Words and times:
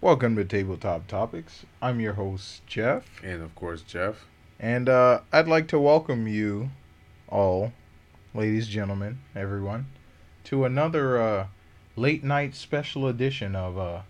Welcome 0.00 0.34
to 0.36 0.44
Tabletop 0.44 1.06
Topics. 1.06 1.64
I'm 1.82 2.00
your 2.00 2.14
host, 2.14 2.66
Jeff, 2.66 3.04
And 3.22 3.42
of 3.42 3.54
course, 3.54 3.82
Jeff. 3.82 4.26
and 4.58 4.88
uh, 4.88 5.20
I'd 5.32 5.46
like 5.48 5.68
to 5.68 5.78
welcome 5.78 6.26
you 6.26 6.70
all, 7.28 7.72
ladies, 8.34 8.66
gentlemen, 8.66 9.18
everyone, 9.36 9.86
to 10.44 10.64
another 10.64 11.20
uh, 11.20 11.46
late 11.96 12.24
night 12.24 12.54
special 12.54 13.06
edition 13.06 13.54
of 13.54 13.78
uh, 13.78 14.00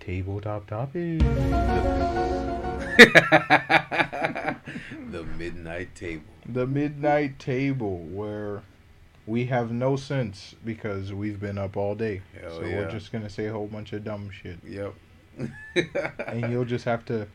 Tabletop 0.00 0.66
Topics. 0.66 1.22
the 5.50 5.54
midnight 5.54 5.94
table. 5.94 6.24
The 6.46 6.66
midnight 6.66 7.38
table 7.38 7.98
where 7.98 8.62
we 9.26 9.46
have 9.46 9.70
no 9.70 9.96
sense 9.96 10.54
because 10.64 11.12
we've 11.12 11.38
been 11.40 11.58
up 11.58 11.76
all 11.76 11.94
day. 11.94 12.22
Hell 12.40 12.58
so 12.58 12.64
yeah. 12.64 12.76
we're 12.76 12.90
just 12.90 13.12
going 13.12 13.24
to 13.24 13.30
say 13.30 13.46
a 13.46 13.52
whole 13.52 13.66
bunch 13.66 13.92
of 13.92 14.04
dumb 14.04 14.30
shit. 14.30 14.58
Yep. 14.66 14.94
And 16.26 16.50
you'll 16.50 16.64
just 16.64 16.84
have 16.84 17.04
to 17.06 17.28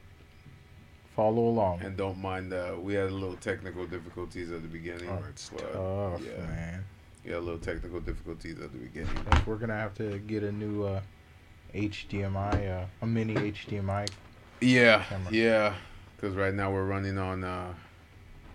follow 1.16 1.48
along. 1.48 1.82
and 1.84 1.96
don't 1.96 2.18
mind 2.18 2.52
uh 2.52 2.74
we 2.82 2.96
had 2.96 3.08
a 3.10 3.14
little 3.14 3.36
technical 3.36 3.86
difficulties 3.86 4.52
at 4.52 4.64
the 4.64 4.68
beginning. 4.68 5.08
Oh, 5.10 5.24
it's 5.30 5.50
tough, 5.50 6.22
yeah. 6.26 6.46
man. 6.48 6.84
Yeah, 7.24 7.38
a 7.38 7.40
little 7.40 7.60
technical 7.60 8.00
difficulties 8.02 8.60
at 8.60 8.72
the 8.72 8.80
beginning. 8.80 9.16
Like, 9.32 9.46
we're 9.48 9.58
gonna 9.58 9.78
have 9.78 9.94
to 9.96 10.18
get 10.20 10.44
a 10.44 10.52
new 10.52 10.84
uh, 10.84 11.02
HDMI, 11.74 12.82
uh, 12.84 12.86
a 13.02 13.06
mini 13.06 13.36
HDMI, 13.36 14.10
Yeah, 14.60 15.04
Camera. 15.04 15.32
yeah. 15.32 15.76
Because 16.16 16.36
right 16.36 16.54
now 16.54 16.72
we're 16.72 16.86
running 16.86 17.18
on 17.18 17.44
uh, 17.44 17.74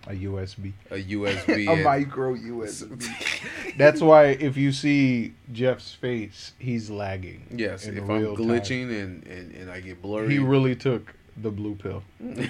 a 0.07 0.13
USB, 0.13 0.73
a 0.91 1.03
USB. 1.03 1.49
a 1.69 1.73
and- 1.73 1.85
micro 1.85 2.35
USB. 2.35 3.77
That's 3.77 4.01
why 4.01 4.27
if 4.27 4.57
you 4.57 4.73
see 4.73 5.35
Jeff's 5.53 5.95
face, 5.95 6.53
he's 6.59 6.91
lagging. 6.91 7.47
yes, 7.51 7.87
in 7.87 7.99
if 7.99 8.05
I'm 8.05 8.37
glitching 8.37 8.91
and, 9.03 9.27
and, 9.27 9.55
and 9.55 9.71
I 9.71 9.81
get 9.81 10.01
blurry. 10.01 10.33
He 10.33 10.39
really 10.39 10.77
took 10.77 11.15
the 11.37 11.51
blue 11.51 11.75
pill. 11.75 12.03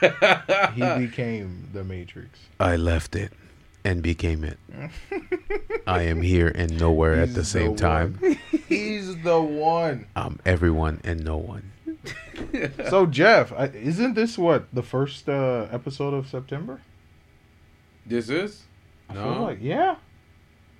He 0.00 0.80
became 1.06 1.68
the 1.74 1.84
Matrix. 1.84 2.38
I 2.58 2.76
left 2.76 3.14
it 3.14 3.34
and 3.84 4.02
became 4.02 4.44
it. 4.44 4.58
I 5.86 6.02
am 6.02 6.22
here 6.22 6.50
and 6.54 6.80
nowhere 6.80 7.16
at 7.20 7.34
the 7.34 7.44
same 7.44 7.76
time. 7.76 8.18
He's 8.66 9.14
the 9.18 9.40
one. 9.40 10.06
I'm 10.16 10.40
everyone 10.46 11.00
and 11.04 11.22
no 11.22 11.36
one. 11.36 11.72
So 12.88 13.04
Jeff, 13.06 13.52
isn't 13.74 14.14
this 14.14 14.38
what 14.38 14.72
the 14.72 14.82
first 14.82 15.28
uh, 15.28 15.66
episode 15.70 16.14
of 16.14 16.28
September? 16.28 16.80
This 18.10 18.28
is? 18.28 18.62
I 19.08 19.14
No. 19.14 19.32
feel 19.34 19.42
like 19.42 19.58
yeah. 19.62 19.96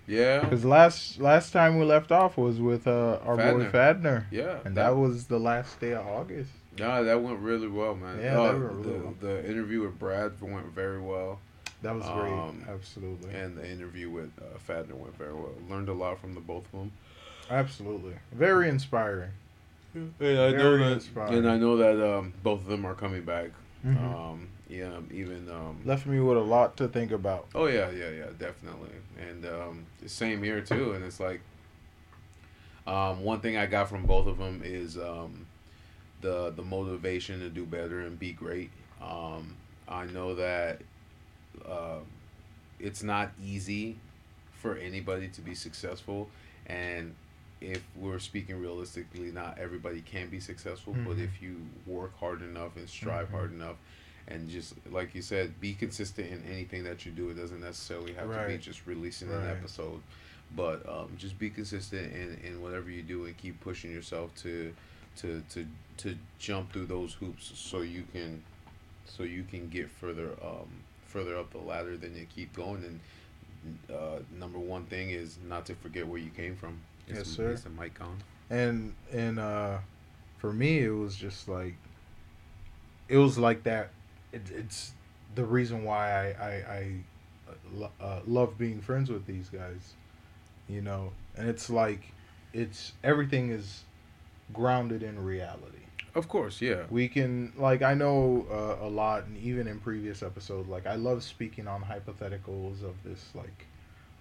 Yeah. 0.06 0.41
Because 0.41 0.64
last 0.64 1.20
last 1.20 1.53
time 1.53 1.78
we 1.78 1.84
left 1.84 2.11
off 2.11 2.36
was 2.36 2.59
with 2.61 2.86
uh, 2.89 3.20
our 3.25 3.36
boy 3.36 3.64
Fadner. 3.67 3.70
Fadner, 3.73 4.25
Yeah. 4.33 4.59
and 4.64 4.77
that 4.77 4.97
was 4.97 5.27
the 5.27 5.39
last 5.39 5.78
day 5.81 5.92
of 5.92 6.05
August. 6.06 6.51
Yeah, 6.77 7.03
that 7.03 7.23
went 7.23 7.39
really 7.39 7.69
well, 7.69 7.95
man. 7.95 8.19
Yeah, 8.20 8.39
Uh, 8.41 8.53
that 8.53 8.61
went 8.61 8.73
really 8.73 8.83
the, 8.98 9.05
well. 9.05 9.14
the 9.20 9.48
interview 9.48 9.83
with 9.83 9.98
Brad 9.98 10.33
went 10.41 10.67
very 10.75 11.01
well, 11.01 11.39
That 11.83 11.95
was 11.95 12.05
great, 12.05 12.33
Um, 12.33 12.64
absolutely, 12.69 13.33
and 13.34 13.56
the 13.56 13.69
interview 13.69 14.11
with 14.11 14.31
uh, 14.41 14.58
Fadner 14.69 14.95
went 14.95 15.17
very 15.17 15.33
well. 15.34 15.53
Learned 15.69 15.89
a 15.89 15.92
lot 15.95 16.19
from 16.20 16.34
the 16.34 16.41
both 16.41 16.64
of 16.67 16.73
them. 16.81 16.92
absolutely, 17.48 18.14
very 18.33 18.69
inspiring. 18.69 19.31
And 19.95 20.12
I 20.20 20.53
Very 20.53 20.78
know 20.78 20.78
that, 20.78 20.92
inspiring. 20.92 21.34
and 21.39 21.48
I 21.51 21.56
know 21.56 21.77
that 21.77 21.98
um, 22.17 22.33
both 22.42 22.61
of 22.61 22.67
them 22.67 22.84
are 22.84 22.95
coming 22.95 23.23
back. 23.23 23.51
Mhm. 23.84 23.97
Um, 23.97 24.48
yeah, 24.69 25.00
even 25.12 25.48
um, 25.50 25.81
Left 25.84 26.06
me 26.06 26.20
with 26.20 26.36
a 26.36 26.41
lot 26.41 26.77
to 26.77 26.89
think 26.89 27.12
about. 27.12 27.47
Oh 27.55 27.67
yeah, 27.67 27.91
yeah, 27.91 28.11
yeah, 28.11 28.27
definitely. 28.39 28.91
And 29.19 29.45
um, 29.47 29.86
the 30.03 30.09
same 30.09 30.42
here 30.42 30.61
too. 30.61 30.92
And 30.92 31.05
it's 31.05 31.19
like, 31.20 31.41
um, 32.86 33.23
one 33.23 33.41
thing 33.41 33.57
I 33.57 33.67
got 33.67 33.89
from 33.89 34.05
both 34.07 34.27
of 34.27 34.39
them 34.39 34.63
is 34.64 34.96
um, 34.98 35.46
the 36.20 36.51
the 36.51 36.63
motivation 36.63 37.41
to 37.41 37.48
do 37.48 37.64
better 37.64 38.01
and 38.01 38.18
be 38.18 38.33
great. 38.33 38.70
Um, 39.01 39.57
I 39.89 40.05
know 40.07 40.35
that 40.35 40.83
uh, 41.68 41.98
it's 42.79 43.02
not 43.02 43.33
easy 43.42 43.97
for 44.52 44.77
anybody 44.77 45.29
to 45.29 45.41
be 45.41 45.55
successful, 45.55 46.29
and 46.67 47.14
if 47.61 47.83
we're 47.97 48.19
speaking 48.19 48.61
realistically, 48.61 49.31
not 49.31 49.59
everybody 49.59 50.01
can 50.01 50.29
be 50.29 50.41
successful. 50.41 50.95
But 51.05 51.17
Mhm. 51.17 51.25
if 51.25 51.43
you 51.43 51.67
work 51.87 52.17
hard 52.19 52.43
enough 52.43 52.77
and 52.77 52.89
strive 52.89 53.29
Mhm. 53.29 53.33
hard 53.33 53.53
enough, 53.53 53.77
and 54.29 54.48
just 54.48 54.75
like 54.91 55.15
you 55.15 55.23
said, 55.23 55.61
be 55.61 55.75
consistent 55.75 56.31
in 56.33 56.43
anything 56.45 56.85
that 56.85 57.05
you 57.05 57.13
do. 57.13 57.31
It 57.31 57.35
doesn't 57.35 57.61
necessarily 57.61 58.13
have 58.15 58.29
to 58.29 58.47
be 58.48 58.59
just 58.59 58.87
releasing 58.87 59.29
an 59.29 59.45
episode, 59.51 60.03
but 60.55 60.89
um, 60.89 61.17
just 61.19 61.39
be 61.39 61.51
consistent 61.51 62.13
in, 62.13 62.35
in 62.45 62.63
whatever 62.63 62.91
you 62.91 63.03
do 63.03 63.25
and 63.27 63.37
keep 63.37 63.61
pushing 63.61 63.91
yourself 63.91 64.35
to 64.37 64.75
to 65.17 65.42
to 65.51 65.67
to 65.97 66.17
jump 66.39 66.73
through 66.73 66.87
those 66.87 67.15
hoops 67.15 67.51
so 67.57 67.81
you 67.83 68.05
can 68.13 68.42
so 69.05 69.25
you 69.25 69.42
can 69.42 69.69
get 69.69 69.91
further 69.91 70.31
um 70.42 70.69
further 71.05 71.37
up 71.37 71.51
the 71.51 71.59
ladder 71.59 71.97
than 71.97 72.17
you 72.17 72.25
keep 72.33 72.53
going 72.55 72.85
and 72.85 73.01
uh, 73.95 74.21
number 74.39 74.59
one 74.59 74.85
thing 74.87 75.11
is 75.11 75.37
not 75.47 75.67
to 75.67 75.75
forget 75.75 76.07
where 76.07 76.19
you 76.21 76.31
came 76.31 76.55
from. 76.57 76.81
Yes, 77.15 77.29
sir. 77.29 77.51
Is 77.51 77.65
the 77.65 77.71
mic 77.71 78.01
on? 78.01 78.23
and 78.51 78.95
and 79.13 79.39
uh 79.39 79.79
for 80.39 80.53
me 80.53 80.81
it 80.81 80.91
was 80.91 81.15
just 81.15 81.48
like 81.48 81.77
it 83.09 83.17
was 83.17 83.39
like 83.39 83.63
that 83.63 83.91
it, 84.33 84.43
it's 84.51 84.93
the 85.35 85.45
reason 85.45 85.85
why 85.85 86.33
i 86.33 86.45
i, 86.45 86.51
I 86.51 87.85
uh, 88.01 88.21
love 88.27 88.59
being 88.59 88.81
friends 88.81 89.09
with 89.11 89.27
these 89.27 89.48
guys 89.48 89.95
you 90.69 90.81
know 90.83 91.13
and 91.37 91.48
it's 91.48 91.71
like 91.71 92.13
it's 92.53 92.93
everything 93.05 93.51
is 93.51 93.85
grounded 94.53 95.03
in 95.05 95.23
reality 95.25 95.85
Of 96.15 96.27
course, 96.29 96.61
yeah. 96.61 96.83
we 96.91 97.09
can 97.09 97.53
like 97.57 97.83
i 97.83 97.95
know 97.95 98.47
uh, 98.51 98.85
a 98.85 98.89
lot 98.89 99.27
and 99.27 99.37
even 99.39 99.69
in 99.69 99.79
previous 99.79 100.23
episodes 100.25 100.69
like 100.69 100.87
i 100.87 100.97
love 100.97 101.23
speaking 101.23 101.69
on 101.69 101.83
hypotheticals 101.83 102.83
of 102.83 102.95
this 103.05 103.31
like 103.35 103.67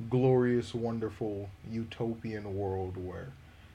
glorious 0.09 0.73
wonderful 0.73 1.49
utopian 1.69 2.55
world 2.55 2.95
where 2.95 3.27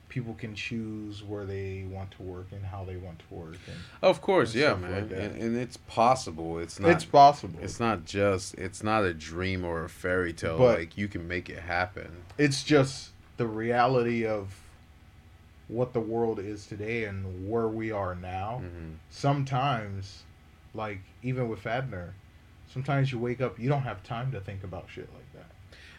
people 0.09 0.35
can 0.35 0.55
choose 0.55 1.23
where 1.23 1.45
they 1.45 1.85
want 1.91 2.11
to 2.13 2.23
work 2.23 2.47
and 2.53 2.65
how 2.67 2.85
they 2.85 2.97
want 2.97 3.19
to 3.19 3.25
work 3.35 3.59
and 3.67 3.77
Of 4.01 4.21
course, 4.21 4.55
yeah, 4.55 4.75
man. 4.75 4.93
like 4.93 5.11
and, 5.11 5.37
and 5.43 5.57
it's 5.57 5.77
possible. 5.77 6.59
It's 6.59 6.79
not. 6.79 6.93
it's 6.93 7.05
possible 7.05 7.59
It's 7.61 7.81
not 7.81 8.05
just. 8.05 8.55
It's 8.55 8.83
not 8.83 9.03
a 9.03 9.13
dream 9.13 9.65
or 9.65 9.85
a 9.85 9.89
fairy 9.89 10.33
tale. 10.33 10.57
But- 10.59 10.79
like 10.79 10.97
you 10.97 11.09
can 11.09 11.27
make 11.27 11.51
it 11.51 11.59
happen. 11.59 12.23
it's 12.39 12.63
just 12.63 13.11
the 13.37 13.47
reality 13.47 14.25
of 14.25 14.55
what 15.67 15.93
the 15.95 16.01
world 16.01 16.39
is 16.39 16.67
today 16.67 17.05
and 17.05 17.49
where 17.51 17.67
we 17.69 17.91
are 17.91 18.15
now 18.15 18.59
hmm 18.59 18.93
sometimes 19.11 20.23
like 20.75 21.01
even 21.23 21.49
with 21.49 21.59
Fadner 21.63 22.11
sometimes 22.73 23.11
you 23.11 23.19
wake 23.19 23.41
up 23.41 23.59
you 23.59 23.69
don't 23.69 23.83
have 23.83 24.03
time 24.03 24.31
to 24.33 24.41
think 24.41 24.63
about 24.63 24.85
shit 24.89 25.09
like 25.15 25.24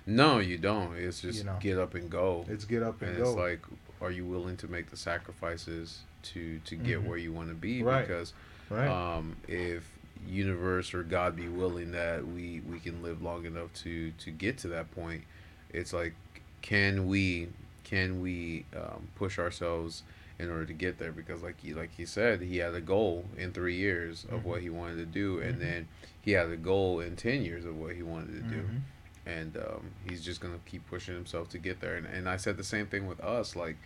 No, 0.05 0.39
you 0.39 0.57
don't. 0.57 0.95
It's 0.95 1.21
just 1.21 1.39
You 1.39 1.45
know. 1.45 1.57
get 1.59 1.77
up 1.79 1.95
and 1.95 2.09
go. 2.09 2.45
it's 2.47 2.65
get 2.65 2.83
up 2.83 3.01
and, 3.01 3.11
and 3.11 3.23
go 3.23 3.29
it's 3.29 3.37
like, 3.37 3.61
are 4.01 4.11
you 4.11 4.25
willing 4.25 4.57
to 4.57 4.67
make 4.67 4.89
the 4.91 4.97
sacrifices 4.97 5.99
to 6.23 6.59
to 6.59 6.75
get 6.75 6.99
Mhm. 7.01 7.05
where 7.07 7.17
you 7.17 7.31
want 7.33 7.49
to 7.49 7.55
be? 7.55 7.81
Right. 7.81 8.07
Because 8.07 8.33
right 8.69 8.87
um, 8.87 9.35
if 9.47 9.89
universe 10.27 10.93
or 10.93 11.03
God 11.03 11.35
be 11.35 11.47
willing 11.47 11.91
that 11.91 12.25
we 12.27 12.61
we 12.69 12.79
can 12.79 13.01
live 13.03 13.21
long 13.21 13.45
enough 13.45 13.73
to 13.83 14.11
to 14.11 14.31
get 14.31 14.57
to 14.59 14.67
that 14.69 14.91
point, 14.91 15.23
it's 15.71 15.93
like, 15.93 16.13
can 16.61 17.07
we 17.07 17.49
can 17.83 18.21
we 18.21 18.65
um, 18.75 19.07
push 19.15 19.37
ourselves 19.39 20.03
in 20.37 20.49
order 20.49 20.65
to 20.65 20.73
get 20.73 20.97
there? 20.99 21.11
Because 21.11 21.41
like 21.41 21.59
he 21.61 21.73
like 21.73 21.91
he 21.95 22.05
said, 22.05 22.41
he 22.41 22.57
had 22.57 22.75
a 22.75 22.81
goal 22.81 23.25
in 23.37 23.51
three 23.53 23.75
years 23.75 24.25
of 24.25 24.41
Mhm. 24.41 24.43
what 24.43 24.61
he 24.61 24.69
wanted 24.69 24.97
to 24.97 25.05
do, 25.05 25.39
and 25.39 25.55
Mhm. 25.55 25.59
then 25.59 25.87
he 26.21 26.31
had 26.31 26.49
a 26.51 26.57
goal 26.57 26.99
in 26.99 27.15
ten 27.15 27.43
years 27.43 27.65
of 27.65 27.75
what 27.75 27.95
he 27.95 28.03
wanted 28.03 28.33
to 28.33 28.55
do 28.55 28.61
Mhm. 28.63 28.81
And 29.25 29.57
um, 29.57 29.91
he's 30.07 30.23
just 30.23 30.41
gonna 30.41 30.59
keep 30.65 30.87
pushing 30.89 31.15
himself 31.15 31.49
to 31.49 31.57
get 31.57 31.81
there. 31.81 31.95
And, 31.95 32.05
and 32.05 32.29
I 32.29 32.37
said 32.37 32.57
the 32.57 32.63
same 32.63 32.87
thing 32.87 33.07
with 33.07 33.19
us. 33.21 33.55
Like 33.55 33.77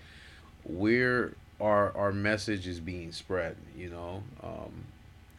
we're 0.66 1.36
our 1.60 1.96
our 1.96 2.12
message 2.12 2.68
is 2.68 2.80
being 2.80 3.12
spread, 3.12 3.56
you 3.76 3.90
know. 3.90 4.24
Um, 4.44 4.86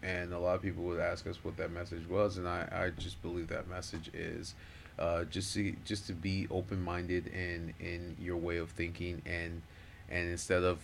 and 0.02 0.32
a 0.32 0.38
lot 0.38 0.54
of 0.54 0.62
people 0.62 0.84
would 0.84 1.00
ask 1.00 1.26
us 1.26 1.36
what 1.42 1.56
that 1.58 1.70
message 1.70 2.08
was, 2.08 2.38
and 2.38 2.48
I, 2.48 2.66
I 2.72 2.90
just 2.98 3.20
believe 3.20 3.48
that 3.48 3.68
message 3.68 4.10
is 4.14 4.54
uh, 4.98 5.24
just 5.24 5.52
to 5.54 5.74
just 5.84 6.06
to 6.06 6.12
be 6.12 6.46
open 6.50 6.82
minded 6.82 7.26
in 7.28 7.74
in 7.80 8.16
your 8.20 8.36
way 8.36 8.58
of 8.58 8.70
thinking, 8.70 9.22
and 9.26 9.62
and 10.08 10.30
instead 10.30 10.62
of 10.62 10.78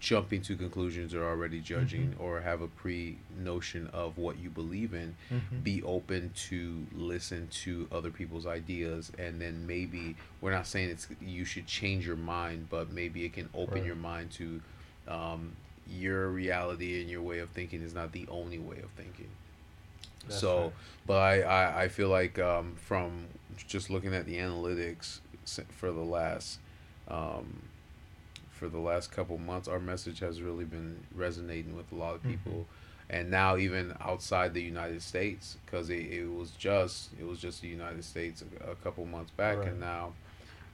jumping 0.00 0.40
to 0.42 0.54
conclusions 0.56 1.12
or 1.12 1.24
already 1.24 1.60
judging 1.60 2.14
or 2.20 2.40
have 2.40 2.60
a 2.62 2.68
pre 2.68 3.18
notion 3.36 3.88
of 3.92 4.16
what 4.16 4.38
you 4.38 4.48
believe 4.48 4.94
in 4.94 5.16
Mhm. 5.30 5.64
be 5.64 5.82
open 5.82 6.30
to 6.48 6.86
listen 6.94 7.48
to 7.48 7.88
other 7.90 8.10
people's 8.10 8.46
ideas 8.46 9.10
and 9.18 9.40
then 9.40 9.66
maybe 9.66 10.14
we're 10.40 10.52
not 10.52 10.66
saying 10.68 10.88
it's 10.90 11.08
you 11.20 11.44
should 11.44 11.66
change 11.66 12.06
your 12.06 12.16
mind 12.16 12.68
but 12.70 12.92
maybe 12.92 13.24
it 13.24 13.32
can 13.32 13.48
open 13.54 13.78
Right. 13.78 13.86
your 13.86 13.96
mind 13.96 14.30
to 14.32 14.60
um, 15.08 15.56
your 15.90 16.28
reality 16.28 17.00
and 17.00 17.10
your 17.10 17.22
way 17.22 17.38
of 17.40 17.48
thinking 17.50 17.82
is 17.82 17.92
not 17.94 18.12
the 18.12 18.26
only 18.28 18.58
way 18.58 18.78
of 18.78 18.90
thinking 18.90 19.28
That's 20.28 20.40
so, 20.40 20.62
right. 20.64 20.72
but 21.06 21.16
I, 21.18 21.40
I, 21.42 21.82
I 21.84 21.88
feel 21.88 22.08
like 22.08 22.38
um, 22.38 22.74
from 22.76 23.26
just 23.66 23.90
looking 23.90 24.14
at 24.14 24.26
the 24.26 24.36
analytics 24.36 25.20
for 25.70 25.90
the 25.90 26.02
last 26.04 26.58
um, 27.08 27.62
for 28.58 28.68
the 28.68 28.78
last 28.78 29.10
couple 29.12 29.38
months, 29.38 29.68
our 29.68 29.78
message 29.78 30.18
has 30.20 30.42
really 30.42 30.64
been 30.64 30.98
resonating 31.14 31.76
with 31.76 31.90
a 31.92 31.94
lot 31.94 32.14
of 32.16 32.22
Mhm. 32.22 32.30
people, 32.30 32.66
and 33.08 33.30
now 33.30 33.56
even 33.56 33.94
outside 34.00 34.52
the 34.52 34.62
United 34.62 35.00
States, 35.02 35.56
because 35.64 35.88
it, 35.90 36.06
it 36.12 36.26
was 36.26 36.50
just 36.52 37.10
it 37.20 37.24
was 37.26 37.38
just 37.40 37.62
the 37.62 37.68
United 37.68 38.04
States 38.04 38.42
a, 38.66 38.70
a 38.72 38.74
couple 38.76 39.04
months 39.06 39.30
back, 39.30 39.58
Right. 39.58 39.68
and 39.68 39.80
now 39.80 40.12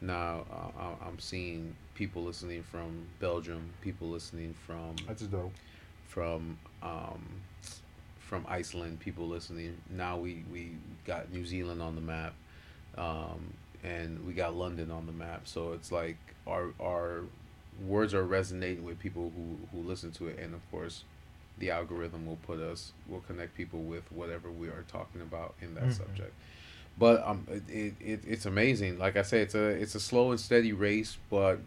now 0.00 0.44
uh, 0.50 0.80
I- 0.86 1.06
I'm 1.08 1.18
seeing 1.18 1.76
people 1.94 2.22
listening 2.24 2.62
from 2.62 3.06
Belgium, 3.20 3.70
people 3.82 4.08
listening 4.08 4.54
from 4.66 4.96
That's 5.06 5.22
dope. 5.22 5.52
from 6.08 6.58
um, 6.82 7.22
from 8.18 8.44
Iceland, 8.48 8.98
people 9.00 9.28
listening. 9.28 9.76
Now 9.90 10.16
we, 10.18 10.44
we 10.50 10.72
got 11.04 11.30
New 11.30 11.44
Zealand 11.44 11.80
on 11.82 11.94
the 11.94 12.00
map, 12.00 12.34
um, 12.96 13.52
and 13.84 14.26
we 14.26 14.32
got 14.32 14.54
London 14.56 14.90
on 14.90 15.06
the 15.06 15.12
map. 15.12 15.42
So 15.46 15.72
it's 15.74 15.92
like 15.92 16.16
our 16.46 16.72
our 16.80 17.20
words 17.86 18.14
are 18.14 18.24
resonating 18.24 18.84
with 18.84 18.98
people 18.98 19.32
who, 19.36 19.58
who 19.72 19.86
listen 19.86 20.12
to 20.12 20.28
it, 20.28 20.38
and 20.38 20.54
of 20.54 20.70
course, 20.70 21.04
the 21.58 21.70
algorithm 21.70 22.26
will 22.26 22.38
put 22.46 22.58
us 22.60 22.92
will 23.08 23.20
connect 23.20 23.54
people 23.56 23.80
with 23.80 24.10
whatever 24.10 24.50
we 24.50 24.66
are 24.68 24.84
talking 24.88 25.20
about 25.20 25.54
in 25.62 25.74
that 25.74 25.84
Mhm. 25.84 25.96
subject. 25.96 26.32
But 26.98 27.26
um, 27.26 27.46
it, 27.50 27.62
it, 27.68 27.94
it 28.00 28.20
it's 28.26 28.46
amazing. 28.46 28.98
Like 28.98 29.16
I 29.16 29.22
say, 29.22 29.40
it's 29.40 29.54
a 29.54 29.64
it's 29.68 29.94
a 29.94 30.00
slow 30.00 30.30
and 30.30 30.38
steady 30.40 30.72
race, 30.72 31.16
but 31.30 31.58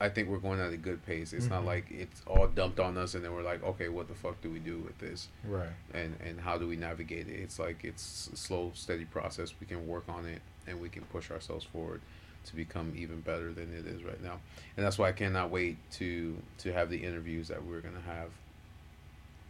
I 0.00 0.08
think 0.08 0.28
we're 0.28 0.38
going 0.38 0.60
at 0.60 0.72
a 0.72 0.76
good 0.76 1.04
pace. 1.04 1.32
It's 1.32 1.46
not 1.48 1.62
Mhm. 1.62 1.66
like 1.66 1.90
it's 1.90 2.22
all 2.26 2.46
dumped 2.46 2.80
on 2.80 2.96
us, 2.96 3.14
and 3.14 3.24
then 3.24 3.32
we're 3.32 3.42
like, 3.42 3.62
okay, 3.62 3.88
what 3.88 4.08
the 4.08 4.14
fuck 4.14 4.40
do 4.42 4.48
we 4.50 4.58
do 4.60 4.78
with 4.78 4.98
this, 4.98 5.28
Right. 5.44 5.68
and 5.92 6.16
and 6.24 6.40
how 6.40 6.56
do 6.58 6.66
we 6.68 6.76
navigate 6.76 7.28
it? 7.28 7.34
It's 7.40 7.58
like 7.58 7.84
it's 7.84 8.30
a 8.32 8.36
slow, 8.36 8.70
steady 8.74 9.04
process. 9.04 9.52
We 9.60 9.66
can 9.66 9.86
work 9.86 10.08
on 10.08 10.24
it, 10.26 10.40
and 10.66 10.80
we 10.80 10.88
can 10.88 11.02
push 11.04 11.30
ourselves 11.30 11.64
forward 11.64 12.00
to 12.46 12.56
become 12.56 12.92
even 12.96 13.20
better 13.20 13.52
than 13.52 13.72
it 13.74 13.86
is 13.86 14.02
right 14.02 14.22
now. 14.22 14.40
And 14.76 14.84
that's 14.86 14.98
why 14.98 15.08
I 15.08 15.12
cannot 15.12 15.50
wait 15.50 15.76
to 15.92 16.36
to 16.58 16.72
have 16.72 16.90
the 16.90 16.98
interviews 17.04 17.48
that 17.48 17.64
we're 17.64 17.80
gonna 17.80 18.00
have 18.06 18.30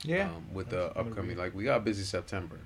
Yeah. 0.03 0.31
um, 0.31 0.45
with 0.53 0.71
the 0.71 0.87
upcoming. 0.99 1.37
Like 1.37 1.55
we 1.55 1.65
got 1.65 1.85
busy 1.85 2.03
September. 2.05 2.59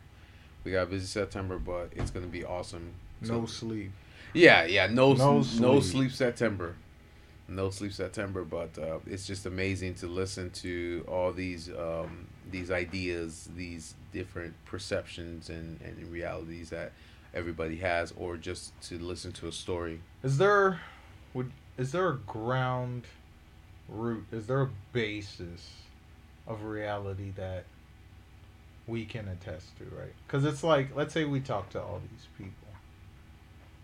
We 0.64 0.72
got 0.72 0.88
busy 0.90 1.06
September, 1.06 1.58
but 1.58 1.90
it's 1.94 2.10
gonna 2.10 2.26
be 2.26 2.44
awesome. 2.44 2.92
no 3.20 3.46
sleep. 3.46 3.92
yeah, 4.32 4.64
yeah, 4.64 4.86
no, 4.86 5.12
No 5.14 5.36
no, 5.36 5.42
sleep. 5.42 5.60
no 5.62 5.80
sleep 5.80 6.10
September, 6.12 6.74
no 7.48 7.70
sleep 7.70 7.92
September. 7.92 8.44
But 8.44 8.78
uh, 8.78 8.98
it's 9.06 9.26
just 9.26 9.46
amazing 9.46 9.94
to 9.96 10.06
listen 10.06 10.50
to 10.62 11.04
all 11.08 11.32
these 11.32 11.68
um, 11.70 12.28
these 12.50 12.70
ideas, 12.70 13.48
these 13.56 13.94
different 14.12 14.54
perceptions 14.64 15.50
and, 15.50 15.80
and 15.82 16.10
realities 16.10 16.70
that 16.70 16.92
everybody 17.34 17.76
has, 17.76 18.12
or 18.16 18.36
just 18.36 18.78
to 18.82 18.98
listen 18.98 19.32
to 19.32 19.48
a 19.48 19.52
story. 19.52 20.00
Is 20.22 20.38
there 20.38 20.80
would 21.34 21.50
is 21.76 21.92
there 21.92 22.08
a 22.08 22.16
ground 22.16 23.04
root? 23.88 24.24
Is 24.32 24.46
there 24.46 24.62
a 24.62 24.70
basis 24.92 25.70
of 26.46 26.62
reality 26.64 27.32
that 27.36 27.64
we 28.86 29.04
can 29.04 29.26
attest 29.28 29.76
to, 29.78 29.84
right? 29.96 30.12
Because 30.26 30.44
it's 30.44 30.62
like, 30.62 30.94
let's 30.94 31.12
say 31.14 31.24
we 31.24 31.40
talk 31.40 31.70
to 31.70 31.80
all 31.82 32.00
these 32.10 32.26
people, 32.38 32.68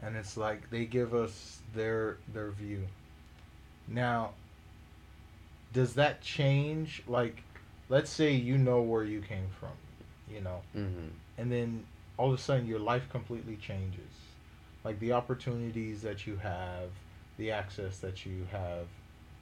and 0.03 0.15
it's 0.17 0.37
like 0.37 0.69
they 0.71 0.85
give 0.85 1.15
us 1.15 1.61
their 1.75 2.19
their 2.33 2.51
view. 2.51 2.87
Now, 3.89 4.31
does 5.73 5.95
that 5.95 6.21
change? 6.21 7.03
Like, 7.09 7.43
let's 7.89 8.11
say 8.11 8.33
you 8.33 8.57
know 8.59 8.83
where 8.83 9.03
you 9.05 9.21
came 9.21 9.49
from, 9.59 9.73
you 10.33 10.41
know, 10.41 10.61
Mm-hmm. 10.77 11.09
and 11.39 11.51
then 11.51 11.85
all 12.21 12.29
of 12.29 12.39
a 12.39 12.43
sudden 12.43 12.67
your 12.67 12.79
life 12.79 13.09
completely 13.09 13.57
changes. 13.57 14.13
Like 14.85 15.01
the 15.01 15.13
opportunities 15.13 16.03
that 16.03 16.27
you 16.27 16.37
have 16.37 16.91
the 17.39 17.51
access 17.51 17.99
that 18.01 18.27
you 18.27 18.47
have 18.53 18.87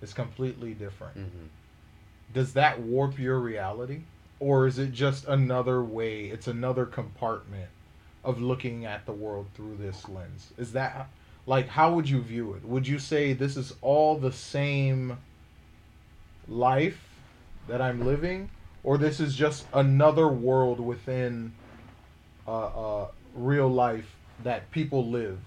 is 0.00 0.14
completely 0.14 0.74
different. 0.74 1.18
Mm-hmm. 1.18 1.46
does 2.32 2.52
that 2.52 2.80
warp 2.80 3.18
your 3.18 3.40
reality? 3.40 4.02
Or 4.38 4.68
is 4.68 4.78
it 4.78 4.92
just 4.92 5.26
another 5.26 5.82
way 5.82 6.26
it's 6.26 6.46
another 6.46 6.86
compartment 6.86 7.68
of 8.22 8.40
looking 8.40 8.86
at 8.86 9.06
the 9.06 9.12
world 9.12 9.46
through 9.54 9.78
this 9.78 10.08
lens? 10.08 10.52
Is 10.56 10.70
that 10.74 11.08
like 11.46 11.66
how 11.66 11.92
would 11.94 12.08
you 12.08 12.20
view 12.20 12.54
it? 12.54 12.64
Would 12.64 12.86
you 12.86 13.00
say 13.00 13.32
this 13.32 13.56
is 13.56 13.74
all 13.80 14.16
the 14.16 14.32
same 14.32 15.18
life 16.46 17.02
that 17.66 17.82
i'm 17.82 18.06
living? 18.06 18.50
Or 18.84 18.96
this 18.98 19.18
is 19.18 19.34
just 19.34 19.66
another 19.72 20.28
world 20.28 20.78
within 20.78 21.52
uh, 22.48 23.02
uh, 23.02 23.08
real 23.34 23.68
life 23.68 24.16
that 24.42 24.70
people 24.70 25.06
live 25.06 25.38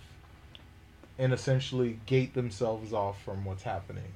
and 1.18 1.33
essentially 1.33 2.00
gate 2.06 2.33
themselves 2.33 2.94
off 2.94 3.21
from 3.24 3.44
what's 3.44 3.63
happening. 3.63 4.13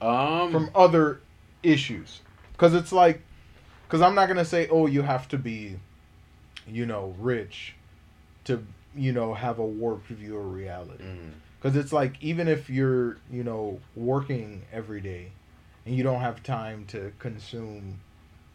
Um, 0.00 0.50
from 0.50 0.70
other 0.74 1.20
issues. 1.62 2.20
Because 2.52 2.74
it's 2.74 2.92
like 2.92 3.20
because 3.86 4.00
i'm 4.00 4.14
not 4.14 4.28
gonna 4.28 4.44
say 4.44 4.68
oh 4.70 4.86
you 4.86 5.02
have 5.02 5.28
to 5.28 5.36
be 5.38 5.76
you 6.66 6.86
know 6.86 7.14
rich 7.18 7.74
to 8.44 8.64
you 8.94 9.12
know 9.12 9.34
have 9.34 9.58
a 9.58 9.64
warped 9.64 10.06
view 10.08 10.36
of 10.38 10.52
reality. 10.54 11.04
Because 11.60 11.76
it's 11.76 11.92
like 11.92 12.14
even 12.22 12.48
if 12.48 12.70
you're 12.70 13.18
you 13.30 13.44
know 13.44 13.78
working 13.94 14.62
every 14.72 15.00
day 15.02 15.32
and 15.84 15.94
you 15.94 16.02
don't 16.02 16.20
have 16.20 16.42
time 16.42 16.86
to 16.86 17.12
consume 17.18 18.00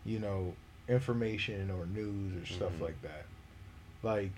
you 0.04 0.20
know 0.20 0.54
information 0.88 1.70
or 1.72 1.86
news 1.86 2.42
or 2.42 2.46
stuff 2.46 2.74
Mhm. 2.78 2.82
like 2.82 3.02
that 3.02 3.26
like 4.06 4.32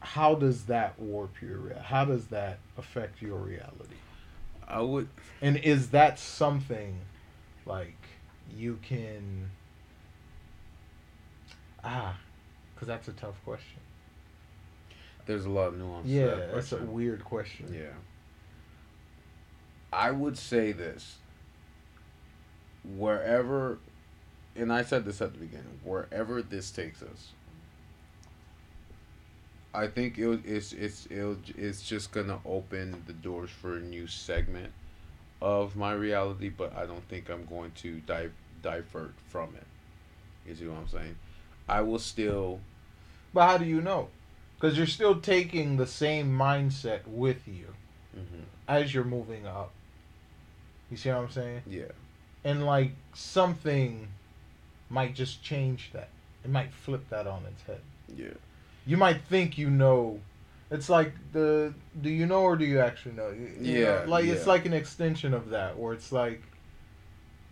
how 0.00 0.34
does 0.34 0.64
that 0.66 0.98
warp 0.98 1.42
your 1.42 1.58
rea- 1.58 1.74
how 1.82 2.04
does 2.04 2.28
that 2.28 2.58
affect 2.78 3.20
your 3.20 3.38
reality 3.38 3.96
I 4.66 4.80
would. 4.80 5.08
and 5.42 5.56
is 5.56 5.90
that 5.90 6.18
something 6.18 6.96
like 7.66 7.96
you 8.56 8.78
can 8.82 9.50
ah 11.82 12.16
because 12.74 12.86
that's 12.88 13.08
a 13.08 13.12
tough 13.12 13.34
question 13.44 13.80
There's 15.26 15.44
a 15.44 15.50
lot 15.50 15.68
of 15.68 15.78
nuance. 15.78 16.06
to 16.06 16.12
yeah 16.12 16.26
that 16.26 16.54
that's 16.54 16.72
a 16.72 16.78
weird 16.78 17.24
question 17.24 17.74
Yeah. 17.74 17.92
I 19.92 20.12
would 20.12 20.38
say 20.38 20.70
this. 20.70 21.16
Wherever, 22.96 23.78
and 24.60 24.72
I 24.72 24.82
said 24.82 25.04
this 25.04 25.22
at 25.22 25.32
the 25.32 25.38
beginning, 25.38 25.80
wherever 25.82 26.42
this 26.42 26.70
takes 26.70 27.02
us, 27.02 27.32
I 29.72 29.86
think 29.86 30.18
it, 30.18 30.40
it's 30.44 30.72
it's 30.72 31.06
it'll, 31.10 31.38
it's 31.56 31.82
just 31.82 32.12
gonna 32.12 32.40
open 32.44 33.02
the 33.06 33.12
doors 33.12 33.50
for 33.50 33.76
a 33.76 33.80
new 33.80 34.06
segment 34.06 34.72
of 35.40 35.76
my 35.76 35.92
reality, 35.92 36.50
but 36.50 36.76
I 36.76 36.84
don't 36.84 37.06
think 37.08 37.30
I'm 37.30 37.46
going 37.46 37.72
to 37.76 38.00
di- 38.00 38.28
divert 38.62 39.14
from 39.28 39.54
it. 39.56 39.66
You 40.46 40.54
see 40.54 40.66
what 40.66 40.78
I'm 40.78 40.88
saying? 40.88 41.16
I 41.68 41.80
will 41.80 41.98
still. 41.98 42.60
But 43.32 43.46
how 43.46 43.58
do 43.58 43.64
you 43.64 43.80
know? 43.80 44.08
Because 44.58 44.76
you're 44.76 44.86
still 44.86 45.20
taking 45.20 45.78
the 45.78 45.86
same 45.86 46.30
mindset 46.36 47.06
with 47.06 47.48
you 47.48 47.68
mhm, 48.14 48.42
as 48.68 48.92
you're 48.92 49.04
moving 49.04 49.46
up. 49.46 49.70
You 50.90 50.98
see 50.98 51.08
what 51.08 51.18
I'm 51.18 51.30
saying? 51.30 51.62
Yeah. 51.66 51.92
And 52.44 52.66
like 52.66 52.92
something 53.14 54.08
might 54.90 55.14
just 55.14 55.42
change 55.42 55.90
that. 55.92 56.08
It 56.44 56.50
might 56.50 56.72
flip 56.72 57.08
that 57.10 57.26
on 57.26 57.44
its 57.46 57.62
head. 57.62 57.80
Yeah. 58.14 58.34
You 58.86 58.96
might 58.96 59.22
think 59.22 59.56
you 59.56 59.70
know. 59.70 60.20
It's 60.70 60.88
like 60.88 61.14
the 61.32 61.72
do 62.00 62.10
you 62.10 62.26
know 62.26 62.42
or 62.42 62.56
do 62.56 62.64
you 62.64 62.80
actually 62.80 63.14
know? 63.14 63.30
You- 63.30 63.50
you 63.60 63.84
know, 63.84 64.02
Yeah, 64.02 64.04
like 64.06 64.24
it's 64.26 64.46
like 64.46 64.66
an 64.66 64.72
extension 64.72 65.34
of 65.34 65.50
that 65.50 65.78
where 65.78 65.92
it's 65.92 66.12
like 66.12 66.42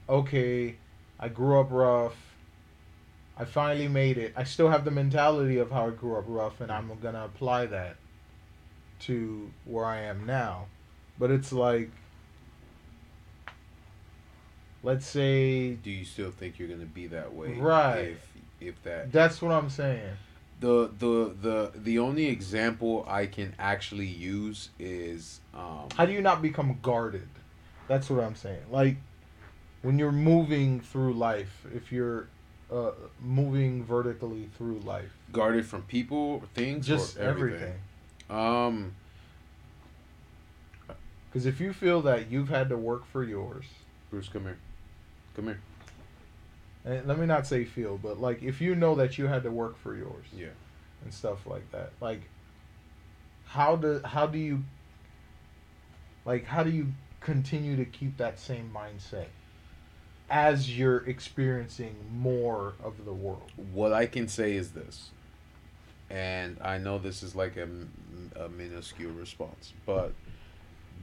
okay, 0.08 0.76
I 1.20 1.28
grew 1.28 1.60
up 1.60 1.68
rough. 1.70 2.16
I 3.36 3.44
finally 3.44 3.88
made 3.88 4.18
it. 4.18 4.32
I 4.36 4.44
still 4.44 4.68
have 4.70 4.84
the 4.84 4.90
mentality 4.90 5.58
of 5.58 5.70
how 5.70 5.86
I 5.86 5.90
grew 5.90 6.16
up 6.16 6.24
rough 6.26 6.60
and 6.60 6.72
I'm 6.72 6.88
going 7.00 7.14
to 7.14 7.24
apply 7.24 7.66
that 7.66 7.96
to 9.00 9.50
where 9.64 9.84
I 9.84 9.98
am 10.00 10.26
now. 10.26 10.66
But 11.18 11.30
it's 11.30 11.52
like 11.52 11.90
let's 14.82 15.06
say 15.06 15.72
Do 15.74 15.90
you 15.90 16.04
still 16.04 16.30
think 16.30 16.58
you're 16.58 16.68
gonna 16.68 16.84
be 16.84 17.06
that 17.08 17.34
way? 17.34 17.54
Right. 17.54 17.98
If 17.98 18.28
if 18.60 18.82
that 18.84 19.12
that's 19.12 19.40
what 19.40 19.52
I'm 19.52 19.70
saying. 19.70 20.16
the 20.60 20.90
the 20.98 21.34
the 21.40 21.72
the 21.74 21.98
only 21.98 22.26
example 22.26 23.04
I 23.08 23.26
can 23.26 23.54
actually 23.58 24.06
use 24.06 24.70
is 24.78 25.40
um 25.54 25.88
How 25.96 26.06
do 26.06 26.12
you 26.12 26.20
not 26.20 26.42
become 26.42 26.78
guarded? 26.82 27.28
That's 27.86 28.10
what 28.10 28.22
I'm 28.22 28.34
saying. 28.34 28.62
Like 28.70 28.96
when 29.82 29.98
you're 29.98 30.12
moving 30.12 30.80
through 30.80 31.14
life, 31.14 31.64
if 31.74 31.92
you're 31.92 32.28
uh, 32.70 32.90
moving 33.20 33.84
vertically 33.84 34.50
through 34.58 34.80
life, 34.80 35.10
guarded 35.32 35.64
from 35.66 35.82
people, 35.82 36.42
things, 36.54 36.86
just 36.86 37.16
or 37.16 37.22
everything. 37.22 37.74
Um, 38.28 38.94
Because 41.30 41.46
if 41.46 41.60
you 41.60 41.72
feel 41.72 42.02
that 42.02 42.30
you've 42.30 42.48
had 42.48 42.68
to 42.70 42.76
work 42.76 43.06
for 43.06 43.22
yours, 43.22 43.64
Bruce, 44.10 44.28
come 44.28 44.42
here, 44.42 44.58
come 45.38 45.46
here. 45.46 45.60
and 46.84 47.06
let 47.06 47.18
me 47.18 47.26
not 47.26 47.46
say 47.46 47.64
feel, 47.64 47.96
but 47.98 48.20
like 48.20 48.42
if 48.42 48.60
you 48.60 48.74
know 48.74 48.94
that 48.96 49.18
you 49.18 49.26
had 49.26 49.42
to 49.44 49.50
work 49.50 49.78
for 49.78 49.94
yours, 49.96 50.26
Yeah. 50.36 50.48
and 51.04 51.12
stuff 51.14 51.46
like 51.46 51.70
that, 51.72 51.92
like 52.00 52.22
how 53.46 53.76
do 53.76 54.00
how 54.04 54.26
do 54.26 54.38
you 54.38 54.64
like 56.24 56.44
how 56.44 56.62
do 56.62 56.70
you 56.70 56.88
continue 57.20 57.76
to 57.76 57.84
keep 57.84 58.16
that 58.18 58.38
same 58.38 58.70
mindset 58.74 59.26
as 60.30 60.76
you're 60.78 60.98
experiencing 61.08 61.94
more 62.12 62.74
of 62.82 63.04
the 63.04 63.12
world? 63.12 63.50
What 63.72 63.92
I 63.92 64.06
can 64.06 64.28
say 64.28 64.54
is 64.56 64.72
this, 64.72 65.10
and 66.10 66.58
I 66.62 66.78
know 66.78 66.98
this 66.98 67.22
is 67.22 67.34
like 67.34 67.56
a, 67.56 67.68
a 68.38 68.48
minuscule 68.48 69.12
response, 69.12 69.72
but 69.86 70.12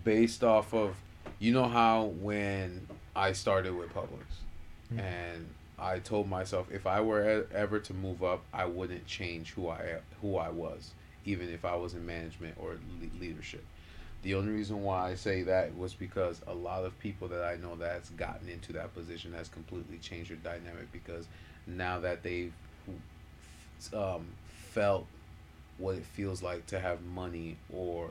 based 0.04 0.44
off 0.44 0.74
of, 0.74 0.96
you 1.40 1.52
know 1.54 1.68
how 1.68 2.04
when 2.22 2.88
I 3.16 3.32
started 3.32 3.74
with 3.76 3.94
Publix, 3.94 4.26
Mhm. 4.94 5.00
and 5.00 5.50
I 5.80 6.00
told 6.00 6.30
myself 6.30 6.72
if 6.72 6.86
I 6.88 7.02
were 7.02 7.48
ever 7.54 7.80
to 7.80 7.94
move 7.94 8.24
up, 8.24 8.44
I 8.54 8.66
wouldn't 8.66 9.06
change 9.08 9.52
who 9.52 9.70
I 9.70 10.00
who 10.22 10.38
I 10.38 10.50
was, 10.50 10.92
even 11.26 11.50
if 11.50 11.66
I 11.66 11.76
was 11.76 11.94
in 11.94 12.06
management 12.06 12.56
or 12.60 12.72
le- 13.02 13.20
leadership. 13.20 13.64
The 14.24 14.34
only 14.36 14.52
reason 14.54 14.82
why 14.84 15.12
I 15.12 15.16
say 15.16 15.44
that 15.44 15.76
was 15.78 15.94
because 15.94 16.42
a 16.48 16.54
lot 16.54 16.84
of 16.84 16.98
people 17.00 17.28
that 17.28 17.44
I 17.44 17.58
know 17.58 17.76
that's 17.76 18.10
gotten 18.12 18.50
into 18.50 18.74
that 18.74 18.94
position 18.96 19.34
has 19.34 19.48
completely 19.50 19.98
changed 20.00 20.32
their 20.32 20.38
dynamic 20.38 20.92
because 20.92 21.28
now 21.68 22.00
that 22.00 22.24
they've 22.24 22.54
um, 23.94 24.26
felt 24.72 25.06
what 25.78 25.96
it 25.96 26.06
feels 26.06 26.42
like 26.42 26.66
to 26.68 26.80
have 26.80 27.04
money 27.04 27.58
or 27.72 28.10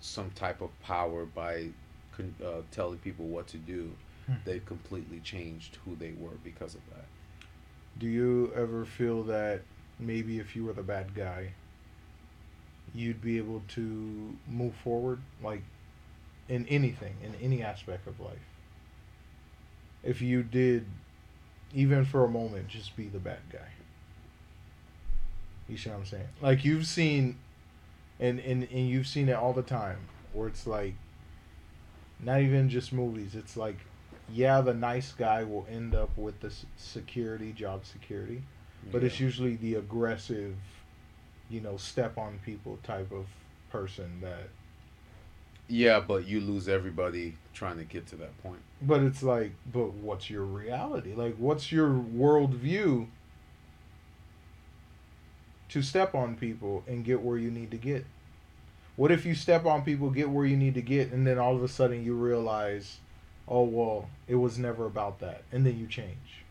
some 0.00 0.30
type 0.32 0.60
of 0.60 0.70
power 0.82 1.24
by 1.26 1.68
con- 2.12 2.34
uh, 2.44 2.60
telling 2.70 2.98
people 2.98 3.26
what 3.26 3.46
to 3.48 3.56
do, 3.56 3.90
Hmm. 4.30 4.36
they've 4.44 4.64
completely 4.64 5.18
changed 5.18 5.78
who 5.84 5.96
they 5.96 6.12
were 6.12 6.36
because 6.44 6.76
of 6.76 6.82
that. 6.90 7.06
Do 7.98 8.06
you 8.06 8.52
ever 8.54 8.84
feel 8.84 9.24
that 9.24 9.62
maybe 9.98 10.38
if 10.38 10.54
you 10.54 10.64
were 10.64 10.72
the 10.72 10.84
bad 10.84 11.16
guy, 11.16 11.52
you'd 12.94 13.20
be 13.20 13.38
able 13.38 13.62
to 13.68 14.36
move 14.48 14.74
forward, 14.84 15.20
like 15.42 15.62
in 16.48 16.64
anything, 16.68 17.16
in 17.24 17.34
any 17.42 17.60
aspect 17.60 18.06
of 18.06 18.20
life? 18.20 18.38
If 20.04 20.22
you 20.22 20.44
did, 20.44 20.86
even 21.74 22.04
for 22.04 22.24
a 22.24 22.28
moment, 22.28 22.68
just 22.68 22.96
be 22.96 23.08
the 23.08 23.18
bad 23.18 23.40
guy. 23.52 23.58
You 25.68 25.76
see 25.76 25.90
what 25.90 25.98
I'm 25.98 26.06
saying? 26.06 26.28
Like 26.40 26.64
you've 26.64 26.86
seen, 26.86 27.36
and, 28.20 28.38
and, 28.38 28.68
and 28.70 28.88
you've 28.88 29.08
seen 29.08 29.28
it 29.28 29.34
all 29.34 29.52
the 29.52 29.62
time, 29.62 29.98
where 30.32 30.46
it's 30.46 30.68
like, 30.68 30.94
not 32.20 32.40
even 32.40 32.68
just 32.68 32.92
movies, 32.92 33.34
it's 33.34 33.56
like 33.56 33.78
yeah, 34.32 34.60
the 34.60 34.74
nice 34.74 35.12
guy 35.12 35.44
will 35.44 35.66
end 35.70 35.94
up 35.94 36.10
with 36.16 36.40
the 36.40 36.52
security, 36.76 37.52
job 37.52 37.84
security, 37.86 38.42
but 38.90 39.02
it's 39.04 39.20
usually 39.20 39.56
the 39.56 39.74
aggressive, 39.74 40.56
you 41.48 41.60
know, 41.60 41.76
step 41.76 42.16
on 42.18 42.38
people 42.44 42.78
type 42.82 43.12
of 43.12 43.26
person 43.70 44.20
that. 44.22 44.48
yeah, 45.68 46.00
but 46.00 46.26
you 46.26 46.40
lose 46.40 46.68
everybody 46.68 47.36
trying 47.54 47.76
to 47.78 47.84
get 47.84 48.06
to 48.08 48.16
that 48.16 48.36
point. 48.42 48.60
But 48.82 49.02
it's 49.02 49.22
like, 49.22 49.52
but 49.72 49.92
what's 49.92 50.28
your 50.30 50.42
reality? 50.44 51.14
Like, 51.14 51.36
what's 51.36 51.70
your 51.70 51.90
worldview 51.90 53.06
to 55.68 55.82
step 55.82 56.14
on 56.14 56.36
people 56.36 56.82
and 56.88 57.04
get 57.04 57.22
where 57.22 57.38
you 57.38 57.50
need 57.50 57.70
to 57.70 57.76
get? 57.76 58.04
What 58.96 59.12
if 59.12 59.24
you 59.24 59.34
step 59.34 59.64
on 59.64 59.82
people, 59.82 60.10
get 60.10 60.30
where 60.30 60.44
you 60.44 60.56
need 60.56 60.74
to 60.74 60.82
get, 60.82 61.12
and 61.12 61.26
then 61.26 61.38
all 61.38 61.54
of 61.54 61.62
a 61.62 61.68
sudden 61.68 62.04
you 62.04 62.14
realize, 62.14 62.98
oh, 63.50 63.64
well, 63.64 64.08
it 64.28 64.36
was 64.36 64.56
never 64.58 64.86
about 64.86 65.18
that, 65.20 65.42
and 65.52 65.66
then 65.66 65.78
you 65.78 65.86
change? 65.86 66.44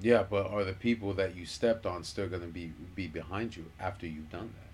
Yeah, 0.00 0.24
but 0.28 0.50
are 0.50 0.64
the 0.64 0.72
people 0.72 1.12
that 1.14 1.36
you 1.36 1.46
stepped 1.46 1.86
on 1.86 2.02
still 2.02 2.28
going 2.28 2.42
to 2.42 2.48
be 2.48 2.72
be 2.96 3.06
behind 3.06 3.56
you 3.56 3.66
after 3.78 4.04
you've 4.06 4.30
done 4.30 4.52
that? 4.58 4.68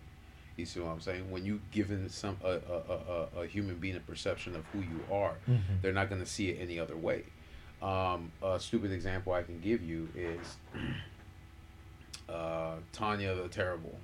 You 0.57 0.65
see 0.65 0.81
what 0.81 0.91
I'm 0.91 1.01
saying? 1.01 1.31
When 1.31 1.45
you 1.45 1.61
given 1.71 2.09
some 2.09 2.39
a, 2.43 2.49
a, 2.53 3.39
a, 3.39 3.43
a- 3.43 3.47
human 3.47 3.77
being 3.77 3.95
a 3.97 4.01
perception 4.01 4.57
of 4.57 4.65
who 4.73 4.81
you 4.81 5.01
are, 5.13 5.35
they're 5.83 5.93
not 5.93 6.09
going 6.09 6.21
to 6.23 6.27
see 6.27 6.49
it 6.49 6.59
any 6.61 6.81
other 6.81 6.97
way. 6.97 7.25
Um, 7.83 8.33
a 8.43 8.59
stupid 8.59 8.91
example 8.91 9.35
I 9.35 9.43
can 9.43 9.61
give 9.61 9.83
you 9.83 10.09
is 10.17 10.57
uh, 12.29 12.77
Tanya 12.93 13.35
the 13.35 13.49
Terrible, 13.49 13.97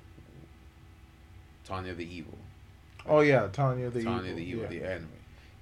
Tanya 1.64 1.94
the 1.94 2.04
Evil, 2.14 2.38
Oh 3.06 3.21
yeah, 3.21 3.49
Tanya 3.52 3.90
the 3.90 4.02
Tanya 4.04 4.25
evil. 4.33 4.37
the 4.37 4.44
Evil, 4.44 4.62
yeah. 4.64 4.68
the 4.68 4.85
anime. 4.85 5.09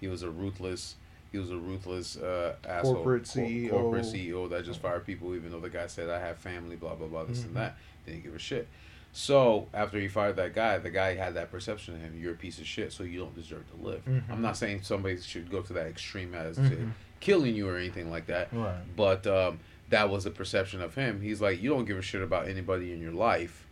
He 0.03 0.09
was 0.09 0.23
a 0.25 0.31
ruthless. 0.31 0.97
He 1.31 1.39
was 1.39 1.51
a 1.51 1.57
ruthless 1.57 2.17
uh, 2.17 2.57
asshole. 2.69 2.97
Corporate 2.97 3.31
cor- 3.33 3.43
CEO. 3.45 3.71
corporate 3.71 4.05
CEO 4.05 4.51
that 4.51 4.65
just 4.67 4.81
fired 4.81 5.07
people, 5.07 5.35
even 5.37 5.53
though 5.53 5.61
the 5.61 5.71
guy 5.71 5.87
said 5.87 6.11
I 6.11 6.19
have 6.19 6.37
family, 6.39 6.75
blah 6.77 6.97
blah 6.97 7.07
blah, 7.07 7.25
this 7.25 7.41
Mhm. 7.43 7.47
and 7.47 7.57
that. 7.57 7.77
Didn't 8.05 8.25
give 8.25 8.35
a 8.35 8.39
shit. 8.39 8.67
So 9.13 9.69
after 9.73 10.01
he 10.01 10.09
fired 10.09 10.35
that 10.37 10.55
guy, 10.55 10.79
the 10.79 10.91
guy 10.91 11.15
had 11.15 11.35
that 11.35 11.53
perception 11.53 11.95
of 11.95 12.01
him. 12.01 12.19
You're 12.21 12.33
a 12.33 12.37
piece 12.37 12.59
of 12.59 12.67
shit, 12.67 12.93
so 12.93 13.05
you 13.05 13.21
don't 13.21 13.35
deserve 13.35 13.63
to 13.71 13.77
live. 13.87 14.05
Mhm. 14.07 14.23
I'm 14.29 14.43
not 14.43 14.57
saying 14.57 14.83
somebody 14.83 15.21
should 15.21 15.51
go 15.51 15.63
to 15.63 15.73
that 15.75 15.87
extreme 15.87 16.35
as 16.35 16.57
to 16.57 16.63
Mhm. 16.63 16.91
killing 17.21 17.55
you 17.55 17.69
or 17.69 17.77
anything 17.77 18.11
like 18.11 18.27
that. 18.27 18.49
Right. 18.53 18.75
But 18.97 19.25
um, 19.29 19.61
that 19.91 20.11
was 20.11 20.25
the 20.25 20.31
perception 20.33 20.83
of 20.83 20.97
him. 20.97 21.21
He's 21.21 21.41
like, 21.41 21.63
you 21.63 21.71
don't 21.71 21.85
give 21.85 21.97
a 21.99 22.03
shit 22.03 22.23
about 22.23 22.49
anybody 22.49 22.93
in 22.93 23.01
your 23.01 23.13
life. 23.13 23.67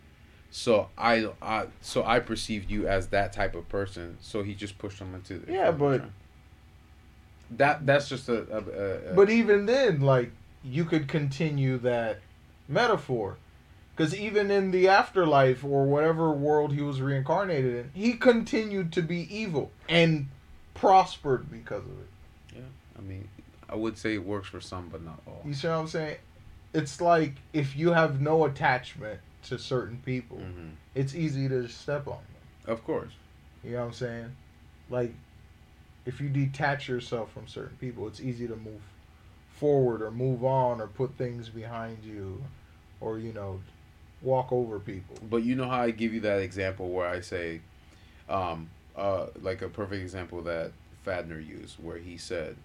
So 0.51 0.89
I, 0.97 1.27
I, 1.41 1.67
so 1.81 2.03
I 2.03 2.19
perceived 2.19 2.69
you 2.71 2.87
as 2.87 3.07
that 3.07 3.33
type 3.33 3.53
of 3.55 3.67
person. 3.69 4.17
So 4.21 4.43
he 4.43 4.53
just 4.55 4.77
pushed 4.77 4.99
him 4.99 5.13
into. 5.15 5.39
the 5.39 5.51
Yeah, 5.51 5.71
but- 5.71 6.05
that 7.57 7.85
that's 7.85 8.07
just 8.09 8.29
a. 8.29 8.41
a, 8.55 9.11
a, 9.11 9.15
But 9.15 9.29
even 9.29 9.65
then, 9.65 10.01
like 10.01 10.31
you 10.63 10.85
could 10.85 11.07
continue 11.07 11.77
that 11.79 12.19
metaphor, 12.67 13.37
because 13.95 14.15
even 14.15 14.51
in 14.51 14.71
the 14.71 14.87
afterlife 14.87 15.63
or 15.63 15.85
whatever 15.85 16.31
world 16.31 16.73
he 16.73 16.81
was 16.81 17.01
reincarnated 17.01 17.75
in, 17.75 17.91
he 17.93 18.13
continued 18.13 18.91
to 18.93 19.01
be 19.01 19.27
evil 19.35 19.71
and 19.89 20.27
prospered 20.73 21.51
because 21.51 21.83
of 21.83 21.91
it. 21.99 22.55
yeah, 22.55 22.61
I 22.97 23.01
mean, 23.01 23.27
I 23.69 23.75
would 23.75 23.97
say 23.97 24.13
it 24.13 24.25
works 24.25 24.47
for 24.47 24.61
some, 24.61 24.89
but 24.89 25.03
not 25.03 25.19
all. 25.27 25.41
You 25.45 25.53
see 25.53 25.67
what 25.67 25.75
I'm 25.75 25.87
saying? 25.87 26.17
It's 26.73 27.01
like 27.01 27.33
if 27.53 27.75
you 27.75 27.91
have 27.91 28.21
no 28.21 28.45
attachment 28.45 29.19
to 29.43 29.57
certain 29.59 30.01
people, 30.05 30.37
hmm 30.37 30.69
it's 30.93 31.15
easy 31.15 31.47
to 31.47 31.69
step 31.69 32.05
on 32.05 32.17
them. 32.17 32.73
Of 32.73 32.83
course. 32.83 33.13
You 33.63 33.71
know 33.71 33.79
what 33.79 33.85
I'm 33.85 33.93
saying? 33.93 34.35
Like, 34.89 35.13
if 36.05 36.19
you 36.19 36.29
detach 36.29 36.87
yourself 36.87 37.31
from 37.31 37.47
certain 37.47 37.77
people, 37.77 38.07
it's 38.07 38.19
easy 38.19 38.47
to 38.47 38.55
move 38.55 38.81
forward 39.49 40.01
or 40.01 40.11
move 40.11 40.43
on 40.43 40.81
or 40.81 40.87
put 40.87 41.15
things 41.17 41.49
behind 41.49 42.03
you 42.03 42.43
or, 42.99 43.19
you 43.19 43.33
know, 43.33 43.61
walk 44.21 44.51
over 44.51 44.79
people. 44.79 45.15
But 45.29 45.43
you 45.43 45.55
know 45.55 45.67
how 45.69 45.81
I 45.81 45.91
give 45.91 46.13
you 46.13 46.19
that 46.21 46.39
example 46.39 46.89
where 46.89 47.07
I 47.07 47.21
say, 47.21 47.61
um, 48.27 48.69
uh, 48.95 49.27
like 49.41 49.61
a 49.61 49.69
perfect 49.69 50.01
example 50.01 50.41
that 50.43 50.71
Fadner 51.05 51.45
used, 51.45 51.77
where 51.83 51.97
he 51.97 52.17
said, 52.17 52.55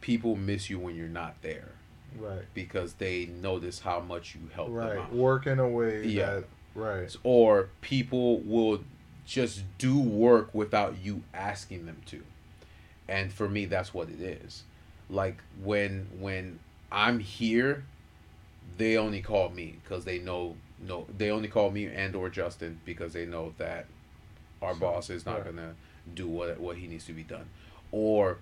"People 0.00 0.36
miss 0.36 0.70
you 0.70 0.78
when 0.78 0.94
you're 0.96 1.08
not 1.08 1.40
there 1.42 1.72
Right. 2.18 2.44
because 2.54 2.94
they 2.94 3.26
notice 3.26 3.80
how 3.80 4.00
much 4.00 4.34
you 4.34 4.48
help 4.54 4.68
them 4.68 4.76
Right. 4.76 4.98
out." 4.98 5.12
Work 5.12 5.46
in 5.46 5.58
a 5.58 5.68
way 5.68 6.06
Yeah. 6.06 6.26
that, 6.26 6.44
right. 6.74 7.14
Or 7.22 7.68
people 7.80 8.40
will 8.40 8.84
just 9.26 9.64
do 9.78 9.98
work 10.00 10.54
without 10.54 10.96
you 11.02 11.22
asking 11.34 11.86
them 11.86 11.98
to, 12.06 12.22
and 13.08 13.32
for 13.32 13.48
me, 13.48 13.66
that's 13.66 13.94
what 13.94 14.08
it 14.08 14.20
is. 14.20 14.64
Like 15.10 15.38
when 15.62 16.08
when 16.18 16.60
I'm 16.92 17.18
here, 17.20 17.84
they 18.78 18.96
only 18.96 19.22
call 19.22 19.50
me 19.50 19.76
because 19.82 20.04
they 20.04 20.18
know 20.18 20.56
no 20.80 21.06
they 21.16 21.30
only 21.30 21.48
call 21.48 21.70
me 21.70 21.86
and 21.86 22.14
or 22.16 22.28
Justin 22.30 22.80
because 22.84 23.12
they 23.12 23.26
know 23.26 23.54
that 23.58 23.86
our 24.62 24.74
So, 24.74 24.80
boss 24.80 25.10
is 25.10 25.26
not 25.26 25.44
right. 25.44 25.44
gonna 25.44 25.74
do 26.14 26.28
what 26.28 26.60
what 26.60 26.76
he 26.78 26.86
needs 26.86 27.06
to 27.06 27.12
be 27.12 27.22
done, 27.24 27.48
or 27.92 28.38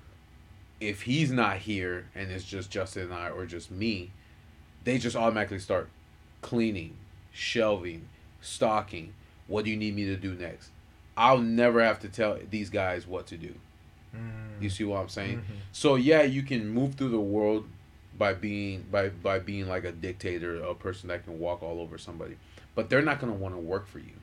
if 0.81 1.03
he's 1.03 1.31
not 1.31 1.59
here 1.59 2.09
and 2.15 2.31
it's 2.31 2.45
just 2.45 2.71
Justin 2.71 3.05
and 3.05 3.15
I 3.15 3.31
or 3.31 3.47
just 3.47 3.71
me, 3.71 4.11
they 4.85 4.99
just 4.99 5.17
automatically 5.17 5.59
start 5.59 5.89
cleaning, 6.43 6.97
shelving, 7.33 8.09
stocking. 8.41 9.15
What 9.47 9.65
do 9.65 9.71
you 9.71 9.77
need 9.77 9.95
me 9.95 10.05
to 10.07 10.17
do 10.17 10.35
next? 10.35 10.71
I'll 11.17 11.39
never 11.39 11.83
have 11.83 12.01
to 12.01 12.09
tell 12.09 12.39
these 12.51 12.71
guys 12.71 13.07
what 13.07 13.27
to 13.29 13.37
do. 13.37 13.55
Mm. 14.15 14.63
You 14.63 14.71
see 14.71 14.85
what 14.85 15.01
I'm 15.01 15.09
saying? 15.09 15.39
Mhm. 15.39 15.57
So 15.73 15.97
yeah, 15.97 16.23
you 16.23 16.43
can 16.43 16.69
move 16.69 16.95
through 16.95 17.11
the 17.11 17.21
world 17.21 17.69
by 18.17 18.33
being 18.35 18.87
by 18.91 19.09
by 19.09 19.39
being 19.39 19.69
like 19.69 19.85
a 19.85 19.93
dictator, 19.93 20.63
a 20.63 20.75
person 20.75 21.09
that 21.09 21.25
can 21.25 21.39
walk 21.39 21.63
all 21.63 21.81
over 21.81 21.99
somebody. 21.99 22.37
But 22.75 22.91
they're 22.91 23.03
not 23.03 23.21
gonna 23.21 23.33
want 23.33 23.55
to 23.55 23.61
work 23.61 23.87
for 23.87 23.99
you. 23.99 24.15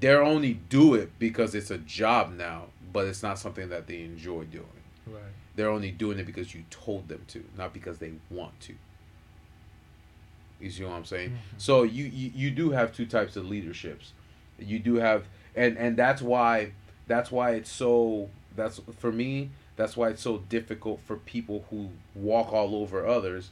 They're 0.00 0.22
only 0.22 0.54
do 0.54 0.94
it 0.94 1.18
because 1.18 1.54
it's 1.54 1.70
a 1.70 1.78
job 1.78 2.32
now, 2.32 2.66
but 2.92 3.06
it's 3.06 3.22
not 3.22 3.38
something 3.38 3.68
that 3.70 3.86
they 3.86 4.02
enjoy 4.02 4.44
doing. 4.44 4.66
Right. 5.06 5.22
They're 5.56 5.70
only 5.70 5.90
doing 5.90 6.18
it 6.18 6.26
because 6.26 6.54
you 6.54 6.64
told 6.70 7.08
them 7.08 7.22
to, 7.28 7.44
not 7.56 7.72
because 7.74 7.98
they 7.98 8.12
want 8.30 8.60
to. 8.60 8.74
You 10.60 10.70
see 10.70 10.84
what 10.84 10.92
I'm 10.92 11.04
saying? 11.04 11.30
Mhm. 11.30 11.36
So 11.60 11.82
you, 11.84 12.04
you 12.04 12.30
you 12.34 12.50
do 12.50 12.70
have 12.70 12.92
two 12.92 13.06
types 13.06 13.36
of 13.36 13.48
leaderships. 13.48 14.12
You 14.58 14.78
do 14.78 14.96
have 14.96 15.24
and 15.54 15.76
and 15.78 15.96
that's 15.96 16.20
why 16.22 16.72
that's 17.06 17.30
why 17.30 17.52
it's 17.52 17.70
so 17.70 18.28
that's 18.56 18.80
for 18.98 19.12
me 19.12 19.50
That's 19.76 19.96
why 19.96 20.08
it's 20.08 20.22
so 20.22 20.38
difficult 20.48 20.98
for 21.06 21.16
people 21.16 21.64
who 21.70 21.90
walk 22.16 22.52
all 22.52 22.74
over 22.74 23.06
others. 23.06 23.50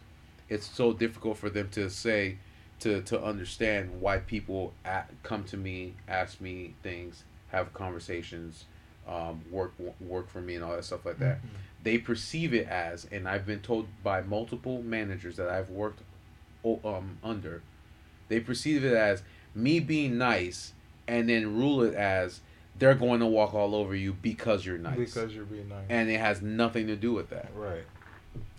It's 0.48 0.66
so 0.66 0.92
difficult 0.92 1.38
for 1.38 1.48
them 1.48 1.68
to 1.70 1.88
say, 1.88 2.38
to 2.80 3.00
to 3.02 3.22
understand 3.22 4.00
why 4.00 4.18
people 4.18 4.72
at, 4.84 5.08
come 5.22 5.44
to 5.44 5.56
me, 5.56 5.94
ask 6.08 6.40
me 6.40 6.74
things, 6.82 7.22
have 7.52 7.72
conversations, 7.72 8.64
um, 9.06 9.42
work 9.52 9.72
work 10.00 10.28
for 10.28 10.40
me, 10.40 10.56
and 10.56 10.64
all 10.64 10.74
that 10.74 10.84
stuff 10.84 11.06
like 11.06 11.20
that. 11.20 11.36
Mhm. 11.38 11.48
They 11.84 11.98
perceive 11.98 12.52
it 12.52 12.66
as, 12.66 13.04
and 13.12 13.28
I've 13.28 13.46
been 13.46 13.60
told 13.60 13.86
by 14.02 14.20
multiple 14.22 14.82
managers 14.82 15.36
that 15.36 15.48
I've 15.48 15.70
worked 15.70 16.00
um, 16.84 17.18
under, 17.22 17.62
they 18.28 18.40
perceive 18.40 18.84
it 18.84 18.92
as 18.92 19.22
me 19.54 19.80
being 19.80 20.18
nice, 20.18 20.72
and 21.08 21.28
then 21.28 21.56
rule 21.56 21.82
it 21.82 21.94
as 21.94 22.40
they're 22.78 22.94
going 22.94 23.20
to 23.20 23.26
walk 23.26 23.54
all 23.54 23.74
over 23.74 23.94
you 23.94 24.12
because 24.20 24.66
you're 24.66 24.76
nice, 24.78 24.96
Because 24.98 25.34
you're 25.34 25.44
being 25.44 25.68
nice. 25.68 25.86
and 25.88 26.10
it 26.10 26.20
has 26.20 26.42
nothing 26.42 26.86
to 26.88 26.96
do 26.96 27.12
with 27.12 27.30
that. 27.30 27.48
right. 27.54 27.84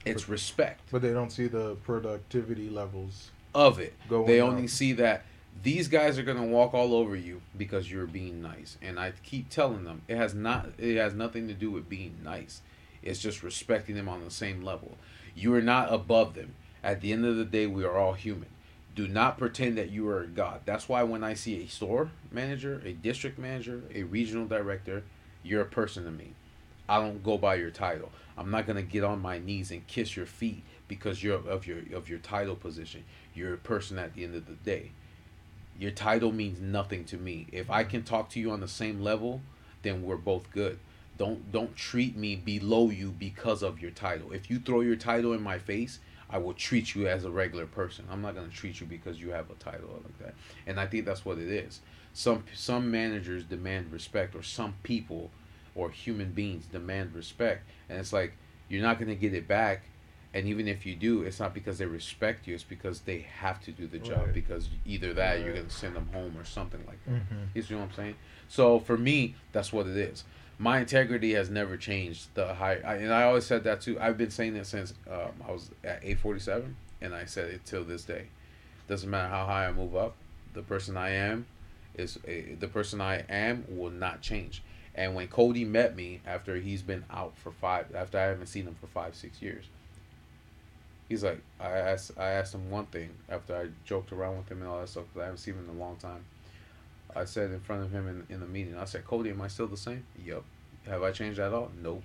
It's 0.06 0.30
respect 0.30 0.82
But 0.90 1.02
they 1.02 1.12
don't 1.12 1.32
see 1.32 1.48
the 1.48 1.76
productivity 1.84 2.70
levels 2.70 3.30
of 3.54 3.78
it. 3.80 3.94
going 4.08 4.26
they 4.26 4.40
up. 4.40 4.50
only 4.50 4.68
see 4.68 4.94
that 4.94 5.26
these 5.64 5.88
guys 5.90 6.18
are 6.18 6.24
gonna 6.24 6.46
walk 6.46 6.74
all 6.74 6.94
over 6.94 7.16
you 7.16 7.42
because 7.58 7.92
you're 7.92 8.06
being 8.06 8.42
nice 8.42 8.78
and 8.82 9.00
i 9.00 9.12
keep 9.24 9.50
telling 9.50 9.84
them 9.84 10.04
it 10.08 10.16
has 10.16 10.34
not 10.36 10.68
it 10.78 10.96
has 10.98 11.14
nothing 11.16 11.48
to 11.48 11.54
do 11.56 11.72
with 11.72 11.90
being 11.90 12.16
nice 12.24 12.62
it's 13.02 13.20
just 13.20 13.42
respecting 13.42 13.96
them 13.96 14.08
on 14.08 14.24
the 14.24 14.30
same 14.30 14.62
level 14.64 14.96
you 15.36 15.54
are 15.56 15.62
not 15.62 15.92
above 15.92 16.36
them 16.36 16.54
at 16.84 17.02
the 17.02 17.12
end 17.12 17.26
of 17.26 17.38
the 17.38 17.46
day 17.46 17.68
we 17.68 17.84
are 17.84 17.98
all 17.98 18.14
human. 18.14 18.50
Do 18.96 19.08
not 19.08 19.38
pretend 19.38 19.78
that 19.78 19.92
you 19.92 20.08
are 20.10 20.22
a 20.22 20.28
god. 20.28 20.62
That's 20.66 20.90
why 20.90 21.04
when 21.04 21.24
i 21.24 21.34
see 21.34 21.64
a 21.64 21.68
store 21.68 22.12
manager 22.32 22.82
a 22.86 22.94
district 22.94 23.38
manager 23.38 23.84
a 23.94 24.04
regional 24.04 24.48
director 24.48 25.04
you're 25.44 25.62
a 25.62 25.66
person 25.66 26.04
to 26.06 26.12
me. 26.12 26.34
I 26.90 27.00
don't 27.00 27.24
go 27.24 27.38
by 27.38 27.56
your 27.56 27.72
title. 27.72 28.12
I'm 28.38 28.52
not 28.52 28.66
gonna 28.66 28.82
get 28.82 29.04
on 29.04 29.22
my 29.22 29.40
knees 29.40 29.72
and 29.72 29.86
kiss 29.88 30.16
your 30.16 30.26
feet 30.26 30.64
because 30.88 31.24
you're 31.24 31.36
of 31.36 31.68
your 31.68 31.80
of 31.94 32.10
your 32.10 32.20
title 32.20 32.56
position. 32.56 33.04
You're 33.34 33.54
a 33.54 33.58
person 33.58 33.98
at 33.98 34.14
the 34.14 34.24
end 34.24 34.36
of 34.36 34.48
the 34.48 34.54
day. 34.54 34.92
Your 35.80 35.92
title 35.92 36.32
means 36.32 36.60
nothing 36.60 37.06
to 37.06 37.18
me. 37.18 37.48
If 37.52 37.70
i 37.70 37.84
can 37.84 38.04
talk 38.04 38.30
to 38.32 38.40
you 38.40 38.52
on 38.52 38.62
the 38.62 38.68
same 38.68 39.02
level 39.02 39.42
then 39.84 40.04
we're 40.04 40.18
both 40.18 40.52
good. 40.52 40.80
Don't 41.18 41.52
don't 41.52 41.76
treat 41.76 42.16
me 42.16 42.36
below 42.36 42.90
you 42.90 43.12
because 43.12 43.64
of 43.64 43.82
your 43.82 43.92
title. 43.92 44.32
If 44.32 44.50
you 44.50 44.60
throw 44.60 44.82
your 44.82 44.96
title 44.96 45.34
in 45.34 45.42
my 45.42 45.58
face 45.58 46.00
i 46.30 46.38
will 46.38 46.54
treat 46.54 46.96
you 46.96 47.08
as 47.08 47.26
a 47.26 47.32
regular 47.32 47.66
person. 47.66 48.06
I'm 48.12 48.22
not 48.22 48.36
going 48.36 48.50
to 48.50 48.56
treat 48.56 48.80
you 48.80 48.88
because 48.88 49.20
you 49.20 49.32
have 49.32 49.50
a 49.50 49.56
title 49.56 49.90
like 50.04 50.20
that. 50.20 50.34
And 50.66 50.80
i 50.80 50.86
think 50.86 51.06
that's 51.06 51.26
what 51.26 51.38
it 51.38 51.50
is. 51.50 51.82
Some 52.14 52.44
some 52.54 52.92
managers 52.92 53.44
demand 53.44 53.92
respect 53.92 54.36
or 54.36 54.44
some 54.44 54.76
people 54.84 55.32
or 55.76 55.90
human 55.92 56.32
beings 56.32 56.66
demand 56.66 57.14
respect. 57.14 57.68
And 57.90 58.00
it's 58.00 58.14
like 58.14 58.34
you're 58.70 58.82
not 58.82 59.00
going 59.00 59.10
to 59.10 59.16
get 59.16 59.34
it 59.34 59.48
back. 59.48 59.84
And 60.34 60.48
even 60.48 60.68
if 60.68 60.86
you 60.86 60.96
do 60.96 61.22
it's 61.22 61.40
not 61.40 61.54
because 61.54 61.78
they 61.78 61.86
respect 61.86 62.48
you. 62.48 62.56
It's 62.56 62.64
because 62.64 63.02
they 63.02 63.26
have 63.40 63.62
to 63.62 63.72
do 63.72 63.88
the 63.88 64.00
job. 64.00 64.26
Right. 64.26 64.34
because 64.34 64.70
either 64.86 65.14
that 65.14 65.40
you're 65.40 65.54
going 65.54 65.68
to 65.68 65.72
send 65.72 65.96
them 65.96 66.10
home 66.14 66.36
or 66.38 66.44
something 66.44 66.84
like 66.86 67.04
that. 67.06 67.14
Mm-hmm. 67.14 67.44
you 67.54 67.62
see 67.62 67.76
what 67.76 67.84
i'm 67.84 67.94
saying? 67.94 68.16
So 68.48 68.80
for 68.80 68.98
me 68.98 69.36
that's 69.52 69.72
what 69.72 69.88
it 69.88 69.98
is 69.98 70.24
my 70.58 70.80
integrity 70.80 71.34
has 71.34 71.50
never 71.50 71.78
changed 71.78 72.28
the 72.34 72.54
high 72.56 72.80
I, 72.86 72.96
and 72.96 73.14
i 73.14 73.24
always 73.24 73.46
said 73.46 73.64
that 73.66 73.82
too. 73.82 74.00
I've 74.00 74.18
been 74.18 74.32
saying 74.32 74.54
that 74.56 74.66
since 74.66 74.94
um, 75.10 75.32
i 75.48 75.52
was 75.52 75.70
at 75.84 76.04
847 76.04 76.76
and 77.02 77.14
i 77.14 77.26
said 77.26 77.50
it 77.50 77.66
till 77.66 77.84
this 77.84 78.04
day. 78.04 78.28
Doesn't 78.88 79.10
matter 79.10 79.30
how 79.30 79.46
high 79.46 79.68
i 79.68 79.72
move 79.72 79.96
up 79.96 80.16
the 80.54 80.62
person 80.62 80.98
i 80.98 81.10
am 81.10 81.46
is 81.96 82.20
a, 82.28 82.56
the 82.60 82.68
person 82.68 83.02
i 83.02 83.24
am 83.30 83.66
will 83.70 83.92
not 83.92 84.22
change. 84.22 84.64
And 84.96 85.14
when 85.14 85.28
cody 85.28 85.64
met 85.64 85.96
me 85.96 86.22
after 86.26 86.56
he's 86.56 86.82
been 86.82 87.04
out 87.12 87.38
for 87.38 87.52
five 87.52 87.94
after 87.96 88.18
i 88.18 88.24
haven't 88.24 88.48
seen 88.48 88.66
him 88.66 88.76
for 88.80 88.88
five 88.88 89.16
six 89.16 89.42
years 89.42 89.66
he's 91.08 91.24
like 91.24 91.40
i 91.60 91.70
asked 91.70 92.12
i 92.18 92.30
asked 92.32 92.54
him 92.54 92.70
one 92.70 92.86
thing 92.88 93.10
after 93.30 93.56
i 93.56 93.68
joked 93.86 94.12
around 94.12 94.38
with 94.38 94.50
him 94.50 94.62
and 94.62 94.70
all 94.70 94.80
that 94.80 94.90
stuff 94.90 95.04
because 95.06 95.22
i 95.22 95.26
haven't 95.26 95.38
seen 95.38 95.54
him 95.54 95.70
in 95.70 95.76
a 95.76 95.80
long 95.80 95.96
time 95.98 96.24
I 97.18 97.26
said 97.26 97.52
in 97.52 97.60
front 97.60 97.84
of 97.84 97.92
him 97.92 98.08
in, 98.08 98.34
in 98.34 98.40
the 98.40 98.46
meeting, 98.46 98.78
I 98.78 98.86
said, 98.86 99.06
Cody, 99.06 99.30
am 99.30 99.42
I 99.42 99.48
still 99.48 99.68
the 99.68 99.78
same? 99.78 100.06
Yep. 100.26 100.44
Have 100.88 101.04
I 101.04 101.12
changed 101.12 101.40
at 101.40 101.54
all? 101.54 101.72
Nope. 101.82 102.04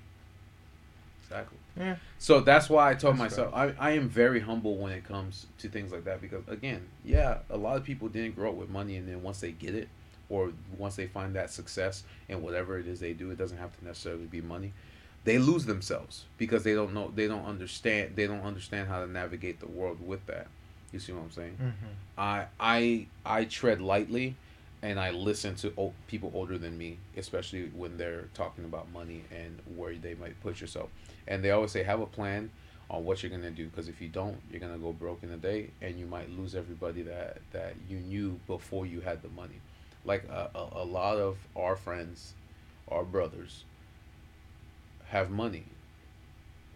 Exactly. 1.23 1.59
Yeah. 1.77 1.97
So 2.19 2.41
that's 2.41 2.69
why 2.69 2.91
I 2.91 2.95
told 2.95 3.15
That's 3.15 3.37
myself 3.37 3.55
I, 3.55 3.73
I 3.79 3.93
am 3.93 4.09
very 4.09 4.41
humble 4.41 4.77
when 4.77 4.93
it 4.93 5.05
comes 5.05 5.47
to 5.59 5.69
things 5.69 5.93
like 5.93 6.05
that 6.05 6.21
because 6.21 6.47
again, 6.49 6.89
yeah, 7.05 7.39
a 7.49 7.57
lot 7.57 7.77
of 7.77 7.85
people 7.85 8.09
didn't 8.09 8.35
grow 8.35 8.51
up 8.51 8.57
with 8.57 8.69
money 8.69 8.97
and 8.97 9.09
then 9.09 9.23
once 9.23 9.41
they 9.41 9.53
get 9.53 9.75
it 9.75 9.89
or 10.29 10.53
once 10.77 10.97
they 10.97 11.07
find 11.07 11.35
that 11.37 11.51
success 11.51 12.05
and 12.29 12.43
whatever 12.43 12.79
it 12.79 12.87
is 12.87 13.01
they 13.01 13.13
do, 13.13 13.31
it 13.31 13.39
doesn't 13.39 13.59
have 13.59 13.77
to 13.79 13.85
necessarily 13.85 14.27
be 14.27 14.41
money. 14.41 14.73
They 15.25 15.39
lose 15.39 15.67
themselves 15.67 16.25
because 16.37 16.65
they 16.65 16.75
don't 16.75 16.93
know 16.93 17.13
they 17.15 17.29
don't 17.29 17.47
understand 17.47 18.17
they 18.17 18.27
don't 18.27 18.43
understand 18.43 18.89
how 18.89 19.01
to 19.01 19.11
navigate 19.11 19.61
the 19.61 19.69
world 19.69 20.07
with 20.07 20.27
that. 20.27 20.49
You 20.93 20.99
see 20.99 21.13
what 21.13 21.23
I'm 21.23 21.31
saying? 21.31 21.57
Mm-hmm. 21.61 21.93
I 22.19 22.47
I 22.61 23.07
I 23.25 23.45
tread 23.45 23.81
lightly, 23.81 24.37
and 24.83 24.99
I 24.99 25.11
listen 25.11 25.55
to 25.57 25.73
o- 25.79 25.93
people 26.09 26.31
older 26.35 26.59
than 26.59 26.77
me, 26.77 26.99
especially 27.17 27.71
when 27.75 27.97
they're 27.97 28.25
talking 28.35 28.65
about 28.65 28.91
money 28.93 29.23
and 29.31 29.59
where 29.77 29.95
they 29.95 30.15
might 30.15 30.41
put 30.43 30.61
yourself. 30.61 30.91
And 31.29 31.43
they 31.45 31.51
always 31.53 31.71
say, 31.71 31.83
have 31.85 32.01
a 32.01 32.07
plan 32.07 32.51
on 32.91 33.05
what 33.05 33.23
you're 33.23 33.31
gonna 33.31 33.51
do, 33.51 33.67
because 33.69 33.89
if 33.89 34.01
you 34.03 34.09
don't, 34.09 34.37
you're 34.51 34.61
gonna 34.61 34.77
go 34.79 34.93
broke 34.93 35.23
in 35.23 35.31
a 35.31 35.37
day, 35.37 35.71
and 35.81 35.99
you 35.99 36.07
might 36.07 36.31
lose 36.31 36.55
everybody 36.55 37.03
that 37.03 37.39
that 37.53 37.75
you 37.89 37.99
knew 37.99 38.39
before 38.47 38.85
you 38.87 39.01
had 39.01 39.23
the 39.23 39.29
money. 39.31 39.61
Like 40.05 40.25
a, 40.29 40.51
a, 40.55 40.83
a 40.83 40.85
lot 40.85 41.17
of 41.19 41.37
our 41.57 41.77
friends, 41.77 42.35
our 42.89 43.05
brothers, 43.05 43.65
have 45.09 45.31
money. 45.31 45.65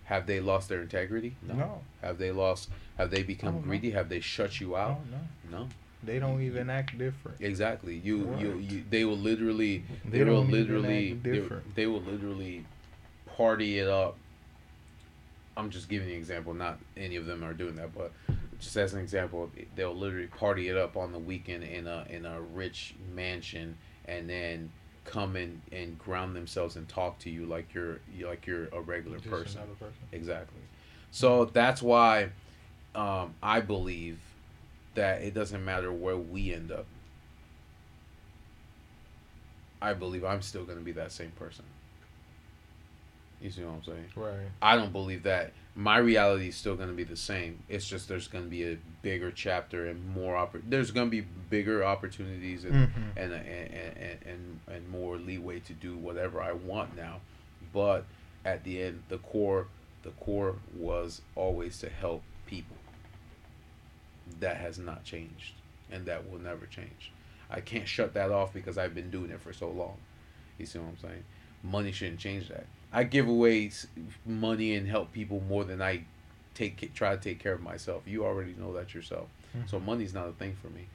Have 0.04 0.26
they 0.26 0.38
lost 0.38 0.68
their 0.68 0.80
integrity? 0.82 1.34
No. 1.42 1.80
Have 2.00 2.18
they 2.18 2.30
lost? 2.30 2.70
Have 2.96 3.10
they 3.10 3.22
Oh, 3.22 3.26
become 3.26 3.54
no. 3.56 3.60
greedy? 3.62 3.90
Have 3.90 4.08
they 4.08 4.20
shut 4.20 4.60
you 4.60 4.76
Oh 4.76 4.78
out? 4.78 5.00
no. 5.50 5.58
No. 5.58 5.68
They 6.06 6.18
don't 6.18 6.40
even 6.42 6.70
act 6.70 6.96
different. 6.96 7.38
Exactly. 7.40 7.96
You, 7.96 8.36
you, 8.38 8.52
Right. 8.52 8.60
you. 8.60 8.84
They 8.88 9.04
will 9.04 9.16
literally. 9.18 9.84
They 10.04 10.18
They, 10.18 10.24
will 10.24 10.44
literally. 10.44 11.14
They, 11.14 11.42
they 11.74 11.86
will 11.86 12.00
literally 12.00 12.64
party 13.36 13.78
it 13.78 13.88
up. 13.88 14.16
I'm 15.56 15.70
just 15.70 15.88
giving 15.88 16.08
you 16.08 16.14
an 16.14 16.20
example. 16.20 16.54
Not 16.54 16.78
any 16.96 17.16
of 17.16 17.26
them 17.26 17.42
are 17.42 17.54
doing 17.54 17.76
that, 17.76 17.94
but 17.94 18.12
just 18.58 18.76
as 18.76 18.94
an 18.94 19.00
example, 19.00 19.50
they'll 19.74 19.94
literally 19.94 20.26
party 20.28 20.68
it 20.68 20.76
up 20.76 20.96
on 20.96 21.12
the 21.12 21.18
weekend 21.18 21.64
in 21.64 21.86
a 21.86 22.06
in 22.08 22.24
a 22.26 22.40
rich 22.40 22.94
mansion, 23.14 23.76
and 24.06 24.28
then 24.28 24.70
come 25.04 25.36
in 25.36 25.62
and 25.72 25.98
ground 25.98 26.34
themselves 26.34 26.76
and 26.76 26.88
talk 26.88 27.18
to 27.20 27.30
you 27.30 27.46
like 27.46 27.72
you're 27.74 28.00
like 28.22 28.46
you're 28.46 28.66
a 28.68 28.80
regular 28.80 29.18
person. 29.20 29.62
person. 29.78 29.94
Exactly. 30.12 30.60
So 31.10 31.46
that's 31.46 31.80
why 31.80 32.30
um, 32.94 33.34
I 33.42 33.60
believe 33.60 34.18
that 34.96 35.22
it 35.22 35.32
doesn't 35.34 35.64
matter 35.64 35.92
where 35.92 36.16
we 36.16 36.52
end 36.52 36.70
up. 36.72 36.86
I 39.80 39.92
believe 39.94 40.24
I'm 40.24 40.42
still 40.42 40.64
going 40.64 40.78
to 40.78 40.84
be 40.84 40.92
that 40.92 41.12
same 41.12 41.30
person. 41.32 41.64
You 43.40 43.50
see 43.50 43.62
what 43.62 43.74
I'm 43.74 43.84
saying? 43.84 44.04
Right. 44.16 44.48
I 44.62 44.76
don't 44.76 44.92
believe 44.92 45.22
that 45.24 45.52
my 45.74 45.98
reality 45.98 46.48
is 46.48 46.56
still 46.56 46.74
going 46.74 46.88
to 46.88 46.94
be 46.94 47.04
the 47.04 47.16
same. 47.16 47.58
It's 47.68 47.86
just 47.86 48.08
there's 48.08 48.28
going 48.28 48.44
to 48.44 48.50
be 48.50 48.64
a 48.64 48.78
bigger 49.02 49.30
chapter 49.30 49.86
and 49.86 50.08
more 50.14 50.34
oppor- 50.34 50.62
There's 50.66 50.90
going 50.90 51.08
to 51.08 51.10
be 51.10 51.20
bigger 51.50 51.84
opportunities 51.84 52.64
and 52.64 52.74
Mm-hmm. 52.74 53.18
and, 53.18 53.32
and, 53.34 53.74
and 53.74 54.18
and 54.24 54.60
and 54.74 54.88
more 54.88 55.18
leeway 55.18 55.60
to 55.60 55.74
do 55.74 55.96
whatever 55.96 56.40
I 56.40 56.52
want 56.52 56.96
now. 56.96 57.20
But 57.74 58.04
at 58.46 58.64
the 58.64 58.82
end, 58.82 59.02
the 59.10 59.18
core 59.18 59.66
the 60.02 60.10
core 60.12 60.56
was 60.74 61.20
always 61.34 61.78
to 61.80 61.90
help 61.90 62.22
people. 62.46 62.76
That 64.40 64.56
has 64.58 64.78
not 64.78 65.04
changed, 65.04 65.54
and 65.90 66.06
that 66.06 66.30
will 66.30 66.38
never 66.38 66.66
change. 66.66 67.12
I 67.50 67.60
can't 67.60 67.86
shut 67.86 68.14
that 68.14 68.30
off 68.30 68.52
because 68.52 68.76
I've 68.76 68.94
been 68.94 69.10
doing 69.10 69.30
it 69.30 69.40
for 69.40 69.52
so 69.52 69.70
long. 69.70 69.96
You 70.58 70.66
see 70.66 70.78
what 70.78 70.88
I'm 70.88 70.98
saying? 70.98 71.24
Money 71.62 71.92
shouldn't 71.92 72.18
change 72.18 72.48
that. 72.48 72.66
I 72.92 73.04
give 73.04 73.28
away 73.28 73.70
money 74.24 74.74
and 74.74 74.88
help 74.88 75.12
people 75.12 75.42
more 75.48 75.64
than 75.64 75.82
I 75.82 76.04
take 76.54 76.94
try 76.94 77.14
to 77.14 77.22
take 77.22 77.38
care 77.38 77.52
of 77.52 77.62
myself. 77.62 78.02
You 78.06 78.24
already 78.24 78.54
know 78.58 78.72
that 78.74 78.94
yourself. 78.94 79.28
Mm-hmm. 79.56 79.68
So 79.68 79.80
money's 79.80 80.14
not 80.14 80.28
a 80.28 80.32
thing 80.32 80.56
for 80.60 80.68
me. 80.68 80.86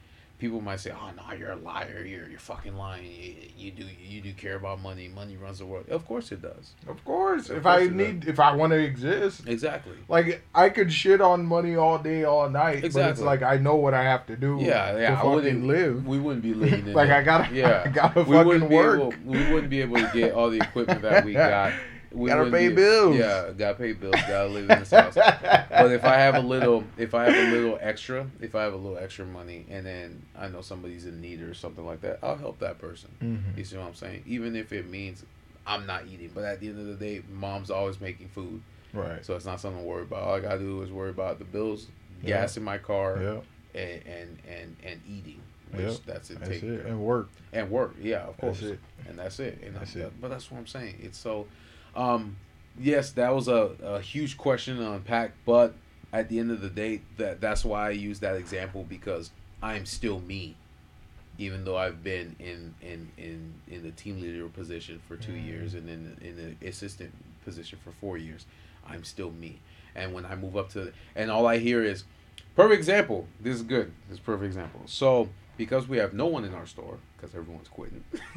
People 0.42 0.60
might 0.60 0.80
say, 0.80 0.90
"Oh 0.90 1.10
no, 1.16 1.36
you're 1.38 1.52
a 1.52 1.56
liar. 1.56 2.04
You're 2.04 2.28
you're 2.28 2.40
fucking 2.40 2.76
lying. 2.76 3.04
You, 3.06 3.34
you 3.56 3.70
do 3.70 3.84
you 4.02 4.20
do 4.20 4.32
care 4.32 4.56
about 4.56 4.80
money. 4.82 5.06
Money 5.06 5.36
runs 5.36 5.60
the 5.60 5.66
world. 5.66 5.88
Of 5.88 6.04
course 6.04 6.32
it 6.32 6.42
does. 6.42 6.72
Of 6.88 7.04
course. 7.04 7.48
Of 7.48 7.58
if 7.58 7.62
course 7.62 7.82
I 7.82 7.86
need, 7.86 8.24
if 8.26 8.40
I 8.40 8.56
want 8.56 8.72
to 8.72 8.78
exist, 8.80 9.42
Exactly. 9.46 9.92
like 10.08 10.42
I 10.52 10.68
could 10.70 10.92
shit 10.92 11.20
on 11.20 11.46
money 11.46 11.76
all 11.76 11.96
day, 11.96 12.24
all 12.24 12.50
night. 12.50 12.78
But 12.80 12.86
it's 12.86 12.96
Exactly. 12.96 13.24
like 13.24 13.42
I 13.44 13.56
know 13.58 13.76
what 13.76 13.94
I 13.94 14.02
have 14.02 14.26
to 14.26 14.36
do. 14.36 14.58
Yeah, 14.60 14.98
yeah. 14.98 15.14
To 15.14 15.22
I 15.22 15.24
wouldn't 15.32 15.64
live. 15.64 16.04
We 16.08 16.18
wouldn't 16.18 16.42
be 16.42 16.54
living 16.54 16.92
like 17.00 17.10
I 17.10 17.22
gotta, 17.22 17.54
Yeah. 17.54 17.82
I 17.86 17.88
gotta 17.90 18.24
we 18.24 18.34
fucking 18.34 18.68
work. 18.68 18.98
able. 18.98 19.14
We 19.24 19.38
wouldn't 19.52 19.70
be 19.70 19.80
able 19.80 19.98
to 19.98 20.10
get 20.12 20.32
all 20.32 20.50
the 20.50 20.58
equipment 20.60 21.02
that 21.02 21.24
we 21.24 21.34
got. 21.52 21.72
We 22.14 22.28
Gotta 22.28 22.50
pay 22.50 22.68
bills. 22.68 23.16
Yeah, 23.16 23.50
gotta 23.56 23.74
pay 23.74 23.92
bills. 23.92 24.14
Gotta 24.28 24.48
live 24.48 24.68
in 24.70 24.78
this 24.80 24.90
house. 24.90 25.14
but 25.14 25.90
if 25.92 26.04
I 26.04 26.14
have 26.16 26.34
a 26.34 26.40
little, 26.40 26.84
if 26.98 27.14
I 27.14 27.30
have 27.30 27.48
a 27.48 27.50
little 27.56 27.78
extra, 27.80 28.26
if 28.40 28.54
I 28.54 28.62
have 28.62 28.74
a 28.74 28.76
little 28.76 28.98
extra 28.98 29.24
money, 29.24 29.64
and 29.70 29.86
then 29.86 30.22
I 30.38 30.48
know 30.48 30.60
somebody's 30.60 31.06
in 31.06 31.20
need 31.20 31.40
or 31.42 31.54
something 31.54 31.84
like 31.86 32.00
that, 32.02 32.18
I'll 32.22 32.36
help 32.36 32.58
that 32.60 32.78
person. 32.78 33.10
Mhm. 33.22 33.56
You 33.58 33.64
see 33.64 33.76
what 33.76 33.86
I'm 33.86 33.94
saying? 33.94 34.22
Even 34.26 34.56
if 34.56 34.72
it 34.72 34.88
means 34.88 35.24
I'm 35.66 35.86
not 35.86 36.06
eating. 36.12 36.30
But 36.34 36.44
at 36.44 36.60
the 36.60 36.68
end 36.68 36.78
of 36.80 36.86
the 36.98 37.04
day, 37.04 37.22
mom's 37.32 37.70
always 37.70 38.00
making 38.00 38.28
food, 38.28 38.60
Right. 38.92 39.24
so 39.24 39.34
it's 39.36 39.46
not 39.46 39.60
something 39.60 39.82
to 39.82 39.88
worry 39.88 40.02
about. 40.02 40.22
All 40.24 40.34
I 40.34 40.40
gotta 40.40 40.58
do 40.58 40.82
is 40.82 40.90
worry 40.90 41.10
about 41.10 41.38
the 41.38 41.44
bills, 41.44 41.86
gas 42.24 42.56
in 42.56 42.62
my 42.62 42.78
car, 42.78 43.18
Yep. 43.22 43.44
and, 43.74 44.02
and 44.06 44.38
and 44.48 44.76
and 44.84 45.00
eating. 45.08 45.40
Which 45.70 45.80
Yep. 45.86 45.96
that's 46.04 46.30
it. 46.30 46.38
That's 46.40 46.50
taken 46.50 46.74
it. 46.80 46.84
And 46.86 47.00
work. 47.00 47.28
and 47.54 47.70
work. 47.70 47.94
Yeah, 47.98 48.24
of 48.26 48.36
course. 48.36 48.60
That's 48.60 48.72
it. 48.72 48.78
And 49.08 49.18
that's 49.18 49.40
it. 49.40 49.58
And 49.64 49.74
That's 49.74 49.94
that's 49.94 50.06
it. 50.08 50.12
But 50.20 50.28
that's 50.28 50.50
what 50.50 50.58
I'm 50.58 50.66
saying. 50.66 50.98
It's 51.02 51.16
so. 51.16 51.46
Um, 51.94 52.36
yes, 52.78 53.10
that 53.12 53.34
was 53.34 53.48
a, 53.48 53.70
a 53.82 54.00
huge 54.00 54.36
question 54.36 54.76
to 54.78 54.92
unpack. 54.92 55.32
But 55.44 55.74
at 56.12 56.28
the 56.28 56.38
end 56.38 56.50
of 56.50 56.60
the 56.60 56.70
day, 56.70 57.02
that 57.18 57.40
that's 57.40 57.64
why 57.64 57.88
I 57.88 57.90
use 57.90 58.20
that 58.20 58.36
example 58.36 58.84
because 58.88 59.30
I'm 59.62 59.86
still 59.86 60.20
me, 60.20 60.56
even 61.38 61.64
though 61.64 61.76
I've 61.76 62.02
been 62.02 62.36
in 62.38 62.74
in 62.82 63.10
in 63.16 63.54
in 63.68 63.82
the 63.82 63.90
team 63.92 64.20
leader 64.20 64.46
position 64.48 65.00
for 65.06 65.16
two 65.16 65.32
Mhm. 65.32 65.46
years 65.46 65.74
and 65.74 65.88
in 65.88 66.16
in 66.20 66.36
the 66.60 66.66
assistant 66.68 67.12
position 67.44 67.78
for 67.82 67.92
four 67.92 68.16
years. 68.18 68.46
I'm 68.86 69.04
still 69.04 69.30
me. 69.30 69.60
And 69.94 70.12
when 70.14 70.24
I 70.26 70.34
move 70.34 70.56
up 70.56 70.70
to 70.70 70.92
and 71.14 71.30
all 71.30 71.46
I 71.46 71.58
hear 71.58 71.82
is 71.84 72.04
perfect 72.56 72.78
example. 72.78 73.28
This 73.40 73.54
is 73.56 73.62
good. 73.62 73.92
This 74.08 74.18
is 74.18 74.20
perfect 74.20 74.46
example. 74.46 74.80
So 74.86 75.28
because 75.64 75.86
we 75.88 75.98
have 75.98 76.12
no 76.12 76.26
one 76.26 76.44
in 76.44 76.52
our 76.54 76.66
store 76.66 76.98
because 77.16 77.34
everyone's 77.36 77.68
quitting. 77.68 78.02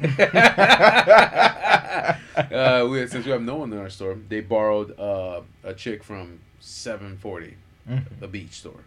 uh, 2.36 2.86
we, 2.88 3.06
since 3.06 3.24
we 3.26 3.32
have 3.32 3.42
no 3.42 3.56
one 3.56 3.72
in 3.72 3.78
our 3.78 3.90
store, 3.90 4.16
they 4.28 4.40
borrowed 4.40 4.98
uh, 4.98 5.40
a 5.64 5.74
chick 5.74 6.02
from 6.04 6.40
740, 6.60 7.56
Mhm. 7.88 8.04
the 8.20 8.28
beach 8.28 8.52
store. 8.52 8.80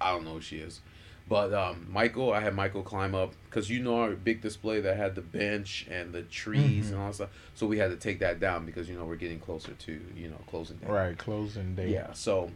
I 0.00 0.10
don't 0.12 0.24
know 0.24 0.34
who 0.34 0.40
she 0.40 0.58
is. 0.58 0.80
But 1.28 1.52
um, 1.54 1.86
Michael, 1.90 2.32
I 2.32 2.40
had 2.40 2.54
Michael 2.56 2.82
climb 2.82 3.14
up 3.14 3.34
because 3.48 3.70
you 3.70 3.80
know 3.80 4.00
our 4.00 4.10
big 4.12 4.40
display 4.40 4.80
that 4.80 4.96
had 4.96 5.14
the 5.14 5.20
bench 5.20 5.86
and 5.88 6.12
the 6.12 6.22
trees 6.22 6.86
Mhm. 6.86 6.92
and 6.92 6.98
all 7.00 7.06
that 7.08 7.14
stuff. 7.14 7.30
So 7.54 7.66
we 7.68 7.78
had 7.78 7.90
to 7.90 7.96
take 7.96 8.18
that 8.18 8.40
down 8.40 8.66
because 8.66 8.88
you 8.88 8.96
know 8.96 9.04
we're 9.04 9.14
getting 9.16 9.38
closer 9.38 9.72
to 9.72 10.00
you 10.16 10.28
know 10.28 10.38
closing 10.48 10.78
day. 10.78 10.86
Right. 10.88 11.16
Closing 11.16 11.76
day. 11.76 11.92
Yeah. 11.92 12.12
So, 12.14 12.50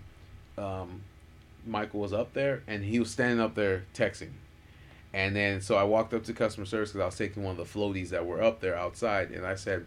um, 0.59 1.03
Michael 1.67 2.01
was 2.01 2.13
up 2.13 2.35
there 2.35 2.63
and 2.67 2.85
he 2.85 2.99
was 2.99 3.11
standing 3.11 3.39
up 3.41 3.55
there 3.55 3.85
texting. 3.95 4.31
And 5.15 5.37
then 5.37 5.61
so 5.61 5.77
I 5.77 5.85
walked 5.85 6.13
up 6.13 6.25
to 6.25 6.33
customer 6.33 6.67
service 6.67 6.91
because 6.91 7.03
I 7.03 7.07
was 7.07 7.17
taking 7.17 7.45
one 7.45 7.53
of 7.53 7.57
the 7.57 7.79
floaties 7.79 8.09
that 8.09 8.27
were 8.27 8.43
up 8.43 8.61
there 8.61 8.77
outside, 8.77 9.31
and 9.31 9.47
I 9.47 9.55
said, 9.55 9.87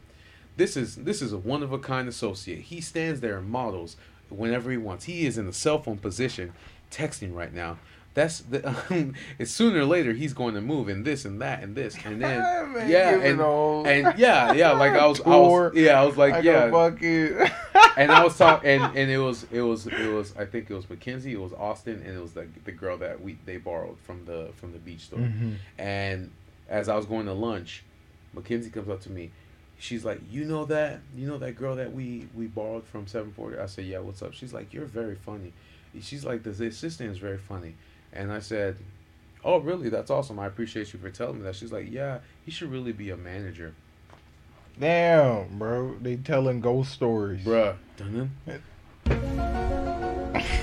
"This 0.56 0.78
is 0.78 0.96
this 0.96 1.22
is 1.22 1.34
a 1.34 1.38
one 1.38 1.62
of 1.64 1.74
a 1.74 1.80
kind 1.80 2.08
associate. 2.08 2.62
He 2.62 2.80
stands 2.80 3.20
there 3.20 3.38
and 3.38 3.50
models 3.50 3.98
whenever 4.30 4.72
he 4.72 4.78
wants. 4.78 5.04
He 5.04 5.26
is 5.26 5.38
in 5.38 5.46
the 5.46 5.52
cell 5.52 5.84
phone 5.84 5.98
position, 5.98 6.54
texting 6.90 7.36
right 7.36 7.54
now." 7.54 7.78
That's 8.18 8.40
the 8.40 9.14
it's 9.38 9.52
sooner 9.52 9.82
or 9.82 9.86
later 9.86 10.12
he's 10.12 10.34
going 10.34 10.56
to 10.56 10.62
move 10.62 10.90
and 10.90 11.06
this 11.06 11.24
and 11.24 11.40
that 11.40 11.62
and 11.62 11.76
this 11.76 11.96
and 12.04 12.20
then 12.20 12.40
Man, 12.74 12.90
yeah 12.90 13.12
and, 13.12 13.40
and 13.86 14.18
yeah 14.18 14.54
yeah 14.54 14.72
like 14.72 14.94
I 14.94 15.06
was 15.06 15.22
I 15.22 15.36
was 15.36 15.76
yeah 15.76 16.02
I 16.02 16.04
was 16.04 16.18
like, 16.18 16.34
like 16.34 16.44
yeah 16.44 17.54
and 17.96 18.12
I 18.12 18.24
was 18.24 18.36
talking, 18.36 18.72
and, 18.72 18.98
and 18.98 19.12
it 19.12 19.20
was 19.20 19.46
it 19.52 19.62
was 19.62 19.86
it 19.86 20.12
was 20.12 20.34
I 20.36 20.46
think 20.46 20.72
it 20.72 20.74
was 20.74 20.90
Mackenzie, 20.90 21.34
it 21.34 21.40
was 21.40 21.54
Austin, 21.54 22.02
and 22.04 22.18
it 22.18 22.20
was 22.20 22.32
the 22.34 22.48
the 22.66 22.72
girl 22.72 22.98
that 22.98 23.22
we 23.22 23.38
they 23.46 23.58
borrowed 23.58 24.00
from 24.00 24.26
the 24.26 24.50
from 24.56 24.72
the 24.74 24.80
beach 24.80 25.02
store. 25.02 25.20
Mhm. 25.20 25.58
And 25.78 26.32
as 26.70 26.90
I 26.90 26.96
was 26.96 27.06
going 27.06 27.28
to 27.28 27.34
lunch, 27.34 27.84
Mackenzie 28.34 28.72
comes 28.72 28.90
up 28.90 29.02
to 29.02 29.12
me. 29.12 29.30
She's 29.78 30.04
like, 30.04 30.22
"You 30.28 30.44
know 30.46 30.66
that? 30.66 31.02
You 31.16 31.28
know 31.28 31.38
that 31.38 31.56
girl 31.56 31.76
that 31.76 31.94
we 31.94 32.28
we 32.34 32.48
borrowed 32.48 32.88
from 32.88 33.06
740?" 33.06 33.60
I 33.60 33.68
said, 33.68 33.86
"Yeah, 33.86 34.00
what's 34.00 34.24
up?" 34.24 34.34
She's 34.34 34.54
like, 34.54 34.74
"You're 34.74 34.86
very 34.86 35.16
funny." 35.16 35.54
She's 36.02 36.26
like, 36.26 36.42
"The 36.42 36.50
assistant 36.50 37.12
is 37.12 37.20
very 37.20 37.38
funny," 37.38 37.76
and 38.14 38.32
I 38.32 38.40
said. 38.40 38.78
Oh 39.46 39.60
really? 39.60 39.88
That's 39.90 40.10
awesome. 40.12 40.40
I 40.40 40.46
appreciate 40.48 40.92
you 40.92 41.00
for 41.00 41.10
telling 41.10 41.38
me 41.38 41.44
that. 41.44 41.56
She's 41.56 41.72
like, 41.72 41.90
yeah, 41.90 42.20
he 42.44 42.52
should 42.52 42.70
really 42.72 42.92
be 42.92 43.12
a 43.12 43.16
manager, 43.18 43.74
Damn, 44.80 45.58
bro. 45.58 45.96
They 46.02 46.18
telling 46.18 46.60
ghost 46.60 46.92
stories. 46.92 47.46
bruh. 47.46 47.76
Dun-dun. 47.98 48.32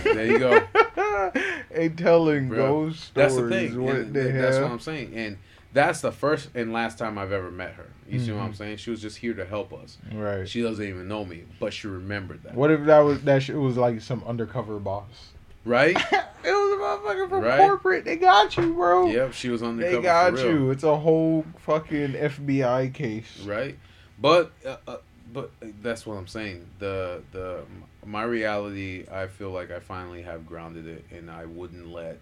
there 0.05 0.27
you 0.27 0.39
go. 0.39 0.61
they 1.71 1.89
telling 1.89 2.49
Bro, 2.49 2.57
ghost 2.59 3.05
stories. 3.05 3.15
That's 3.15 3.35
the 3.37 3.49
thing. 3.49 3.83
What 3.83 3.97
and 3.97 4.15
the 4.15 4.23
th- 4.23 4.35
hell? 4.35 4.43
that's 4.43 4.59
what 4.59 4.71
I'm 4.71 4.81
saying. 4.81 5.13
And 5.15 5.39
that's 5.73 6.01
the 6.01 6.13
first 6.13 6.51
and 6.55 6.73
last 6.73 6.99
time 6.99 7.17
I've 7.19 7.33
ever 7.33 7.51
met 7.51 7.75
her. 7.75 7.87
You 8.09 8.21
see 8.21 8.33
what 8.33 8.43
I'm 8.43 8.53
Mhm. 8.53 8.57
saying? 8.57 8.77
She 8.79 8.91
was 8.91 9.01
just 9.01 9.17
here 9.19 9.35
to 9.35 9.45
help 9.47 9.73
us. 9.73 9.97
right. 10.13 10.47
She 10.49 10.61
doesn't 10.63 10.85
even 10.85 11.09
know 11.09 11.25
me, 11.25 11.45
but 11.59 11.73
she 11.73 11.89
remembered 11.89 12.43
that. 12.43 12.55
What 12.55 12.71
if 12.71 12.85
that 12.85 13.01
was 13.01 13.23
that 13.23 13.43
shit 13.43 13.57
was 13.57 13.77
like 13.77 14.01
some 14.03 14.23
undercover 14.27 14.79
boss? 14.79 15.31
Right? 15.65 15.97
it 16.13 16.25
was 16.45 16.73
a 16.73 16.83
motherfucker 16.83 17.29
from 17.29 17.43
Right. 17.43 17.59
corporate. 17.59 18.05
They 18.05 18.17
got 18.17 18.57
you, 18.57 18.75
bro. 18.75 19.11
yep, 19.11 19.33
she 19.33 19.49
was 19.49 19.63
on 19.63 19.77
the 19.77 19.85
cover. 19.85 19.97
They 19.97 20.03
got 20.03 20.39
you. 20.39 20.71
It's 20.71 20.85
a 20.85 20.97
whole 20.97 21.45
fucking 21.61 22.13
FBI 22.13 22.93
case. 22.93 23.41
Right? 23.41 23.79
But 24.19 24.53
uh, 24.65 24.77
uh, 24.87 24.97
but 25.33 25.51
that's 25.83 26.07
what 26.07 26.15
I'm 26.15 26.27
saying. 26.27 26.67
The 26.79 27.23
the 27.33 27.65
my 28.05 28.23
reality, 28.25 29.07
I 29.11 29.27
feel 29.27 29.51
like 29.51 29.71
I 29.71 29.81
finally 29.81 30.23
have 30.23 30.47
grounded 30.47 30.87
it 30.87 31.05
and 31.11 31.31
I 31.31 31.47
wouldn't 31.47 31.89
let 31.89 32.19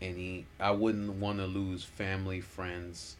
any 0.00 0.46
I 0.60 0.70
wouldn't 0.70 1.14
want 1.14 1.38
to 1.38 1.46
lose 1.46 1.84
family, 1.84 2.40
friends, 2.40 3.16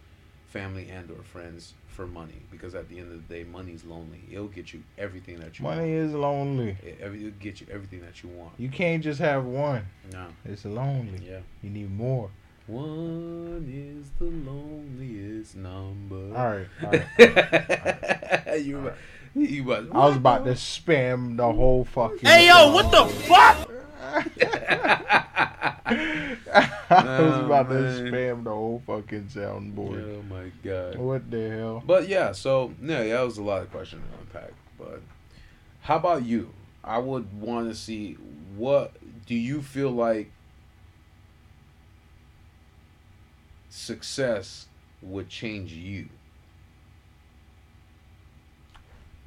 family 0.49 0.89
and 0.89 1.11
or 1.11 1.23
friends 1.23 1.75
for 1.97 2.07
money 2.07 2.35
because 2.51 2.75
at 2.75 2.89
the 2.91 2.99
end 2.99 3.11
of 3.11 3.27
the 3.27 3.35
day, 3.35 3.45
money's 3.45 3.83
lonely. 3.85 4.21
It'll 4.31 4.49
get 4.49 4.73
you 4.75 4.83
everything 4.99 5.41
that 5.41 5.59
you 5.59 5.63
Money 5.65 5.91
is 5.93 6.13
lonely. 6.13 6.77
It, 6.85 6.99
every- 7.01 7.21
it'll 7.27 7.39
get 7.41 7.61
you 7.61 7.67
everything 7.73 8.03
that 8.03 8.23
you 8.23 8.29
want. 8.29 8.53
You 8.59 8.69
can't 8.69 9.03
just 9.03 9.19
have 9.19 9.45
one. 9.45 9.87
No. 10.13 10.27
It's 10.45 10.65
lonely. 10.67 11.21
Yeah. 11.27 11.39
You 11.63 11.71
need 11.71 11.91
more. 11.91 12.31
One 12.67 13.65
is 13.73 14.11
the 14.19 14.25
loneliest 14.27 15.57
number. 15.57 16.37
All 16.37 16.51
right. 16.51 16.67
All 16.85 16.91
right. 16.91 18.63
you, 18.63 18.79
about- 18.79 18.97
you 19.35 19.63
about, 19.71 19.89
I 19.95 20.07
was 20.09 20.17
about 20.17 20.45
to 20.47 20.53
spam 20.53 21.37
the 21.37 21.51
whole 21.53 21.85
fucking. 21.85 22.19
Hey 22.29 22.49
yo, 22.49 22.73
what 22.73 22.91
the 22.91 23.07
fuck? 23.25 23.71
I 26.89 27.21
was 27.21 27.35
oh, 27.35 27.47
about 27.47 27.67
Oh, 27.67 27.75
to 27.75 28.03
spam 28.03 28.45
the 28.45 28.51
whole 28.51 28.83
fucking 28.87 29.25
soundboard. 29.25 30.19
Oh 30.19 30.23
my 30.23 30.51
god. 30.63 30.97
What 30.97 31.31
the 31.31 31.51
hell? 31.51 31.83
But 31.85 32.09
yeah, 32.09 32.33
so 32.33 32.73
no, 32.81 33.03
yeah, 33.03 33.17
that 33.17 33.23
was 33.23 33.39
a 33.39 33.43
lot 33.43 33.63
of 33.63 33.71
questions 33.71 34.03
to 34.13 34.19
unpack. 34.21 34.53
But 34.79 35.03
how 35.83 35.97
about 35.97 36.25
you? 36.25 36.53
I 36.85 36.99
would 36.99 37.41
want 37.41 37.69
to 37.69 37.75
see 37.75 38.15
what 38.57 38.93
do 39.27 39.35
you 39.35 39.63
feel 39.63 39.91
like 39.91 40.31
success 43.69 44.67
would 45.03 45.29
change 45.29 45.73
you? 45.73 46.09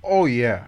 Oh 0.03 0.25
yeah, 0.25 0.67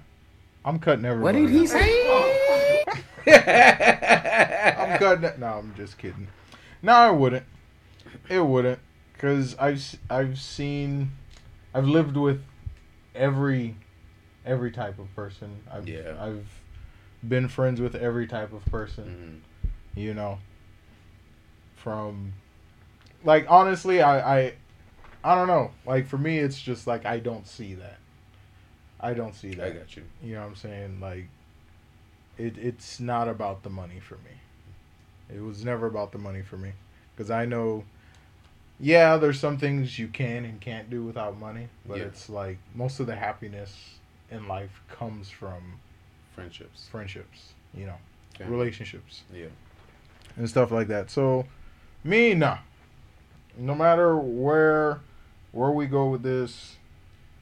I'm 0.65 0.80
cutting 0.80 1.06
everyone. 1.06 1.36
What 1.36 1.39
did 1.39 1.50
he 1.50 1.62
out. 1.62 1.67
say? 1.69 2.84
I'm 3.27 4.97
cutting 4.99 5.23
it. 5.23 5.39
No, 5.39 5.47
I'm 5.47 5.73
just 5.75 5.97
kidding. 5.97 6.27
No, 6.81 6.93
I 6.93 7.12
wouldn't. 7.12 7.45
It 8.29 8.39
wouldn't, 8.39 8.79
cause 9.17 9.55
I've 9.60 9.84
I've 10.10 10.39
seen, 10.39 11.12
I've 11.73 11.88
lived 11.88 12.17
with 12.17 12.41
every, 13.15 13.75
every 14.45 14.71
type 14.71 14.99
of 14.99 15.13
person. 15.15 15.62
I've 15.71 15.88
Yeah. 15.88 16.13
I've 16.19 16.47
been 17.27 17.47
friends 17.47 17.79
with 17.79 17.95
every 17.95 18.27
type 18.27 18.51
of 18.53 18.65
person. 18.65 19.43
Mhm. 19.95 20.01
You 20.01 20.13
know. 20.13 20.39
From, 21.75 22.34
like 23.23 23.45
honestly, 23.49 24.01
I 24.01 24.39
I, 24.39 24.53
I 25.23 25.36
don't 25.36 25.47
know. 25.47 25.71
Like 25.86 26.07
for 26.07 26.17
me, 26.17 26.38
it's 26.39 26.60
just 26.62 26.86
like 26.88 27.05
I 27.05 27.19
don't 27.19 27.47
see 27.47 27.73
that. 27.75 27.97
I 28.99 29.13
don't 29.13 29.34
see 29.34 29.51
that. 29.55 29.67
I 29.67 29.69
got 29.71 29.95
you. 29.95 30.03
You 30.23 30.36
know 30.36 30.41
what 30.41 30.49
I'm 30.49 30.55
saying? 30.55 30.99
Like 30.99 31.27
it 32.45 32.58
it's 32.58 32.99
not 32.99 33.27
about 33.27 33.63
the 33.63 33.69
money 33.69 33.99
for 33.99 34.15
me. 34.15 34.36
It 35.36 35.41
was 35.41 35.63
never 35.63 35.88
about 35.88 36.12
the 36.12 36.17
money 36.17 36.41
for 36.41 36.58
me 36.58 36.71
cuz 37.17 37.30
I 37.30 37.45
know 37.45 37.84
yeah, 38.84 39.17
there's 39.17 39.39
some 39.39 39.58
things 39.60 39.99
you 39.99 40.08
can 40.08 40.43
and 40.43 40.60
can't 40.60 40.89
do 40.89 41.04
without 41.04 41.38
money, 41.38 41.67
but 41.88 41.99
Yeah. 41.99 42.06
it's 42.06 42.30
like 42.30 42.58
most 42.73 42.99
of 42.99 43.06
the 43.06 43.15
happiness 43.15 43.99
in 44.32 44.47
life 44.47 44.82
comes 44.89 45.30
from 45.30 45.80
Friendships. 46.34 46.88
friendships, 46.89 47.54
you 47.75 47.86
know, 47.86 47.97
Family. 48.38 48.51
relationships 48.54 49.23
Yeah. 49.32 49.47
and 50.38 50.49
stuff 50.49 50.71
like 50.71 50.88
that. 50.88 51.12
So 51.12 51.45
me 52.04 52.34
nah. 52.34 52.58
No 53.58 53.75
matter 53.75 54.15
where 54.17 55.01
where 55.51 55.71
we 55.71 55.86
go 55.86 56.10
with 56.10 56.23
this, 56.23 56.77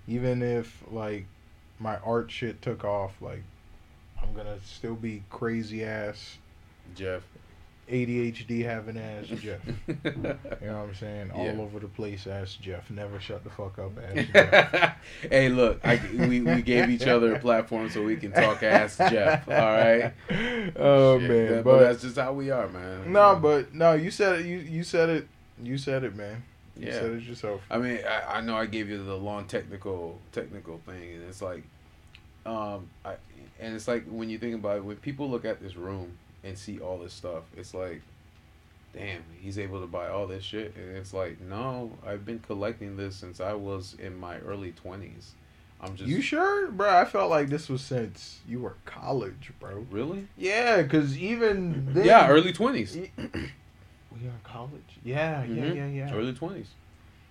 even 0.08 0.42
if 0.42 0.84
like 0.92 1.26
my 1.80 1.98
art 2.00 2.30
shit 2.32 2.62
took 2.62 2.84
off, 2.84 3.22
like 3.22 3.44
I'm 4.30 4.36
gonna 4.36 4.58
still 4.63 4.96
be 4.96 5.24
crazy 5.30 5.84
ass 5.84 6.38
Jeff. 6.96 7.24
ADHD 7.89 8.63
having 8.63 8.98
ass 9.00 9.26
Jeff. 9.42 9.60
You 9.88 9.96
know 10.04 10.38
what 10.62 10.89
I'm 10.89 10.96
saying? 10.96 11.32
Yeah. 11.36 11.54
All 11.54 11.62
over 11.62 11.80
the 11.80 11.88
place 11.88 12.28
ass 12.28 12.54
Jeff. 12.62 12.88
Never 12.92 13.20
shut 13.20 13.44
the 13.44 13.50
fuck 13.50 13.80
up 13.80 13.92
ass 13.98 14.26
Jeff. 14.34 14.96
hey, 15.32 15.50
look, 15.50 15.80
I, 15.84 16.00
we, 16.13 16.42
we 16.42 16.62
gave 16.62 16.89
each 16.92 17.08
other 17.08 17.34
a 17.34 17.39
platform 17.39 17.89
so 17.89 18.04
we 18.04 18.15
can 18.18 18.32
talk 18.32 18.62
ass 18.62 18.98
Jeff. 18.98 19.48
All 19.48 19.56
right. 19.56 20.13
Oh 20.76 21.20
Shit, 21.20 21.30
man. 21.30 21.52
that- 21.52 21.63
but 21.63 21.80
that's 21.80 22.02
just 22.04 22.15
how 22.18 22.34
we 22.34 22.52
are, 22.52 22.68
man. 22.70 23.12
no, 23.12 23.36
but 23.42 23.74
no, 23.74 23.94
you 23.94 24.12
said 24.12 24.42
it 24.42 24.46
you, 24.46 24.60
you 24.60 24.84
said 24.84 25.10
it 25.10 25.28
you 25.62 25.78
said 25.80 26.04
it, 26.04 26.15
man. 26.15 26.44
You 26.78 26.88
Yeah. 26.88 26.94
said 26.94 27.12
it 27.13 27.24
yourself. 27.24 27.62
I 27.72 27.80
mean, 27.80 28.00
I, 28.08 28.36
I 28.38 28.42
know 28.42 28.56
I 28.56 28.68
gave 28.68 28.88
you 28.89 29.04
the 29.04 29.15
long 29.15 29.46
technical 29.46 30.20
technical 30.32 30.78
thing, 30.86 31.15
and 31.15 31.24
it's 31.28 31.42
like, 31.42 31.63
um, 32.46 32.88
I 33.04 33.15
and 33.60 33.76
it's 33.76 33.88
like 33.88 34.06
when 34.08 34.30
you 34.30 34.38
think 34.38 34.56
about 34.56 34.78
it, 34.78 34.84
when 34.86 34.98
people 34.98 35.30
look 35.30 35.45
at 35.45 35.62
this 35.62 35.76
room 35.76 36.17
and 36.43 36.58
see 36.58 36.80
all 36.80 36.98
this 37.00 37.13
stuff, 37.13 37.43
it's 37.58 37.74
like, 37.74 38.02
damn, 38.93 39.22
he's 39.39 39.60
able 39.60 39.82
to 39.82 39.88
buy 39.88 40.08
all 40.10 40.26
this 40.28 40.43
shit, 40.43 40.74
and 40.76 40.95
it's 40.98 41.13
like, 41.13 41.39
no, 41.41 41.91
I've 42.06 42.26
been 42.26 42.39
collecting 42.39 42.98
this 42.98 43.15
since 43.15 43.39
I 43.39 43.54
was 43.54 43.95
in 44.00 44.17
my 44.17 44.38
early 44.39 44.72
twenties. 44.72 45.34
I'm 45.82 45.95
just 45.95 46.10
You 46.10 46.22
sure, 46.22 46.69
bro? 46.72 46.89
I 46.98 47.06
felt 47.06 47.30
like 47.30 47.48
this 47.48 47.69
was 47.69 47.82
since 47.82 48.39
you 48.48 48.60
were 48.60 48.76
college, 48.86 49.52
bro. 49.62 49.86
really, 49.91 50.28
Yeah, 50.38 50.82
because 50.82 51.17
even 51.17 51.93
then, 51.93 52.06
yeah, 52.06 52.28
early 52.30 52.52
twenties, 52.54 52.98
We 53.17 54.28
are 54.28 54.39
college. 54.43 54.98
Yeah, 55.04 55.43
yeah, 55.45 55.63
Mhm. 55.63 55.76
yeah, 55.76 55.88
yeah. 55.88 56.13
early 56.13 56.34
twenties. 56.34 56.67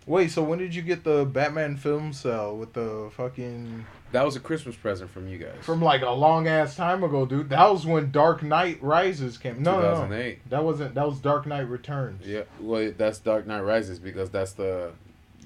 Wait, 0.06 0.30
so 0.30 0.42
when 0.42 0.58
did 0.58 0.74
you 0.74 0.80
get 0.80 1.04
the 1.04 1.26
Batman 1.26 1.76
film 1.76 2.14
cell 2.14 2.56
with 2.56 2.72
the 2.72 3.10
fucking 3.14 3.84
That 4.12 4.24
was 4.24 4.36
a 4.36 4.40
Christmas 4.40 4.74
present 4.74 5.10
from 5.10 5.28
you 5.28 5.38
guys. 5.38 5.56
from 5.60 5.82
like 5.82 6.02
a 6.02 6.10
long 6.10 6.48
ass 6.48 6.76
time 6.76 7.04
ago, 7.04 7.26
dude? 7.26 7.50
That 7.50 7.70
was 7.70 7.84
when 7.86 8.10
Dark 8.10 8.42
Knight 8.42 8.82
Rises 8.82 9.36
came. 9.36 9.62
No, 9.62 9.80
no, 9.80 10.06
no, 10.06 10.34
that 10.48 10.64
wasn't. 10.64 10.94
That 10.94 11.06
was 11.06 11.18
Dark 11.20 11.46
Knight 11.46 11.68
Returns. 11.68 12.26
Yeah, 12.26 12.42
well, 12.60 12.92
that's 12.96 13.18
Dark 13.18 13.46
Knight 13.46 13.60
Rises 13.60 13.98
because 13.98 14.30
that's 14.30 14.52
the, 14.52 14.92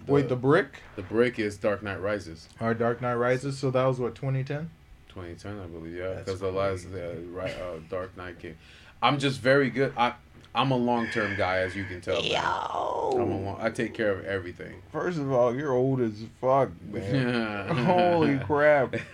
Wait, 0.06 0.28
the 0.28 0.36
brick 0.36 0.76
the 0.96 1.02
brick 1.02 1.38
is 1.38 1.56
Dark 1.56 1.82
Knight 1.82 2.00
Rises. 2.00 2.48
or 2.60 2.74
Dark 2.74 3.00
Knight 3.02 3.14
Rises? 3.14 3.58
So 3.58 3.70
that 3.70 3.84
was 3.84 3.98
what 3.98 4.14
2010. 4.14 4.70
2010, 5.08 5.60
I 5.60 5.66
believe. 5.66 5.94
Yeah, 5.96 6.14
because 6.14 6.40
the 6.40 6.50
last 6.50 6.86
uh, 6.94 7.14
right, 7.30 7.54
uh, 7.60 7.78
Dark 7.90 8.16
Knight 8.16 8.38
came. 8.38 8.56
I'm 9.02 9.18
just 9.18 9.40
very 9.40 9.70
good. 9.70 9.92
I 9.96 10.14
I'm 10.54 10.70
a 10.70 10.76
long 10.76 11.08
term 11.08 11.34
guy, 11.36 11.58
as 11.58 11.74
you 11.74 11.84
can 11.84 12.00
tell. 12.02 12.22
Man. 12.22 12.34
I'm 12.36 13.30
a 13.32 13.40
long, 13.40 13.56
I 13.58 13.70
take 13.70 13.94
care 13.94 14.10
of 14.10 14.24
everything. 14.26 14.82
First 14.90 15.18
of 15.18 15.32
all, 15.32 15.54
you're 15.54 15.72
old 15.72 16.00
as 16.00 16.24
fuck, 16.40 16.70
man. 16.90 17.68
Holy 17.86 18.38
crap. 18.38 18.94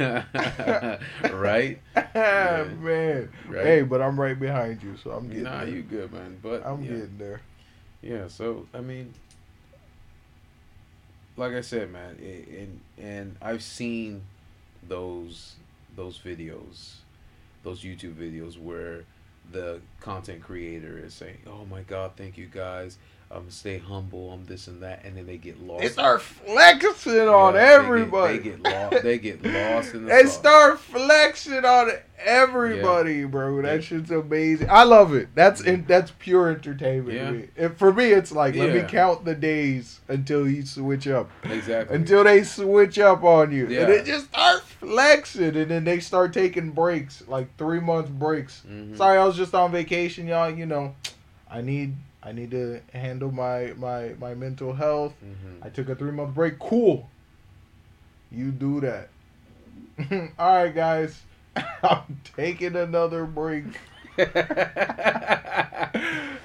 right? 1.33 1.81
man. 2.15 3.31
Right. 3.49 3.65
Hey, 3.65 3.83
but 3.83 4.03
I'm 4.03 4.19
right 4.19 4.39
behind 4.39 4.83
you, 4.83 4.97
so 5.03 5.13
I'm 5.13 5.29
getting 5.29 5.45
Nah, 5.45 5.61
there. 5.65 5.69
you 5.69 5.83
good, 5.83 6.13
man. 6.13 6.39
But 6.43 6.67
I'm 6.67 6.83
yeah. 6.83 6.91
getting 6.91 7.19
there. 7.19 7.41
Yeah, 8.03 8.27
so 8.29 8.67
I 8.75 8.81
mean, 8.81 9.15
like 11.37 11.53
I 11.53 11.61
said, 11.61 11.93
man, 11.93 12.17
i 12.21 12.55
and 12.57 12.81
and 12.99 13.37
I've 13.41 13.63
seen 13.63 14.23
those 14.89 15.55
those 15.95 16.19
videos, 16.19 16.95
those 17.63 17.83
YouTube 17.83 18.15
videos 18.15 18.61
where 18.61 19.05
the 19.53 19.81
content 20.01 20.43
creator 20.43 20.99
is 20.99 21.15
saying, 21.15 21.39
"Oh 21.47 21.65
my 21.71 21.83
God, 21.83 22.13
thank 22.17 22.37
you 22.39 22.47
guys. 22.47 22.99
Um, 23.31 23.51
stay 23.51 23.77
humble. 23.77 24.33
I'm 24.33 24.47
this 24.47 24.69
and 24.69 24.83
that," 24.83 25.05
and 25.05 25.15
then 25.17 25.27
they 25.27 25.37
get 25.37 25.61
lost. 25.61 25.83
They 25.83 25.89
start 25.89 26.23
flexing 26.23 27.29
on 27.29 27.55
Yeah, 27.55 27.61
they 27.61 27.67
get- 27.67 27.75
everybody. 27.85 28.39
They 28.39 28.43
get, 28.45 28.63
lost. 28.63 29.03
They 29.03 29.19
get 29.19 29.45
lost 29.45 29.95
in 29.95 30.05
the 30.07 30.09
They 30.15 30.23
sauce. 30.23 30.35
start 30.39 30.81
flexing 30.81 31.65
on 31.65 31.91
everybody, 32.19 33.25
bro. 33.25 33.61
That 33.63 33.75
Yeah. 33.77 33.81
shit's 33.81 34.11
amazing. 34.11 34.69
I 34.71 34.85
love 34.85 35.15
it. 35.15 35.29
That's 35.35 35.61
in, 35.61 35.85
that's 35.87 36.11
pure 36.19 36.49
entertainment. 36.51 37.15
Yeah. 37.17 37.27
To 37.27 37.33
me. 37.33 37.49
And 37.57 37.77
for 37.77 37.93
me, 37.93 38.07
it's 38.13 38.33
like 38.33 38.55
let 38.55 38.73
me 38.75 38.83
count 38.89 39.25
the 39.25 39.35
days 39.35 40.01
until 40.09 40.49
you 40.49 40.65
switch 40.65 41.07
up. 41.09 41.31
exactly. 41.45 41.97
Until 41.97 42.25
they 42.25 42.43
switch 42.45 42.99
up 42.99 43.23
on 43.25 43.53
you, 43.53 43.67
Yeah. 43.69 43.83
and 43.83 43.93
it 43.93 44.07
just 44.07 44.27
start 44.27 44.63
flexing, 44.81 45.57
and 45.57 45.71
then 45.71 45.85
they 45.85 46.01
start 46.01 46.33
taking 46.33 46.71
breaks, 46.71 47.23
like 47.29 47.57
three 47.57 47.81
month 47.81 48.11
breaks. 48.11 48.63
Mhm. 48.69 48.97
Sorry, 48.97 49.19
I 49.19 49.25
was 49.25 49.37
just 49.37 49.55
on 49.55 49.73
vacation, 49.73 50.27
y'all. 50.27 50.51
You 50.51 50.67
know, 50.67 50.95
I 51.51 51.61
need 51.61 51.95
I 52.23 52.33
need 52.33 52.51
to 52.53 52.81
handle 52.93 53.31
my 53.33 53.73
my 53.77 54.15
my 54.21 54.35
mental 54.35 54.73
health. 54.75 55.15
Mhm. 55.25 55.65
I 55.67 55.69
took 55.71 55.89
a 55.89 55.95
three 55.95 56.13
month 56.13 56.35
break. 56.35 56.59
Cool. 56.59 57.09
You 58.31 58.51
do 58.51 58.81
that. 58.81 59.09
All 60.39 60.55
right, 60.65 60.75
guys. 60.75 61.21
I'm 61.83 62.21
taking 62.37 62.77
another 62.77 63.25
break. 63.25 63.65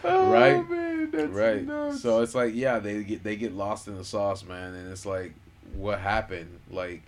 Oh, 0.05 0.29
Right. 0.31 0.69
man, 0.69 1.11
that's 1.11 1.31
right. 1.31 1.65
nuts. 1.65 2.01
So 2.01 2.21
it's 2.21 2.35
like, 2.35 2.53
yeah, 2.53 2.79
they 2.79 3.03
get 3.03 3.23
they 3.23 3.35
get 3.35 3.53
lost 3.53 3.87
in 3.87 3.95
the 3.97 4.03
sauce, 4.03 4.43
man, 4.43 4.73
and 4.73 4.91
it's 4.91 5.05
like, 5.05 5.33
what 5.75 5.99
happened? 5.99 6.59
Like, 6.69 7.03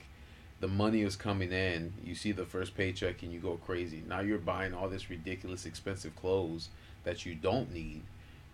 the 0.59 0.67
money 0.67 1.01
is 1.01 1.15
coming 1.15 1.51
in. 1.51 1.93
You 2.03 2.15
see 2.15 2.31
the 2.31 2.45
first 2.45 2.75
paycheck, 2.75 3.21
and 3.23 3.31
you 3.31 3.39
go 3.39 3.57
crazy. 3.65 4.03
Now 4.07 4.21
you're 4.21 4.37
buying 4.37 4.73
all 4.73 4.89
this 4.89 5.09
ridiculous, 5.09 5.65
expensive 5.65 6.15
clothes 6.15 6.69
that 7.03 7.25
you 7.25 7.35
don't 7.35 7.73
need, 7.73 8.01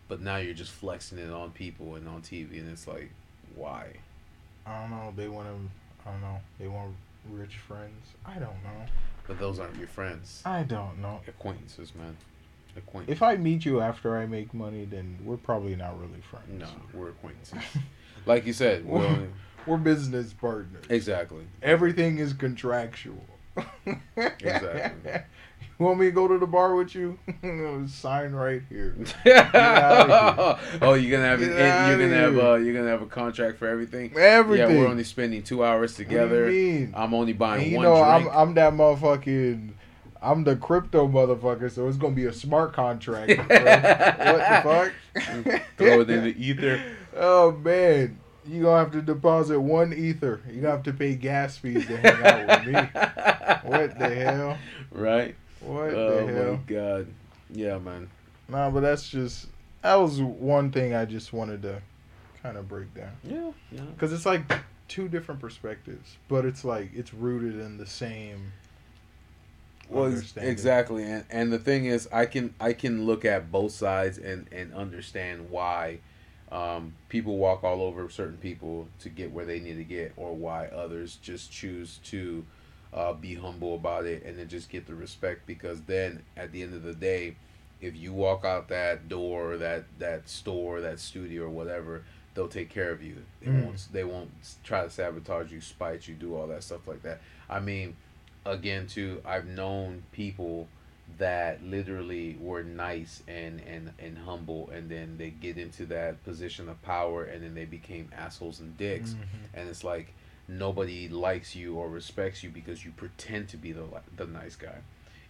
but 0.08 0.22
now 0.22 0.38
you're 0.38 0.54
just 0.54 0.72
flexing 0.72 1.18
it 1.20 1.32
on 1.32 1.52
people 1.52 1.96
and 1.96 2.08
on 2.08 2.22
TV, 2.22 2.60
and 2.60 2.70
it's 2.70 2.88
like, 2.88 3.12
why? 3.56 3.88
I 4.66 4.82
don't 4.82 4.92
know. 4.92 5.14
They 5.16 5.28
want 5.28 5.48
to. 5.48 6.08
I 6.08 6.12
don't 6.12 6.22
know. 6.22 6.40
They 6.60 6.68
want 6.68 6.96
rich 7.30 7.58
friends. 7.58 8.08
I 8.26 8.34
don't 8.34 8.64
know. 8.64 8.86
But 9.28 9.40
those 9.40 9.60
aren't 9.60 9.78
your 9.78 9.88
friends, 9.88 10.42
I 10.46 10.64
don't 10.64 11.00
know. 11.00 11.22
acquaintances, 11.28 11.94
man. 11.96 12.18
Acquaintances. 12.76 13.14
If 13.18 13.24
I 13.24 13.36
meet 13.38 13.66
you 13.66 13.80
after 13.80 14.18
I 14.18 14.26
make 14.26 14.54
money, 14.54 14.86
then 14.86 15.20
we're 15.24 15.38
probably 15.38 15.76
not 15.76 16.00
really 16.00 16.22
friends. 16.22 16.48
no, 16.50 16.68
we're 16.94 17.10
acquaintances. 17.10 17.60
like 18.26 18.46
you 18.46 18.54
said, 18.54 18.86
we're 18.86 19.06
only, 19.08 19.28
We're 19.66 19.78
business 19.78 20.34
partners. 20.34 20.86
exactly. 20.90 21.44
Everything 21.62 22.18
is 22.18 22.34
contractual. 22.34 23.24
Exactly. 24.18 25.12
You 25.80 25.86
want 25.88 26.00
me 26.00 26.06
to 26.06 26.12
go 26.12 26.28
to 26.28 26.38
the 26.38 26.46
bar 26.46 26.76
with 26.76 26.94
you? 26.94 27.18
Sign 27.88 28.34
right 28.34 28.62
here. 28.70 28.96
outta 29.26 30.60
oh, 30.80 30.94
you're 30.94 31.10
gonna 31.10 31.28
have 31.28 31.42
an, 31.42 31.48
you're 31.50 31.58
gonna 32.08 32.22
have 32.22 32.34
here. 32.36 32.42
uh, 32.44 32.56
you're 32.58 32.76
gonna 32.76 32.90
have 32.92 33.02
a 33.02 33.08
contract 33.08 33.58
for 33.58 33.68
everything. 33.68 34.16
Everything. 34.16 34.70
Yeah, 34.70 34.78
we're 34.80 34.88
only 34.88 35.04
spending 35.04 35.42
two 35.42 35.64
hours 35.66 35.94
What 35.94 35.98
together. 35.98 36.52
do 36.52 36.56
you 36.56 36.74
mean? 36.82 36.94
I'm 36.96 37.16
only 37.16 37.34
buying 37.34 37.64
And 37.64 37.72
you 37.72 37.78
one 37.78 37.86
know, 37.86 37.96
I'm. 37.96 38.28
I'm 38.30 38.54
that 38.54 38.74
motherfucking. 38.74 39.72
I'm 40.22 40.44
the 40.44 40.56
crypto 40.56 41.08
motherfucker, 41.08 41.72
so 41.72 41.88
it's 41.88 41.98
gonna 41.98 42.14
be 42.14 42.26
a 42.26 42.34
smart 42.34 42.74
contract. 42.74 43.36
what 43.40 43.48
the 43.48 44.62
fuck? 44.64 45.62
Throw 45.78 46.02
it 46.02 46.10
in 46.12 46.26
the 46.26 46.36
ether. 46.38 46.80
Oh 47.18 47.54
man, 47.54 48.20
you 48.52 48.64
gonna 48.64 48.80
have 48.80 48.92
to 48.92 49.02
deposit 49.02 49.60
one 49.60 49.94
ether. 49.94 50.42
You 50.50 50.62
gonna 50.62 50.74
have 50.74 50.84
to 50.84 50.94
pay 50.94 51.16
gas 51.16 51.58
fees 51.58 51.88
to 51.88 51.98
hang 51.98 52.24
out 52.24 52.66
with 52.66 52.68
me. 52.68 52.90
What 53.64 53.98
the 54.00 54.10
hell? 54.10 54.58
Right? 54.92 55.36
What 55.62 55.94
oh 55.94 56.26
the 56.26 56.34
hell? 56.34 56.44
Oh 56.44 56.52
my 56.54 56.60
god. 56.66 57.08
Yeah, 57.52 57.78
man. 57.78 58.10
Nah, 58.50 58.70
but 58.70 58.82
that's 58.82 59.08
just 59.10 59.48
that 59.82 59.96
was 59.96 60.22
one 60.22 60.72
thing 60.72 60.94
I 60.94 61.06
just 61.06 61.32
wanted 61.32 61.62
to 61.62 61.82
kind 62.44 62.58
of 62.58 62.68
break 62.68 62.94
down 62.94 63.12
Yeah, 63.24 63.52
yeah. 63.72 63.82
because 63.94 64.12
it's 64.12 64.26
like 64.26 64.42
two 64.88 65.08
different 65.08 65.40
perspectives, 65.40 66.18
but 66.28 66.44
it's 66.44 66.66
like 66.66 66.90
it's 66.94 67.14
rooted 67.14 67.60
in 67.60 67.78
the 67.78 67.86
same. 67.86 68.52
Well, 69.90 70.14
exactly, 70.38 71.04
and 71.04 71.24
and 71.30 71.54
the 71.54 71.60
thing 71.60 71.86
is, 71.86 72.10
I 72.12 72.26
can 72.26 72.54
I 72.60 72.74
can 72.74 73.06
look 73.06 73.24
at 73.24 73.52
both 73.52 73.72
sides 73.72 74.18
and 74.18 74.48
and 74.52 74.74
understand 74.74 75.50
why 75.50 76.00
um, 76.52 76.94
people 77.10 77.38
walk 77.38 77.64
all 77.64 77.82
over 77.82 78.10
certain 78.10 78.38
people 78.38 78.88
to 79.00 79.10
get 79.10 79.32
where 79.32 79.46
they 79.46 79.60
need 79.60 79.76
to 79.78 79.84
get, 79.84 80.14
or 80.18 80.36
why 80.36 80.68
others 80.68 81.18
just 81.22 81.52
choose 81.52 82.00
to 82.06 82.46
uh, 82.94 83.14
be 83.14 83.36
humble 83.36 83.76
about 83.76 84.06
it 84.06 84.24
and 84.26 84.38
then 84.38 84.50
just 84.50 84.70
get 84.70 84.86
the 84.86 84.96
respect. 84.96 85.48
Because 85.48 85.82
then, 85.84 86.24
at 86.36 86.52
the 86.52 86.62
end 86.62 86.74
of 86.74 86.84
the 86.84 86.94
day, 86.94 87.36
if 87.80 87.96
you 87.96 88.14
walk 88.14 88.44
out 88.46 88.68
that 88.70 89.08
door, 89.08 89.58
that 89.58 89.86
that 90.00 90.30
store, 90.30 90.82
that 90.82 91.00
studio, 91.00 91.44
or 91.46 91.50
whatever, 91.50 92.04
they'll 92.34 92.48
take 92.48 92.70
care 92.70 92.92
of 92.92 93.02
you. 93.02 93.18
They 93.42 93.48
Mm. 93.48 93.64
won't 93.64 93.88
they 93.92 94.04
won't 94.04 94.32
try 94.64 94.84
to 94.84 94.90
sabotage 94.90 95.52
you, 95.52 95.62
spite 95.62 96.08
you, 96.08 96.16
do 96.16 96.36
all 96.36 96.48
that 96.48 96.64
stuff 96.64 96.88
like 96.88 97.02
that. 97.04 97.22
I 97.50 97.60
mean, 97.60 97.96
again, 98.46 98.88
too, 98.88 99.22
I've 99.26 99.48
known 99.48 100.04
people 100.12 100.68
that 101.18 101.64
literally 101.64 102.38
were 102.40 102.64
nice 102.64 103.24
and 103.28 103.62
and 103.62 103.92
and 104.00 104.18
humble, 104.20 104.70
and 104.72 104.90
then 104.90 105.18
they 105.18 105.30
get 105.30 105.58
into 105.58 105.86
that 105.88 106.24
position 106.24 106.70
of 106.70 106.82
power, 106.82 107.24
and 107.24 107.44
then 107.44 107.54
they 107.56 107.66
became 107.66 108.10
assholes 108.16 108.60
and 108.60 108.78
dicks, 108.78 109.12
Mhm. 109.14 109.26
and 109.54 109.70
it's 109.70 109.84
like 109.84 110.14
nobody 110.48 111.08
likes 111.08 111.56
you 111.56 111.76
or 111.76 111.90
respects 111.90 112.44
you 112.44 112.50
because 112.50 112.84
you 112.84 112.92
pretend 112.92 113.48
to 113.50 113.58
be 113.58 113.72
the 113.72 113.86
the 114.18 114.26
nice 114.26 114.56
guy. 114.56 114.80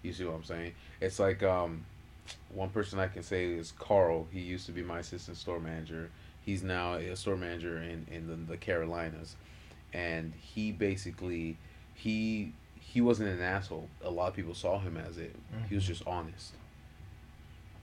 You 0.03 0.13
see 0.13 0.23
what 0.25 0.35
I'm 0.35 0.43
saying? 0.43 0.73
It's 0.99 1.19
like 1.19 1.43
um, 1.43 1.85
one 2.49 2.69
person 2.69 2.99
I 2.99 3.07
can 3.07 3.23
say 3.23 3.45
is 3.53 3.71
Carl. 3.77 4.27
He 4.31 4.39
used 4.39 4.65
to 4.65 4.71
be 4.71 4.81
my 4.81 4.99
assistant 4.99 5.37
store 5.37 5.59
manager. 5.59 6.09
He's 6.43 6.63
now 6.63 6.95
a 6.95 7.15
store 7.15 7.35
manager 7.37 7.77
in 7.81 8.07
in 8.09 8.27
the, 8.27 8.35
the 8.35 8.57
Carolinas, 8.57 9.35
and 9.93 10.33
he 10.39 10.71
basically 10.71 11.57
he 11.93 12.53
he 12.91 12.99
wasn't 12.99 13.29
an 13.29 13.41
asshole. 13.41 13.87
A 14.03 14.09
lot 14.09 14.27
of 14.27 14.35
people 14.35 14.53
saw 14.53 14.77
him 14.79 14.97
as 14.97 15.17
it. 15.17 15.33
He 15.69 15.75
was 15.75 15.83
Mhm. 15.85 15.87
just 15.87 16.03
honest. 16.05 16.51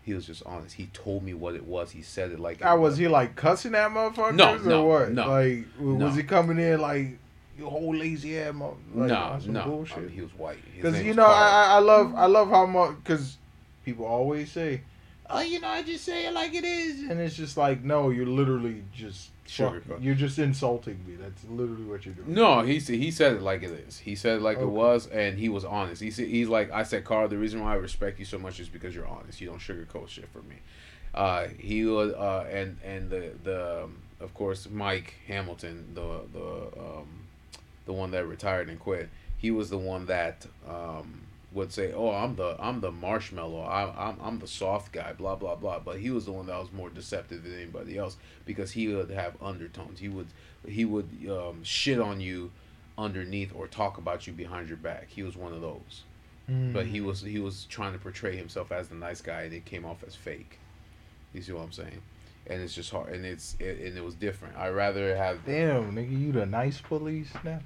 He 0.02 0.12
was 0.14 0.26
just 0.26 0.42
honest. 0.44 0.74
He 0.74 0.86
told 0.92 1.22
me 1.22 1.32
what 1.34 1.54
it 1.54 1.64
was. 1.64 1.90
He 1.92 2.02
said 2.02 2.30
it 2.30 2.38
like 2.40 2.60
I 2.62 2.74
was 2.74 2.96
he 2.98 3.08
like 3.08 3.34
cussing 3.36 3.74
at 3.74 3.90
motherfuckers 3.90 4.34
No, 4.34 4.54
or 4.56 4.58
no, 4.60 4.84
what? 4.84 5.12
no, 5.12 5.28
like 5.28 5.64
w- 5.76 5.94
was 5.96 6.14
no. 6.14 6.20
he 6.20 6.22
coming 6.24 6.58
in 6.58 6.80
like 6.80 7.18
you 7.58 7.68
whole 7.68 7.94
lazy 7.94 8.38
ass 8.38 8.52
mother? 8.54 8.74
Like, 8.94 9.08
no, 9.08 9.38
no. 9.52 9.60
I 9.60 9.64
bullshit. 9.64 9.98
mean, 9.98 10.08
he 10.10 10.20
was 10.20 10.34
white. 10.34 10.58
Because 10.76 11.02
you 11.02 11.14
know, 11.14 11.26
I, 11.26 11.48
I 11.50 11.64
I 11.76 11.78
love 11.78 12.14
I 12.14 12.26
love 12.26 12.48
how 12.50 12.66
much 12.66 12.96
because 13.02 13.36
people 13.84 14.04
always 14.04 14.50
say, 14.52 14.82
"Oh, 15.30 15.40
you 15.40 15.60
know, 15.60 15.68
I 15.68 15.82
just 15.82 16.04
say 16.04 16.26
it 16.26 16.32
like 16.32 16.54
it 16.54 16.64
is," 16.64 17.02
and 17.02 17.20
it's 17.20 17.36
just 17.36 17.56
like, 17.56 17.84
no, 17.84 18.10
you're 18.10 18.26
literally 18.26 18.82
just 18.94 19.30
Fuck, 19.46 19.72
sugarcoat. 19.74 20.02
you're 20.02 20.14
just 20.14 20.38
insulting 20.38 20.98
me. 21.06 21.14
That's 21.16 21.44
literally 21.44 21.84
what 21.84 22.04
you're 22.04 22.14
doing. 22.14 22.34
No, 22.34 22.62
he 22.62 22.80
said 22.80 22.96
he 22.96 23.10
said 23.10 23.32
it 23.34 23.42
like 23.42 23.62
it 23.62 23.70
is. 23.70 23.98
He 23.98 24.14
said 24.14 24.36
it 24.38 24.42
like 24.42 24.58
it 24.58 24.68
was, 24.68 25.06
and 25.06 25.38
he 25.38 25.48
was 25.48 25.64
honest. 25.64 26.02
He 26.02 26.10
said 26.10 26.28
he's 26.28 26.48
like 26.48 26.70
I 26.70 26.82
said, 26.82 27.04
Carl. 27.04 27.28
The 27.28 27.38
reason 27.38 27.60
why 27.62 27.72
I 27.72 27.76
respect 27.76 28.18
you 28.18 28.24
so 28.24 28.38
much 28.38 28.60
is 28.60 28.68
because 28.68 28.94
you're 28.94 29.06
honest. 29.06 29.40
You 29.40 29.48
don't 29.48 29.58
sugarcoat 29.60 30.08
shit 30.08 30.28
for 30.28 30.42
me. 30.42 30.56
Uh, 31.14 31.48
he 31.58 31.84
was, 31.86 32.12
uh, 32.12 32.46
and 32.50 32.76
and 32.84 33.08
the 33.10 33.32
the 33.42 33.84
um, 33.84 33.96
of 34.20 34.34
course 34.34 34.68
Mike 34.70 35.14
Hamilton, 35.26 35.92
the 35.94 36.20
the 36.32 36.80
um, 36.80 37.26
the 37.86 37.92
one 37.94 38.10
that 38.10 38.26
retired 38.26 38.68
and 38.68 38.78
quit. 38.78 39.08
He 39.38 39.50
was 39.50 39.70
the 39.70 39.78
one 39.78 40.06
that 40.06 40.46
um, 40.68 41.22
would 41.52 41.72
say, 41.72 41.92
"Oh, 41.92 42.10
I'm 42.10 42.36
the 42.36 42.56
I'm 42.58 42.80
the 42.80 42.90
marshmallow. 42.92 43.62
I, 43.62 44.08
I'm 44.08 44.18
I'm 44.20 44.38
the 44.38 44.46
soft 44.46 44.92
guy." 44.92 45.12
Blah 45.12 45.36
blah 45.36 45.54
blah. 45.56 45.78
But 45.80 45.98
he 45.98 46.10
was 46.10 46.26
the 46.26 46.32
one 46.32 46.46
that 46.46 46.58
was 46.58 46.72
more 46.72 46.90
deceptive 46.90 47.42
than 47.42 47.54
anybody 47.54 47.96
else 47.96 48.16
because 48.44 48.72
he 48.72 48.88
would 48.88 49.10
have 49.10 49.34
undertones. 49.40 50.00
He 50.00 50.08
would 50.08 50.28
he 50.66 50.84
would 50.84 51.08
um, 51.28 51.62
shit 51.62 51.98
on 52.00 52.20
you 52.20 52.50
underneath 52.98 53.52
or 53.54 53.66
talk 53.66 53.96
about 53.96 54.26
you 54.26 54.32
behind 54.32 54.68
your 54.68 54.76
back. 54.76 55.08
He 55.08 55.22
was 55.22 55.36
one 55.36 55.52
of 55.52 55.60
those. 55.60 56.02
Mm. 56.50 56.72
But 56.72 56.86
he 56.86 57.00
was 57.00 57.22
he 57.22 57.38
was 57.38 57.64
trying 57.64 57.92
to 57.92 57.98
portray 57.98 58.36
himself 58.36 58.72
as 58.72 58.88
the 58.88 58.94
nice 58.94 59.20
guy, 59.20 59.42
and 59.42 59.54
it 59.54 59.64
came 59.64 59.84
off 59.84 60.02
as 60.06 60.14
fake. 60.14 60.58
You 61.32 61.42
see 61.42 61.52
what 61.52 61.62
I'm 61.62 61.72
saying? 61.72 62.02
And 62.46 62.62
it's 62.62 62.74
just 62.74 62.90
hard, 62.90 63.12
and 63.12 63.26
it's 63.26 63.56
it, 63.58 63.78
and 63.80 63.98
it 63.98 64.04
was 64.04 64.14
different. 64.14 64.56
I 64.56 64.68
rather 64.68 65.14
have 65.14 65.44
Damn, 65.44 65.94
nigga, 65.94 66.18
you 66.18 66.32
the 66.32 66.46
nice 66.46 66.80
police 66.80 67.30
now. 67.44 67.60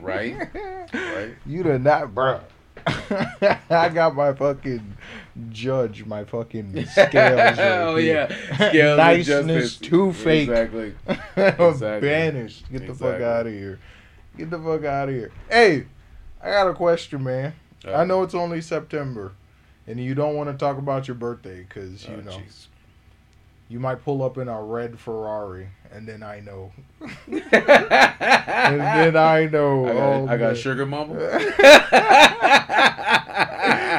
right, 0.00 0.36
right. 0.92 1.34
You 1.46 1.62
the 1.62 1.78
not, 1.78 2.14
bro. 2.14 2.40
I 3.70 3.88
got 3.92 4.14
my 4.14 4.32
fucking 4.32 4.96
judge, 5.50 6.04
my 6.04 6.24
fucking 6.24 6.86
scales. 6.90 7.14
Right 7.14 7.58
oh 7.58 7.96
here. 7.96 8.28
yeah, 8.30 8.68
Scales 8.68 8.96
niceness 8.98 9.76
too 9.76 10.12
fake. 10.12 10.48
Exactly. 10.48 10.94
Exactly. 11.36 12.08
banished. 12.08 12.70
Get 12.70 12.86
the 12.86 12.94
fuck 12.94 13.20
out 13.20 13.46
of 13.46 13.52
here. 13.52 13.78
Get 14.36 14.50
the 14.50 14.58
fuck 14.58 14.84
out 14.84 15.08
of 15.08 15.14
here. 15.14 15.30
Hey, 15.48 15.86
I 16.42 16.50
got 16.50 16.68
a 16.68 16.74
question, 16.74 17.24
man. 17.24 17.54
I 17.84 17.88
uh-huh. 17.88 18.04
know 18.04 18.22
it's 18.22 18.34
only 18.34 18.60
September, 18.60 19.32
and 19.86 19.98
you 20.00 20.14
don't 20.14 20.34
want 20.34 20.50
to 20.50 20.56
talk 20.56 20.78
about 20.78 21.08
your 21.08 21.14
birthday 21.14 21.62
because 21.62 22.06
you 22.06 22.16
Oh, 22.16 22.20
know 22.20 22.32
jeez. 22.32 22.66
You 23.68 23.80
might 23.80 24.02
pull 24.04 24.22
up 24.22 24.38
in 24.38 24.48
a 24.48 24.62
red 24.62 24.98
Ferrari, 24.98 25.68
and 25.92 26.06
then 26.06 26.22
I 26.22 26.40
know, 26.40 26.72
and 27.26 27.42
then 27.50 29.16
I 29.16 29.46
know. 29.50 29.84
got, 29.86 29.96
oh, 29.96 30.26
I 30.28 30.36
got 30.36 30.56
sugar 30.56 30.86
mama. 30.86 31.14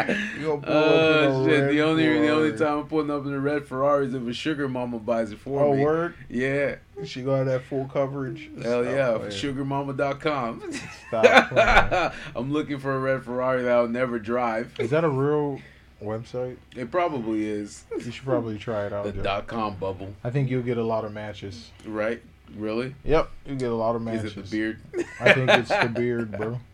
You 0.07 0.13
gonna 0.45 0.53
up 0.53 0.63
in 0.63 0.69
Oh 0.69 1.45
shit! 1.45 1.69
The 1.71 1.81
only 1.81 2.19
the 2.19 2.29
only 2.29 2.57
time 2.57 2.79
I'm 2.79 2.87
pulling 2.87 3.11
up 3.11 3.25
in 3.25 3.33
a 3.33 3.39
red 3.39 3.67
Ferrari 3.67 4.05
is 4.07 4.13
if 4.13 4.25
a 4.25 4.33
sugar 4.33 4.69
mama 4.69 4.99
buys 4.99 5.31
it 5.31 5.39
for 5.39 5.61
Oh, 5.61 5.73
me. 5.73 5.81
Oh 5.81 5.83
word. 5.83 6.13
Yeah. 6.29 6.75
She 7.03 7.23
got 7.23 7.43
that 7.45 7.63
full 7.63 7.85
coverage. 7.85 8.49
Hell 8.61 8.83
Stop 8.83 8.95
yeah, 8.95 9.17
playing. 9.17 9.31
sugarmama.com. 9.31 10.71
Stop. 11.09 12.13
I'm 12.35 12.51
looking 12.53 12.79
for 12.79 12.95
a 12.95 12.99
red 12.99 13.23
Ferrari 13.23 13.63
that 13.63 13.71
I'll 13.71 13.87
never 13.87 14.17
drive. 14.19 14.73
Is 14.79 14.91
that 14.91 15.03
a 15.03 15.09
real 15.09 15.59
website? 16.03 16.57
It 16.75 16.91
probably 16.91 17.45
is. 17.45 17.85
You 17.91 18.11
should 18.11 18.23
probably 18.25 18.57
try 18.57 18.85
it 18.85 18.93
out. 18.93 19.05
The 19.05 19.11
Joe. 19.13 19.21
dot 19.23 19.47
com 19.47 19.75
bubble, 19.75 20.13
I 20.23 20.29
think 20.29 20.49
you'll 20.49 20.61
get 20.63 20.77
a 20.77 20.83
lot 20.83 21.05
of 21.05 21.13
matches. 21.13 21.71
right? 21.85 22.21
Really? 22.55 22.95
Yep, 23.03 23.29
you 23.45 23.55
get 23.55 23.71
a 23.71 23.75
lot 23.75 23.95
of 23.97 24.01
matches. 24.01 24.31
Is 24.31 24.37
it 24.37 24.45
the 24.45 24.49
beard? 24.51 24.79
I 25.19 25.33
think 25.33 25.49
it's 25.49 25.69
the 25.69 25.89
beard, 25.93 26.31
bro. 26.31 26.59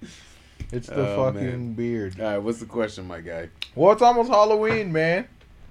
It's 0.71 0.89
oh, 0.89 0.95
the 0.95 1.07
Oh, 1.09 1.25
fucking 1.31 1.43
man. 1.49 1.73
beard. 1.73 2.19
All 2.19 2.25
right, 2.25 2.37
what's 2.39 2.59
the 2.59 2.65
question, 2.65 3.05
my 3.07 3.21
guy? 3.21 3.49
Well, 3.75 3.91
it's 3.91 4.01
almost 4.01 4.31
Halloween, 4.31 4.91
man. 4.91 5.27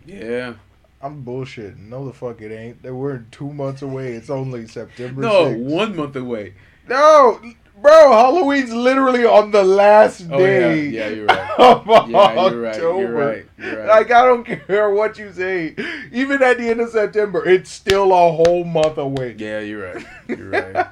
Yeah. 0.07 0.55
I'm 1.01 1.25
bullshitting. 1.25 1.89
No, 1.89 2.05
the 2.07 2.13
fuck 2.13 2.41
it 2.41 2.53
ain't. 2.55 2.83
We're 2.85 3.25
two 3.33 3.53
months 3.53 3.83
away. 3.83 4.13
It's 4.13 4.31
only 4.31 4.69
September. 4.69 5.23
No, 5.23 5.47
6th. 5.47 5.59
one 5.65 5.97
month 5.97 6.15
away. 6.15 6.55
No, 6.89 7.41
bro. 7.83 8.13
Halloween's 8.13 8.73
literally 8.73 9.25
on 9.25 9.51
the 9.51 9.63
last 9.65 10.27
Oh 10.31 10.39
yeah, 10.39 10.47
day. 10.47 10.89
yeah, 10.89 11.09
you're 11.09 11.27
right. 11.27 11.51
Of 11.59 11.87
Yeah, 12.09 12.49
you're 12.51 12.61
right. 12.63 12.73
October. 12.75 13.01
You're 13.03 13.13
right. 13.13 13.47
You're 13.59 13.79
right. 13.79 13.89
Like 13.89 14.11
I 14.11 14.25
don't 14.25 14.45
care 14.45 14.91
what 14.91 15.19
you 15.19 15.33
say. 15.33 15.75
Even 16.13 16.43
at 16.43 16.59
the 16.59 16.69
end 16.71 16.81
of 16.81 16.91
September, 16.91 17.47
it's 17.47 17.71
still 17.71 18.13
a 18.13 18.33
whole 18.33 18.65
month 18.65 18.97
away. 18.99 19.35
Yeah, 19.39 19.61
you're 19.61 19.93
right. 19.93 20.07
You're 20.29 20.51
right. 20.51 20.87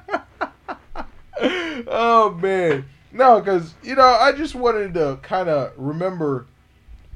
oh 1.87 2.37
man, 2.41 2.85
no, 3.11 3.39
because 3.39 3.73
you 3.81 3.95
know 3.95 4.03
I 4.05 4.31
just 4.33 4.53
wanted 4.53 4.93
to 4.95 5.17
kind 5.23 5.49
of 5.49 5.73
remember 5.77 6.45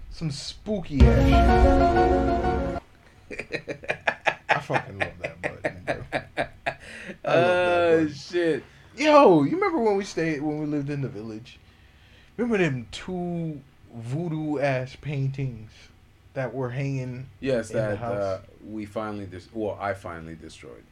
some 0.10 0.32
spooky 0.32 1.06
ass 1.06 2.82
shit. 3.30 3.70
I 4.50 4.60
fucking 4.60 4.98
love 5.00 5.12
that 5.22 5.42
button, 5.42 5.84
bro. 5.86 6.04
I 7.26 7.36
love 7.36 7.64
that 7.64 7.76
Oh 7.86 7.98
button. 8.04 8.14
shit. 8.14 8.64
Yo, 8.98 9.44
you 9.44 9.52
remember 9.56 9.80
when 9.80 9.96
we 9.98 10.04
stayed 10.04 10.42
when 10.42 10.60
we 10.60 10.66
lived 10.66 10.90
in 10.90 11.02
the 11.02 11.10
village? 11.10 11.60
Remember 12.38 12.58
them 12.58 12.88
two 12.92 13.62
voodoo 13.94 14.60
ass 14.60 14.96
paintings 15.00 15.72
that 16.34 16.54
were 16.54 16.70
hanging? 16.70 17.28
Yes, 17.40 17.70
In 17.70 17.78
the 17.78 17.82
that 17.82 17.98
house. 17.98 18.18
uh, 18.18 18.42
we 18.68 18.86
finally 18.86 19.26
dis- 19.26 19.50
well, 19.54 19.78
I 19.80 19.94
finally 19.94 20.36
destroyed. 20.36 20.84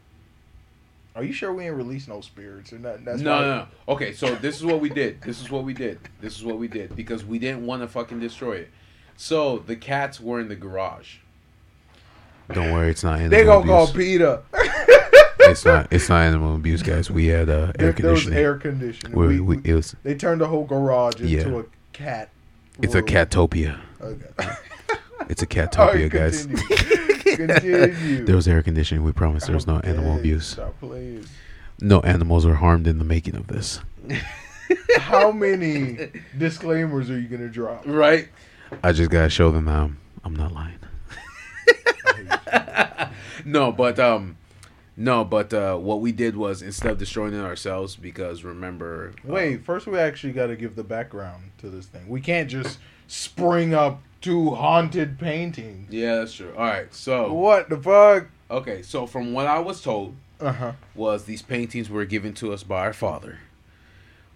Are 1.15 1.23
you 1.23 1.31
sure 1.33 1.53
we 1.53 1.65
ain't 1.65 1.75
released 1.75 2.07
no 2.07 2.21
spirits 2.21 2.73
or 2.73 2.79
nothing? 2.79 3.05
That's 3.05 3.21
no, 3.21 3.41
no, 3.41 3.55
no. 3.57 3.67
Okay, 3.87 4.13
so 4.13 4.33
this 4.35 4.55
is 4.55 4.65
what 4.65 4.79
we 4.79 4.89
did. 4.89 5.21
This 5.21 5.41
is 5.41 5.51
what 5.51 5.63
we 5.63 5.73
did. 5.73 5.99
This 6.21 6.35
is 6.37 6.43
what 6.43 6.57
we 6.57 6.67
did 6.67 6.95
because 6.95 7.23
we 7.23 7.37
didn't 7.37 7.65
want 7.65 7.83
to 7.83 7.87
fucking 7.87 8.19
destroy 8.19 8.53
it. 8.53 8.69
So 9.15 9.59
the 9.59 9.75
cats 9.75 10.19
were 10.19 10.39
in 10.39 10.47
the 10.47 10.55
garage. 10.55 11.17
Don't 12.51 12.73
worry, 12.73 12.89
it's 12.89 13.03
not 13.03 13.19
animal 13.19 13.29
They 13.29 13.45
gonna 13.45 13.65
call 13.65 13.87
PETA. 13.87 14.41
It's 15.45 15.65
not. 15.65 15.87
It's 15.91 16.09
not 16.09 16.21
animal 16.21 16.55
abuse, 16.55 16.81
guys. 16.81 17.09
We 17.11 17.27
had 17.27 17.49
uh, 17.49 17.71
there, 17.77 17.91
there 17.91 18.11
was 18.11 18.27
air 18.27 18.55
conditioning. 18.57 19.17
We, 19.17 19.27
We- 19.27 19.39
we, 19.39 19.57
we- 19.57 19.69
it 19.69 19.73
was. 19.73 19.95
they 20.03 20.15
turned 20.15 20.41
the 20.41 20.47
whole 20.47 20.63
garage 20.65 21.15
into 21.15 21.27
Yeah. 21.27 21.59
a 21.59 21.63
cat. 21.93 22.29
It's 22.81 22.95
a 22.95 22.99
room. 22.99 23.07
catopia. 23.07 23.79
Okay. 24.01 24.53
It's 25.29 25.41
a 25.43 25.45
All 25.61 25.67
catopia, 25.67 25.93
right, 25.93 26.11
guys. 26.11 26.45
continue. 26.45 27.47
continue. 27.47 28.25
There 28.25 28.35
was 28.35 28.47
air 28.47 28.61
conditioning. 28.61 29.03
We 29.03 29.11
promise 29.11 29.45
there 29.45 29.55
was 29.55 29.67
no 29.67 29.77
Okay, 29.77 29.89
animal 29.89 30.17
abuse. 30.17 30.47
Stop 30.47 30.79
playing. 30.79 31.25
No 31.81 31.99
animals 32.01 32.45
were 32.45 32.55
harmed 32.55 32.87
in 32.87 32.97
the 32.99 33.03
making 33.05 33.35
of 33.35 33.47
this. 33.47 33.79
How 34.97 35.31
many 35.31 36.09
disclaimers 36.37 37.09
are 37.09 37.19
you 37.19 37.27
gonna 37.27 37.49
drop? 37.49 37.83
Right. 37.85 38.29
I 38.83 38.91
just 38.91 39.09
gotta 39.11 39.29
show 39.29 39.51
them 39.51 39.65
that 39.65 39.75
I'm, 39.75 39.97
I'm 40.23 40.35
not 40.35 40.51
lying. 40.51 40.79
no, 43.45 43.71
but 43.71 43.99
um, 43.99 44.37
no, 44.95 45.23
but 45.23 45.53
uh, 45.53 45.75
what 45.77 46.01
we 46.01 46.11
did 46.11 46.35
was 46.35 46.61
instead 46.61 46.91
of 46.91 46.97
destroying 46.97 47.33
it 47.33 47.41
ourselves, 47.43 47.95
because 47.95 48.43
remember, 48.43 49.13
Wait, 49.23 49.63
first 49.65 49.87
we 49.87 49.97
actually 49.97 50.33
got 50.33 50.47
to 50.47 50.55
give 50.55 50.75
the 50.75 50.83
background 50.83 51.51
to 51.59 51.69
this 51.69 51.85
thing. 51.87 52.07
We 52.07 52.21
can't 52.21 52.49
just 52.49 52.77
spring 53.07 53.73
up 53.73 54.01
two 54.21 54.51
haunted 54.51 55.19
paintings. 55.19 55.91
yeah, 55.91 56.17
that's 56.17 56.33
true. 56.33 56.53
All 56.57 56.65
right, 56.65 56.93
so 56.93 57.33
What 57.33 57.69
the 57.69 57.77
fuck? 57.77 58.27
okay, 58.51 58.81
so 58.81 59.05
from 59.07 59.33
what 59.33 59.47
I 59.47 59.59
was 59.59 59.81
told 59.81 60.15
Uh 60.39 60.51
huh. 60.51 60.71
was 60.95 61.25
these 61.25 61.41
paintings 61.41 61.89
were 61.89 62.05
given 62.05 62.33
to 62.35 62.53
us 62.53 62.63
by 62.63 62.79
our 62.81 62.93
father, 62.93 63.39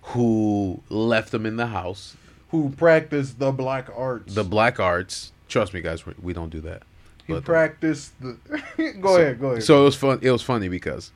who 0.02 0.82
left 0.89 1.32
them 1.32 1.46
in 1.46 1.56
the 1.58 1.67
house. 1.67 2.15
Who 2.50 2.70
practiced 2.70 3.39
the 3.39 3.52
black 3.52 3.89
arts? 3.96 4.34
The 4.34 4.43
black 4.43 4.80
arts. 4.80 5.34
Trust 5.50 5.74
me, 5.74 5.82
guys, 5.82 6.06
we, 6.06 6.13
we 6.22 6.34
don't 6.34 6.50
do 6.50 6.62
that. 6.62 6.84
He 7.28 7.34
But, 7.34 7.40
uh, 7.40 7.42
practiced 7.46 8.13
the. 8.22 8.38
go 9.02 9.16
so, 9.16 9.22
ahead, 9.22 9.40
go 9.40 9.48
ahead. 9.52 9.63
So 9.63 9.82
it 9.82 9.86
was 9.86 9.96
fun. 9.96 10.20
It 10.22 10.32
was 10.32 10.42
funny 10.42 10.70
because 10.70 11.12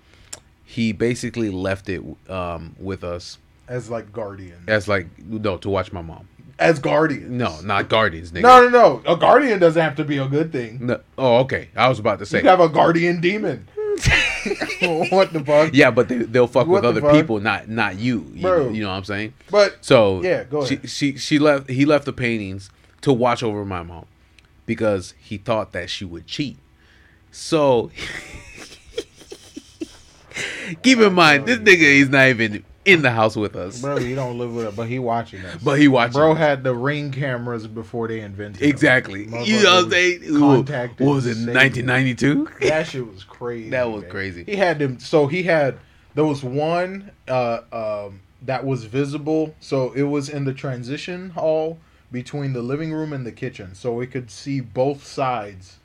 he 0.63 0.91
basically 0.91 1.49
left 1.49 1.89
it 1.89 2.01
um, 2.29 2.75
with 2.79 3.03
us 3.03 3.37
as 3.67 3.89
like 3.89 4.11
guardian, 4.13 4.63
as 4.67 4.87
like 4.87 5.07
no 5.25 5.57
to 5.57 5.69
watch 5.69 5.91
my 5.93 6.01
mom. 6.01 6.27
as 6.59 6.79
guardian. 6.79 7.37
No, 7.37 7.59
not 7.61 7.89
guardians, 7.89 8.31
nigga. 8.31 8.41
No, 8.43 8.67
no, 8.67 8.69
no. 8.69 9.13
A 9.13 9.17
guardian 9.17 9.59
doesn't 9.59 9.81
have 9.81 9.95
to 9.95 10.03
be 10.03 10.17
a 10.17 10.27
good 10.27 10.51
thing. 10.51 10.85
No. 10.85 10.99
Oh, 11.17 11.37
okay. 11.39 11.69
I 11.75 11.87
was 11.89 11.97
about 11.99 12.19
to 12.19 12.25
say. 12.25 12.41
you 12.41 12.47
have 12.49 12.59
a 12.59 12.69
guardian 12.69 13.19
demon. 13.21 13.67
what 15.11 15.31
the 15.33 15.43
fuck? 15.45 15.71
yeah, 15.73 15.91
but 15.91 16.07
they, 16.09 16.17
they'll 16.19 16.47
fuck 16.47 16.65
What 16.67 16.81
with 16.81 16.85
other 16.85 17.01
fuck? 17.01 17.11
people, 17.13 17.39
not 17.39 17.67
not 17.69 17.97
you. 17.97 18.25
You, 18.33 18.41
Bro. 18.41 18.63
know, 18.65 18.69
you 18.71 18.81
know 18.83 18.89
what 18.89 18.95
I'm 18.95 19.03
saying? 19.03 19.33
But 19.51 19.77
So 19.81 20.21
Yeah, 20.23 20.43
go 20.45 20.65
she, 20.65 20.75
ahead. 20.75 20.89
she 20.89 21.17
she 21.17 21.39
left. 21.39 21.69
He 21.69 21.85
left 21.85 22.05
the 22.05 22.13
paintings 22.13 22.69
to 23.01 23.13
watch 23.13 23.43
over 23.43 23.63
my 23.65 23.83
mom 23.83 24.05
because 24.65 25.13
he 25.19 25.37
thought 25.37 25.71
that 25.73 25.89
she 25.89 26.05
would 26.05 26.27
cheat. 26.27 26.57
So 27.31 27.91
keep 30.83 30.99
in 30.99 31.13
mind, 31.13 31.45
this 31.45 31.59
nigga 31.59 31.81
is 31.81 32.09
not 32.09 32.27
even 32.27 32.63
in 32.83 33.03
the 33.03 33.11
house 33.11 33.35
with 33.35 33.55
us, 33.55 33.79
bro, 33.79 33.97
he 33.97 34.15
don't 34.15 34.39
live 34.39 34.55
with 34.55 34.65
us, 34.67 34.75
but 34.75 34.87
he 34.87 34.97
watching 34.97 35.45
us. 35.45 35.61
but 35.63 35.79
he 35.79 35.87
watching. 35.87 36.13
Bro 36.13 36.31
us. 36.33 36.37
had 36.39 36.63
the 36.63 36.73
ring 36.73 37.11
cameras 37.11 37.67
before 37.67 38.07
they 38.07 38.21
invented 38.21 38.61
them. 38.61 38.69
exactly. 38.69 39.27
Motherfucker 39.27 39.45
You 39.45 39.63
know 39.63 39.63
what 39.63 39.77
I'm 39.77 39.83
was 39.85 39.93
saying? 39.93 40.39
Contacted 40.39 41.07
What 41.07 41.13
was 41.13 41.25
it? 41.27 41.37
1992. 41.53 42.49
That 42.61 42.87
shit 42.87 43.07
was 43.07 43.23
crazy. 43.23 43.69
That 43.69 43.91
was 43.91 44.01
man. 44.03 44.11
crazy. 44.11 44.43
He 44.45 44.55
had 44.55 44.79
them. 44.79 44.99
So 44.99 45.27
he 45.27 45.43
had 45.43 45.77
there 46.15 46.25
was 46.25 46.43
one 46.43 47.11
uh, 47.27 47.59
um, 47.71 48.21
that 48.41 48.65
was 48.65 48.85
visible. 48.85 49.53
So 49.59 49.91
it 49.91 50.03
was 50.03 50.29
in 50.29 50.45
the 50.45 50.53
transition 50.53 51.29
hall 51.31 51.77
between 52.11 52.53
the 52.53 52.61
living 52.61 52.91
room 52.93 53.13
and 53.13 53.25
the 53.25 53.31
kitchen, 53.31 53.73
so 53.75 53.93
we 53.93 54.07
could 54.07 54.29
see 54.29 54.59
both 54.59 55.05
sides 55.05 55.77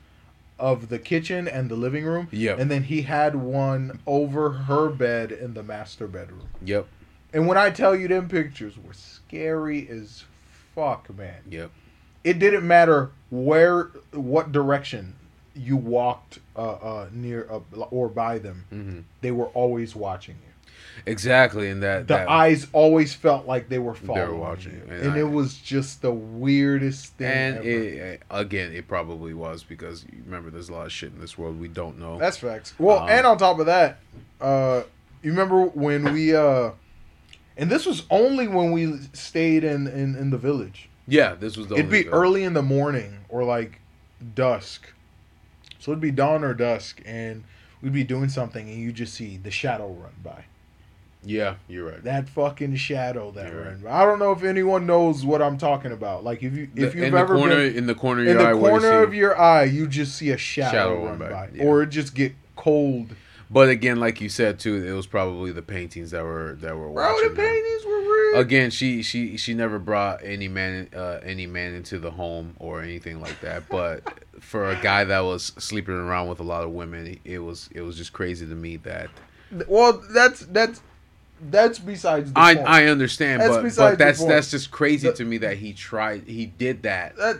of 0.59 0.89
the 0.89 0.99
kitchen 0.99 1.47
and 1.47 1.69
the 1.69 1.75
living 1.75 2.05
room. 2.05 2.27
Yep. 2.31 2.59
And 2.59 2.71
then 2.71 2.83
he 2.83 3.03
had 3.03 3.35
one 3.35 3.99
over 4.05 4.51
her 4.51 4.89
bed 4.89 5.31
in 5.31 5.53
the 5.53 5.63
master 5.63 6.07
bedroom. 6.07 6.49
Yep. 6.63 6.87
And 7.33 7.47
when 7.47 7.57
I 7.57 7.69
tell 7.69 7.95
you 7.95 8.07
them 8.07 8.27
pictures 8.27 8.77
were 8.77 8.93
scary 8.93 9.87
as 9.89 10.23
fuck, 10.73 11.15
man. 11.15 11.41
Yep. 11.49 11.71
It 12.23 12.39
didn't 12.39 12.67
matter 12.67 13.11
where, 13.29 13.91
what 14.11 14.51
direction 14.51 15.15
you 15.55 15.77
walked 15.77 16.39
uh, 16.55 16.71
uh, 16.73 17.09
near 17.11 17.47
uh, 17.49 17.79
or 17.91 18.09
by 18.09 18.37
them. 18.39 18.65
hmm 18.69 18.99
They 19.21 19.31
were 19.31 19.47
always 19.47 19.95
watching. 19.95 20.35
Exactly, 21.05 21.69
and 21.69 21.83
that 21.83 22.07
The 22.07 22.15
that, 22.15 22.29
eyes 22.29 22.67
always 22.73 23.13
felt 23.13 23.45
like 23.45 23.69
they 23.69 23.79
were 23.79 23.93
following 23.93 24.39
watching, 24.39 24.73
you, 24.73 24.83
and 24.93 25.01
and, 25.07 25.13
I- 25.13 25.19
it 25.19 25.29
was 25.29 25.57
just 25.57 26.01
the 26.01 26.11
weirdest 26.11 27.13
thing. 27.13 27.27
and 27.31 27.57
ever. 27.57 27.67
it, 27.69 28.21
again, 28.29 28.71
it 28.73 28.87
probably 28.87 29.33
was 29.33 29.63
because 29.63 30.03
you 30.11 30.21
remember, 30.25 30.49
there's 30.49 30.69
a 30.69 30.73
lot 30.73 30.85
of 30.85 30.91
shit 30.91 31.13
in 31.13 31.19
this 31.21 31.37
world 31.37 31.59
we 31.59 31.67
don't 31.67 31.99
know. 31.99 32.17
That's 32.17 32.37
facts. 32.37 32.73
Well, 32.79 32.99
Um, 32.99 33.09
and 33.09 33.25
on 33.27 33.37
top 33.37 33.59
of 33.59 33.65
that, 33.67 33.99
uh, 34.41 34.83
you 35.21 35.31
remember 35.31 35.65
when 35.65 36.13
we 36.13 36.35
uh, 36.35 36.71
and 37.57 37.69
this 37.71 37.85
was 37.85 38.03
only 38.09 38.47
when 38.47 38.71
we 38.71 38.99
stayed 39.13 39.63
in 39.63 39.87
in, 39.87 40.15
in 40.15 40.29
the 40.29 40.37
village. 40.37 40.89
yeah, 41.07 41.33
this 41.35 41.57
was 41.57 41.67
the. 41.67 41.75
it'd 41.75 41.89
be 41.91 42.07
early 42.09 42.43
in 42.43 42.53
the 42.53 42.61
morning 42.61 43.19
or 43.29 43.43
like 43.43 43.79
dusk, 44.35 44.93
so 45.79 45.91
it'd 45.91 46.01
be 46.01 46.11
dawn 46.11 46.43
or 46.43 46.53
dusk, 46.53 47.01
and 47.05 47.43
we'd 47.81 47.93
be 47.93 48.03
doing 48.03 48.29
something, 48.29 48.69
and 48.69 48.77
you 48.79 48.91
just 48.91 49.13
see 49.13 49.37
the 49.37 49.51
shadow 49.51 49.87
run 49.89 50.13
by. 50.23 50.45
Yeah, 51.23 51.55
you're 51.67 51.89
right. 51.89 52.03
That 52.03 52.29
fucking 52.29 52.75
shadow 52.77 53.31
that 53.31 53.51
You're 53.51 53.63
ran. 53.63 53.81
by. 53.81 53.91
I 53.91 54.05
don't 54.05 54.19
know 54.19 54.31
if 54.31 54.43
anyone 54.43 54.85
knows 54.85 55.25
what 55.25 55.41
I'm 55.41 55.57
talking 55.57 55.91
about. 55.91 56.23
Like 56.23 56.43
if 56.43 56.53
you 56.55 56.63
if 56.63 56.73
The- 56.75 56.81
you've 56.81 56.95
in 57.07 57.13
the 57.13 57.19
ever 57.19 57.35
corner, 57.35 57.55
been 57.55 57.75
in 57.75 57.87
the 57.87 57.95
corner 57.95 58.21
of 58.21 58.27
in 58.27 58.33
your 58.33 58.43
the 58.43 58.49
eye, 58.49 58.53
corner 58.59 59.03
of 59.03 59.13
your 59.13 59.37
eye, 59.39 59.63
you 59.63 59.87
just 59.87 60.15
see 60.15 60.29
a 60.31 60.37
shadow, 60.37 60.71
Shadow 60.71 61.05
run 61.05 61.17
by, 61.19 61.29
by, 61.29 61.49
yeah. 61.53 61.63
or 61.63 61.81
it 61.83 61.87
just 61.87 62.13
get 62.15 62.33
cold. 62.55 63.15
But 63.49 63.69
again, 63.69 63.99
like 63.99 64.19
you 64.21 64.29
said 64.29 64.59
too, 64.59 64.75
it 64.85 64.91
was 64.91 65.07
probably 65.07 65.51
the 65.51 65.61
paintings 65.61 66.11
that 66.11 66.23
were 66.23 66.57
that 66.61 66.75
were 66.77 66.89
Bro, 66.89 67.15
the 67.29 67.33
paintings 67.35 67.85
were 67.85 67.99
real. 68.01 68.39
Again, 68.41 68.69
she 68.71 69.01
she 69.01 69.37
she 69.37 69.53
never 69.53 69.79
brought 69.79 70.23
any 70.23 70.47
man 70.47 70.89
uh, 70.95 71.19
any 71.23 71.47
man 71.47 71.73
into 71.73 71.97
the 71.97 72.11
home 72.11 72.55
or 72.59 72.81
anything 72.81 73.19
like 73.21 73.39
that. 73.41 73.63
But 73.69 74.03
for 74.39 74.69
a 74.69 74.75
guy 74.81 75.03
that 75.05 75.21
was 75.21 75.51
sleeping 75.57 75.95
around 75.95 76.27
with 76.29 76.39
a 76.39 76.43
lot 76.43 76.63
of 76.63 76.71
women, 76.71 77.19
it 77.25 77.39
was 77.39 77.69
it 77.73 77.81
was 77.81 77.97
just 77.97 78.13
crazy 78.13 78.45
to 78.45 78.53
me 78.55 78.75
that 78.77 79.09
Well, 79.67 80.03
that's 80.13 80.41
that's 80.47 80.81
that's 81.49 81.79
besides 81.79 82.31
the 82.33 82.39
I 82.39 82.55
point. 82.55 82.67
I 82.67 82.85
understand, 82.87 83.41
That's 83.41 83.55
but 83.55 83.75
but 83.75 83.97
that's 83.99 84.23
that's 84.23 84.51
just 84.51 84.71
crazy 84.71 85.07
The- 85.09 85.13
to 85.15 85.25
me 85.25 85.37
that 85.39 85.57
he 85.57 85.73
tried 85.73 86.23
he 86.27 86.45
did 86.47 86.83
that. 86.83 87.15
that 87.17 87.37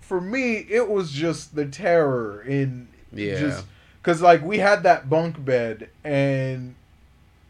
for 0.00 0.20
me 0.20 0.66
it 0.68 0.88
was 0.88 1.12
just 1.12 1.54
the 1.56 1.66
terror 1.66 2.42
in 2.42 2.88
Yeah. 3.12 3.38
just 3.40 3.64
because 4.02 4.20
like 4.22 4.44
we 4.44 4.58
had 4.58 4.82
that 4.84 5.08
bunk 5.10 5.44
bed 5.44 5.88
and 6.04 6.74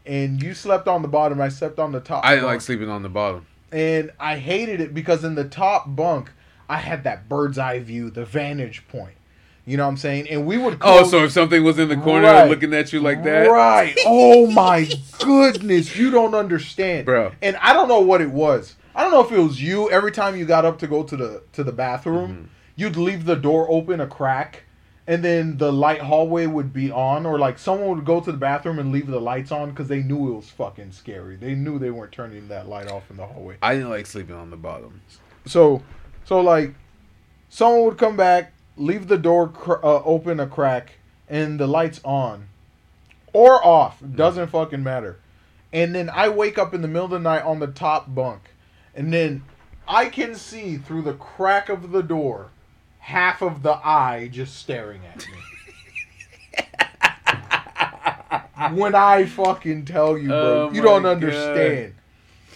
and 0.05 0.41
you 0.41 0.53
slept 0.55 0.87
on 0.87 1.01
the 1.03 1.07
bottom 1.07 1.39
i 1.41 1.49
slept 1.49 1.77
on 1.79 1.91
the 1.91 1.99
top 1.99 2.25
I 2.25 2.33
didn't 2.35 2.47
like 2.47 2.61
sleeping 2.61 2.89
on 2.89 3.03
the 3.03 3.09
bottom. 3.09 3.45
and 3.71 4.11
i 4.19 4.37
hated 4.37 4.79
it 4.81 4.93
because 4.93 5.23
in 5.23 5.35
the 5.35 5.43
top 5.43 5.83
bunk 5.95 6.31
i 6.69 6.77
had 6.77 7.03
that 7.03 7.27
bird's 7.29 7.59
eye 7.59 7.79
view 7.79 8.09
the 8.09 8.25
vantage 8.25 8.87
point 8.87 9.16
you 9.67 9.77
know 9.77 9.83
what 9.83 9.89
i'm 9.89 9.97
saying 9.97 10.27
and 10.29 10.45
we 10.47 10.57
would 10.57 10.77
Oh, 10.81 11.03
so 11.03 11.25
if 11.25 11.31
something 11.31 11.63
was 11.63 11.77
in 11.77 11.89
the 11.89 11.97
corner 11.97 12.25
Right. 12.27 12.49
looking 12.49 12.73
at 12.73 12.91
you 12.93 12.99
like 13.01 13.23
that, 13.25 13.47
Right. 13.49 13.95
Oh 14.05 14.47
my 14.49 14.89
goodness. 15.19 15.95
You 15.95 16.09
don't 16.09 16.33
understand. 16.33 17.05
Bro. 17.05 17.33
And 17.41 17.55
I 17.57 17.73
don't 17.73 17.87
know 17.87 17.99
what 17.99 18.21
it 18.21 18.29
was. 18.31 18.75
I 18.95 19.03
don't 19.03 19.11
know 19.11 19.23
if 19.23 19.31
it 19.31 19.37
was 19.39 19.61
you 19.61 19.89
every 19.91 20.11
time 20.11 20.35
you 20.35 20.45
got 20.45 20.65
up 20.65 20.79
to 20.79 20.87
go 20.87 21.03
to 21.03 21.15
the 21.17 21.43
to 21.53 21.63
the 21.63 21.71
bathroom, 21.71 22.29
Mm-hmm. 22.31 22.43
you'd 22.75 22.95
leave 22.95 23.25
the 23.25 23.35
door 23.35 23.67
open 23.69 23.99
a 24.01 24.07
crack 24.07 24.63
and 25.05 25.23
then 25.23 25.57
the 25.57 25.71
light 25.71 26.01
hallway 26.01 26.45
would 26.47 26.71
be 26.73 26.91
on 26.91 27.25
or 27.25 27.37
like 27.39 27.57
someone 27.59 27.89
would 27.95 28.05
go 28.05 28.19
to 28.21 28.31
the 28.31 28.37
bathroom 28.37 28.79
and 28.79 28.91
leave 28.91 29.07
the 29.07 29.21
lights 29.21 29.51
on 29.51 29.73
cuz 29.75 29.87
they 29.87 30.01
knew 30.01 30.31
it 30.31 30.35
was 30.37 30.49
fucking 30.49 30.91
scary. 30.91 31.35
They 31.35 31.55
knew 31.55 31.77
they 31.79 31.91
weren't 31.91 32.11
turning 32.11 32.47
that 32.49 32.67
light 32.69 32.89
off 32.91 33.09
in 33.11 33.17
the 33.17 33.25
hallway. 33.25 33.55
I 33.61 33.73
didn't 33.75 33.89
like 33.89 34.05
sleeping 34.05 34.35
on 34.35 34.49
the 34.49 34.57
bottom. 34.57 35.01
So, 35.45 35.81
so 36.25 36.41
like, 36.41 36.73
someone 37.49 37.85
would 37.85 37.97
come 37.97 38.17
back, 38.17 38.51
leave 38.77 39.07
the 39.07 39.17
door 39.17 39.49
cr- 39.49 39.83
uh, 39.83 40.01
open 40.03 40.39
a 40.39 40.47
crack, 40.47 40.93
and 41.27 41.59
the 41.59 41.67
lights 41.67 41.99
on, 42.03 42.47
or 43.33 43.65
off. 43.65 44.01
Doesn't 44.15 44.47
fucking 44.47 44.83
matter. 44.83 45.19
And 45.73 45.93
then 45.93 46.09
I 46.09 46.29
wake 46.29 46.57
up 46.57 46.73
in 46.73 46.81
the 46.81 46.87
middle 46.87 47.05
of 47.05 47.11
the 47.11 47.19
night 47.19 47.43
on 47.43 47.59
the 47.59 47.67
top 47.67 48.13
bunk, 48.13 48.51
and 48.95 49.11
then 49.11 49.43
I 49.87 50.05
can 50.05 50.35
see 50.35 50.77
through 50.77 51.01
the 51.03 51.13
crack 51.13 51.69
of 51.69 51.91
the 51.91 52.03
door 52.03 52.51
half 52.99 53.41
of 53.41 53.63
the 53.63 53.73
eye 53.87 54.29
just 54.31 54.57
staring 54.57 55.01
at 55.05 55.25
me. 55.27 55.37
when 58.77 58.95
I 58.95 59.25
fucking 59.25 59.85
tell 59.85 60.17
you, 60.17 60.27
bro, 60.27 60.69
Oh 60.69 60.73
you 60.73 60.81
don't 60.81 61.05
understand. 61.05 61.95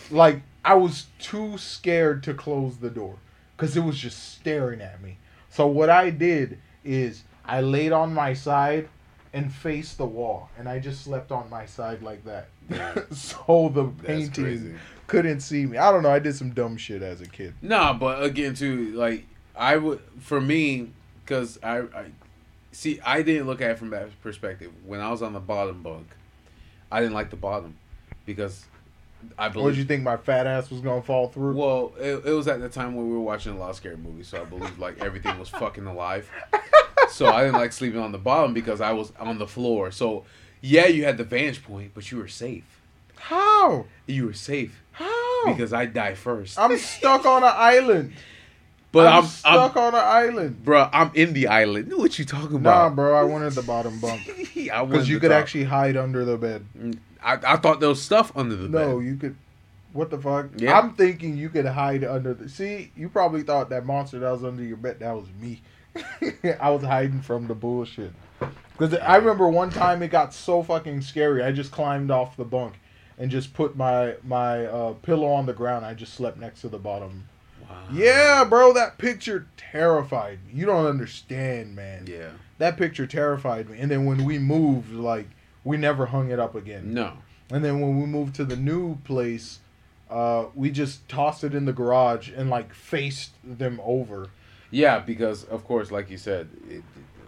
Like 0.09 0.41
I 0.63 0.74
was 0.76 1.05
too 1.19 1.57
scared 1.57 2.24
to 2.24 2.34
close 2.34 2.78
the 2.78 2.89
door 2.89 3.17
because 3.55 3.78
it 3.78 3.82
was 3.82 3.97
just 3.97 4.34
staring 4.34 4.82
at 4.82 5.01
me. 5.01 5.17
So 5.52 5.68
what 5.68 5.89
I 5.89 6.10
did 6.10 6.60
is 6.84 7.24
I 7.45 7.62
laid 7.62 7.91
on 7.91 8.14
my 8.14 8.34
side 8.34 8.88
and 9.34 9.52
faced 9.52 9.97
the 9.97 10.06
wall, 10.06 10.49
and 10.58 10.68
I 10.68 10.80
just 10.80 11.04
slept 11.04 11.32
on 11.32 11.49
my 11.49 11.66
side 11.66 12.02
like 12.02 12.24
that, 12.26 12.47
so 13.14 13.70
the 13.74 13.86
painting 14.06 14.78
couldn't 15.08 15.41
see 15.41 15.66
me. 15.66 15.78
I 15.78 15.91
don't 15.91 16.04
know. 16.04 16.12
I 16.12 16.20
did 16.20 16.36
some 16.36 16.52
dumb 16.52 16.78
shit 16.78 17.02
as 17.02 17.22
a 17.22 17.26
kid. 17.26 17.54
Nah, 17.62 17.93
but 17.93 18.24
again, 18.24 18.56
too, 18.56 18.93
like 18.93 19.26
I 19.56 19.78
would 19.78 20.02
for 20.20 20.39
me, 20.39 20.91
because 21.24 21.60
I, 21.62 21.80
I 21.80 22.06
see, 22.72 22.99
I 23.06 23.22
didn't 23.22 23.47
look 23.47 23.62
at 23.62 23.72
it 23.72 23.78
from 23.78 23.89
that 23.91 24.10
perspective. 24.22 24.72
When 24.86 25.02
I 25.02 25.12
was 25.12 25.22
on 25.22 25.34
the 25.34 25.39
bottom 25.39 25.84
bunk, 25.84 26.08
I 26.91 27.02
didn't 27.02 27.14
like 27.14 27.30
the 27.30 27.36
bottom 27.36 27.78
because 28.26 28.66
I 29.38 29.49
believe. 29.49 29.63
What 29.65 29.69
did 29.72 29.78
you 29.80 29.86
think 29.86 30.03
my 30.03 30.17
fat 30.17 30.47
ass 30.47 30.69
was 30.69 30.82
gonna 30.82 31.01
fall 31.01 31.28
through? 31.30 31.53
well, 31.55 31.93
it, 31.99 32.26
it 32.26 32.32
was 32.34 32.47
at 32.47 32.59
the 32.61 32.69
time 32.69 32.95
when 32.95 33.07
we 33.07 33.13
were 33.13 33.22
watching 33.22 33.53
a 33.53 33.57
lot 33.57 33.69
of 33.72 33.76
scary 33.76 33.97
movies, 33.97 34.28
so 34.28 34.41
I 34.41 34.45
believe 34.45 34.78
like 34.80 34.99
everything 34.99 35.38
was 35.39 35.49
fucking 35.49 35.86
alive. 35.86 36.30
So 37.09 37.28
I 37.28 37.43
didn't 37.43 37.55
like 37.59 37.74
sleeping 37.74 37.99
on 37.99 38.11
the 38.11 38.17
bottom 38.17 38.53
because 38.53 38.80
I 38.82 38.93
was 38.93 39.11
on 39.19 39.38
the 39.38 39.47
floor. 39.47 39.91
So 39.91 40.24
yeah, 40.61 40.86
you 40.88 41.03
had 41.05 41.17
the 41.17 41.24
vantage 41.24 41.63
point, 41.63 41.91
but 41.93 42.09
you 42.11 42.17
were 42.19 42.28
safe. 42.28 42.63
How? 43.17 43.86
You 44.07 44.28
were 44.28 44.34
safe 44.34 44.82
How? 44.93 45.43
because 45.47 45.74
I 45.74 45.86
die 45.86 46.15
first. 46.15 46.57
I'm 46.57 46.78
stuck 46.78 47.26
on 47.26 47.43
an 47.43 47.51
island. 47.53 48.13
but 48.91 49.07
I'm, 49.07 49.24
I'm, 49.24 49.30
stuck 49.30 49.76
I'm, 49.76 49.84
on 49.84 49.95
an 49.95 50.01
island. 50.03 50.63
bro. 50.63 50.89
I'm 50.91 51.11
in 51.13 51.34
the 51.34 51.47
island. 51.47 51.88
Know 51.89 51.97
what 51.97 52.17
you 52.17 52.26
talking 52.26 52.61
Nah, 52.61 52.88
about? 52.88 52.95
bro. 52.95 53.15
I 53.15 53.24
wanted 53.24 53.53
the 53.53 53.61
bottom 53.61 53.99
bunk 53.99 54.22
because 54.55 55.07
you 55.09 55.19
could 55.19 55.30
top. 55.32 55.39
actually 55.41 55.65
hide 55.65 55.97
under 55.97 56.24
the 56.26 56.38
bed. 56.38 56.65
Mm. 56.78 56.97
I, 57.24 57.38
I 57.45 57.57
thought 57.57 57.80
there 57.80 57.89
was 57.89 58.01
stuff 58.01 58.32
under 58.36 58.55
the 58.55 58.67
bed. 58.67 58.88
No, 58.88 58.99
you 58.99 59.15
could. 59.15 59.36
What 59.93 60.09
the 60.09 60.17
fuck? 60.17 60.47
Yeah. 60.55 60.80
I'm 60.80 60.93
thinking 60.93 61.36
you 61.38 61.49
could 61.49 61.65
hide 61.65 62.03
under 62.03 62.34
the. 62.34 62.49
See, 62.49 62.91
you 62.95 63.09
probably 63.09 63.43
thought 63.43 63.69
that 63.69 63.86
monster 63.86 64.19
that 64.19 64.32
was 64.32 64.43
under 64.43 64.63
your 64.63 64.78
bed 64.78 64.99
that 64.99 65.11
was 65.11 65.26
me. 65.39 65.61
I 66.59 66.69
was 66.69 66.84
hiding 66.84 67.22
from 67.22 67.47
the 67.47 67.55
bullshit. 67.55 68.13
Because 68.78 68.95
I 68.95 69.17
remember 69.17 69.49
one 69.49 69.69
time 69.69 70.01
it 70.01 70.07
got 70.07 70.34
so 70.34 70.63
fucking 70.63 71.01
scary. 71.01 71.43
I 71.43 71.51
just 71.51 71.72
climbed 71.72 72.09
off 72.09 72.38
the 72.38 72.45
bunk 72.45 72.76
and 73.17 73.30
just 73.30 73.53
put 73.53 73.76
my 73.76 74.15
my 74.24 74.65
uh, 74.65 74.93
pillow 74.93 75.28
on 75.28 75.45
the 75.45 75.53
ground. 75.53 75.86
I 75.86 75.93
just 75.93 76.13
slept 76.13 76.38
next 76.38 76.61
to 76.61 76.69
the 76.69 76.80
bottom. 76.80 77.28
Wow. 77.61 77.84
Yeah, 77.93 78.43
bro, 78.43 78.74
that 78.74 78.97
picture 78.97 79.47
terrified 79.55 80.39
me. 80.45 80.53
You 80.53 80.65
don't 80.65 80.86
understand, 80.86 81.76
man. 81.76 82.07
Yeah. 82.07 82.32
That 82.57 82.78
picture 82.78 83.05
terrified 83.05 83.69
me. 83.69 83.80
And 83.80 83.91
then 83.91 84.05
when 84.05 84.26
we 84.26 84.39
moved, 84.39 84.91
like 84.91 85.28
we 85.64 85.78
never 85.78 86.07
hung 86.07 86.32
it 86.32 86.39
up 86.39 86.55
again. 86.55 86.93
No. 86.93 87.14
And 87.51 87.64
then 87.64 87.82
when 87.82 87.99
we 87.99 88.05
moved 88.05 88.36
to 88.36 88.45
the 88.45 88.55
new 88.55 88.95
place, 89.03 89.59
uh, 90.09 90.45
we 90.55 90.72
just 90.72 91.07
tossed 91.09 91.43
it 91.43 91.53
in 91.53 91.66
the 91.66 91.74
garage 91.74 92.30
and 92.36 92.49
like 92.49 92.74
faced 92.74 93.32
them 93.43 93.80
over. 93.84 94.28
Yeah, 94.70 94.99
because 94.99 95.43
of 95.45 95.66
course, 95.66 95.91
like 95.91 96.09
you 96.09 96.18
said, 96.18 96.49
it, 96.70 96.84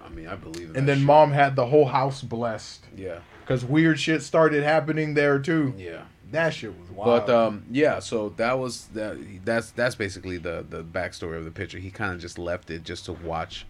I 0.06 0.10
mean, 0.10 0.28
I 0.28 0.36
believe. 0.36 0.70
In 0.72 0.76
And 0.78 0.88
then 0.88 0.98
shit. 1.00 1.06
mom 1.06 1.32
had 1.32 1.56
the 1.56 1.66
whole 1.66 1.86
house 1.86 2.22
blessed 2.22 2.86
Yeah. 2.96 3.20
because 3.42 3.66
weird 3.66 4.00
shit 4.00 4.22
started 4.22 4.64
happening 4.64 5.14
there 5.14 5.40
too. 5.40 5.74
Yeah. 5.78 6.04
That 6.32 6.54
shit 6.54 6.78
was 6.80 6.90
wild. 6.90 7.28
But 7.28 7.34
um, 7.34 7.66
yeah. 7.70 8.00
So 8.00 8.30
that 8.38 8.58
was 8.58 8.88
that. 8.96 9.18
That's 9.46 9.70
that's 9.72 9.94
basically 9.96 10.38
the 10.38 10.66
the 10.68 10.84
backstory 10.84 11.38
of 11.38 11.46
the 11.46 11.52
picture. 11.52 11.78
He 11.78 11.92
kind 11.92 12.12
of 12.14 12.20
just 12.20 12.40
left 12.40 12.72
it 12.72 12.84
just 12.84 13.06
to 13.06 13.14
watch, 13.14 13.68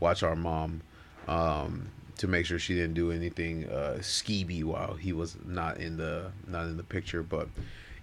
watch 0.00 0.24
our 0.24 0.34
mom, 0.34 0.80
um, 1.28 1.90
to 2.22 2.28
make 2.28 2.46
sure 2.46 2.56
she 2.56 2.72
didn't 2.72 2.94
do 2.94 3.10
anything 3.10 3.68
uh 3.68 3.96
skeevy 3.98 4.62
while 4.62 4.94
he 4.94 5.12
was 5.12 5.36
not 5.44 5.78
in 5.78 5.96
the 5.96 6.30
not 6.46 6.66
in 6.66 6.76
the 6.76 6.84
picture. 6.84 7.20
But 7.20 7.48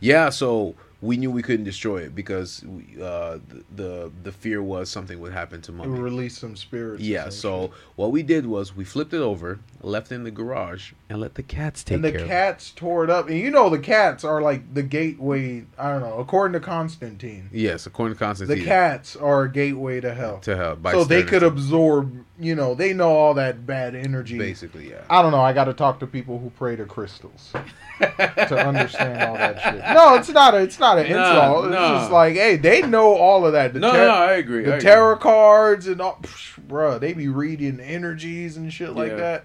yeah, 0.01 0.29
so 0.29 0.75
we 1.01 1.15
knew 1.15 1.31
we 1.31 1.41
couldn't 1.41 1.63
destroy 1.63 1.99
it 1.99 2.13
because 2.13 2.61
we, 2.65 3.01
uh, 3.01 3.37
the, 3.47 3.63
the 3.75 4.11
the 4.23 4.31
fear 4.33 4.61
was 4.61 4.89
something 4.89 5.19
would 5.21 5.31
happen 5.31 5.61
to 5.61 5.71
It 5.71 5.75
mummy. 5.75 5.89
would 5.91 5.99
release 6.01 6.37
some 6.37 6.55
spirits. 6.57 7.01
Yeah, 7.01 7.29
so 7.29 7.71
what 7.95 8.11
we 8.11 8.21
did 8.21 8.45
was 8.45 8.75
we 8.75 8.83
flipped 8.83 9.13
it 9.13 9.21
over, 9.21 9.59
left 9.81 10.11
it 10.11 10.15
in 10.15 10.23
the 10.25 10.31
garage, 10.31 10.91
and 11.09 11.21
let 11.21 11.35
the 11.35 11.43
cats 11.43 11.83
take 11.83 11.93
it. 11.93 11.95
and 11.95 12.03
the 12.03 12.11
care 12.19 12.27
cats 12.27 12.71
tore 12.71 13.05
it 13.05 13.09
up, 13.09 13.29
and 13.29 13.37
you 13.39 13.49
know 13.49 13.69
the 13.69 13.79
cats 13.79 14.23
are 14.25 14.41
like 14.41 14.73
the 14.73 14.83
gateway. 14.83 15.63
I 15.77 15.89
don't 15.91 16.01
know. 16.01 16.17
According 16.19 16.53
to 16.53 16.59
Constantine. 16.59 17.49
Yes, 17.53 17.85
according 17.85 18.15
to 18.15 18.19
Constantine. 18.19 18.59
the 18.59 18.65
cats 18.65 19.15
are 19.15 19.43
a 19.43 19.51
gateway 19.51 20.01
to 20.01 20.13
hell. 20.13 20.39
to 20.39 20.55
hell. 20.57 20.75
by 20.75 20.91
so 20.91 21.03
they 21.05 21.23
could 21.23 21.43
absorb. 21.43 22.25
You 22.41 22.55
know, 22.55 22.73
they 22.73 22.93
know 22.93 23.09
all 23.11 23.33
that 23.33 23.65
bad 23.65 23.95
energy. 23.95 24.37
basically, 24.37 24.89
yeah. 24.89 25.01
I 25.09 25.21
don't 25.21 25.31
know. 25.31 25.41
I 25.41 25.51
got 25.51 25.65
to 25.65 25.73
talk 25.73 25.99
to 25.99 26.07
people 26.07 26.39
who 26.39 26.49
pray 26.51 26.77
to 26.77 26.85
crystals 26.85 27.51
to 27.99 28.57
understand 28.67 29.21
all 29.23 29.35
that 29.35 29.61
shit. 29.61 29.83
No, 29.93 30.15
it's 30.15 30.29
not. 30.29 30.53
A, 30.53 30.59
it's 30.59 30.79
not 30.79 30.88
an 30.97 31.11
Nah, 31.11 31.29
insult. 31.31 31.65
It's 31.65 31.73
nah. 31.73 31.99
just 31.99 32.11
like, 32.11 32.33
hey, 32.35 32.55
they 32.57 32.81
know 32.81 33.13
all 33.15 33.45
of 33.45 33.53
that. 33.53 33.73
The 33.73 33.79
no, 33.79 33.91
tar- 33.91 33.97
no, 33.99 34.09
I 34.09 34.33
agree. 34.33 34.61
I 34.63 34.65
the 34.65 34.73
agree. 34.75 34.81
tarot 34.89 35.17
cards 35.17 35.87
and 35.87 36.01
all, 36.01 36.17
psh, 36.21 36.59
bruh, 36.67 36.99
they 36.99 37.13
be 37.13 37.27
reading 37.27 37.79
energies 37.79 38.57
and 38.57 38.71
shit 38.73 38.91
like 38.93 39.11
Yeah. 39.11 39.17
that. 39.17 39.43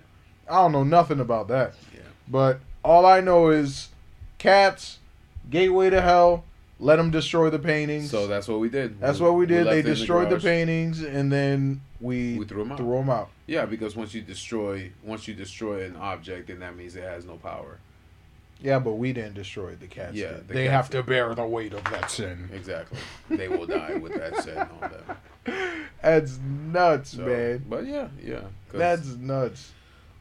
I 0.49 0.55
don't 0.57 0.73
know 0.73 0.85
nothing 0.85 1.21
about 1.21 1.49
that. 1.49 1.75
Yeah. 1.95 2.01
But 2.29 2.61
all 2.85 3.07
I 3.07 3.21
know 3.21 3.49
is 3.51 3.89
cats, 4.39 4.99
gateway 5.51 5.91
to 5.91 6.01
hell. 6.01 6.45
Let 6.81 6.97
them 6.97 7.11
destroy 7.11 7.51
the 7.51 7.59
paintings. 7.61 8.11
So 8.11 8.27
that's 8.27 8.49
what 8.49 8.59
we 8.59 8.69
did. 8.69 9.01
That's 9.01 9.21
what 9.21 9.35
we 9.37 9.47
did. 9.47 9.65
left 9.67 9.75
They 9.77 9.83
destroyed 9.83 10.27
the, 10.27 10.31
garage. 10.33 10.43
paintings, 10.43 11.03
and 11.03 11.31
then 11.33 11.81
we, 12.01 12.37
We 12.37 12.45
threw 12.45 12.63
'em 12.63 12.73
out. 12.73 12.79
Threw 12.79 12.99
'em 12.99 13.09
out. 13.09 13.31
Yeah, 13.47 13.65
because 13.65 13.95
once 13.95 14.13
you 14.13 14.21
destroy 14.23 14.91
once 15.03 15.29
you 15.29 15.35
destroy 15.35 15.85
an 15.85 15.97
object, 15.97 16.49
then 16.49 16.59
that 16.61 16.77
means 16.77 16.97
it 16.97 17.05
has 17.05 17.25
no 17.25 17.35
power. 17.37 17.79
Yeah, 18.65 18.79
but 18.79 18.95
we 18.95 19.13
didn't 19.13 19.35
destroy 19.35 19.75
the 19.77 19.87
cats. 19.87 20.15
Yeah, 20.15 20.33
the 20.49 20.55
they 20.55 20.65
cats 20.65 20.73
have 20.73 20.91
to 20.91 20.97
did. 20.99 21.07
bear 21.07 21.35
the 21.35 21.45
weight 21.47 21.75
of 21.75 21.85
that 21.85 22.11
sin. 22.11 22.49
Exactly. 22.53 22.99
they 23.29 23.47
will 23.47 23.67
die 23.67 23.95
with 23.97 24.15
that 24.15 24.37
sin 24.43 24.57
all 24.59 24.89
that. 24.89 25.19
That's 26.03 26.39
nuts, 26.73 27.11
So, 27.11 27.23
man. 27.27 27.65
But 27.69 27.87
yeah, 27.87 28.09
yeah. 28.23 28.41
That's 28.73 29.07
nuts. 29.17 29.73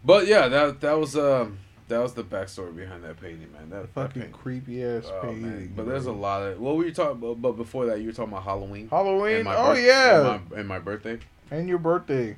But 0.04 0.28
yeah, 0.28 0.48
that 0.50 0.82
that 0.82 1.00
was 1.00 1.16
um 1.16 1.60
that 1.88 2.00
was 2.00 2.14
the 2.14 2.24
backstory 2.24 2.76
behind 2.76 3.04
that 3.06 3.20
painting, 3.22 3.52
man. 3.54 3.70
That, 3.70 3.84
that 3.84 3.90
Fucking 3.94 4.22
painting. 4.24 4.38
creepy 4.38 4.84
ass 4.84 5.06
Oh, 5.08 5.22
painting. 5.22 5.42
man. 5.44 5.74
But 5.76 5.86
there's 5.88 6.06
a 6.06 6.12
lot 6.12 6.44
of 6.44 6.60
what 6.60 6.76
were 6.76 6.86
you 6.86 6.94
talking 6.94 7.14
about? 7.24 7.42
But 7.42 7.54
before 7.54 7.86
that, 7.86 8.00
you 8.02 8.08
were 8.08 8.14
talking 8.14 8.34
about 8.34 8.44
Halloween. 8.44 8.90
Halloween. 8.90 9.48
Oh 9.48 9.74
birth- 9.74 9.84
yeah, 9.86 10.34
and 10.36 10.50
my, 10.52 10.60
and 10.60 10.68
my 10.68 10.80
birthday. 10.80 11.20
and 11.50 11.70
your 11.70 11.78
birthday. 11.80 12.36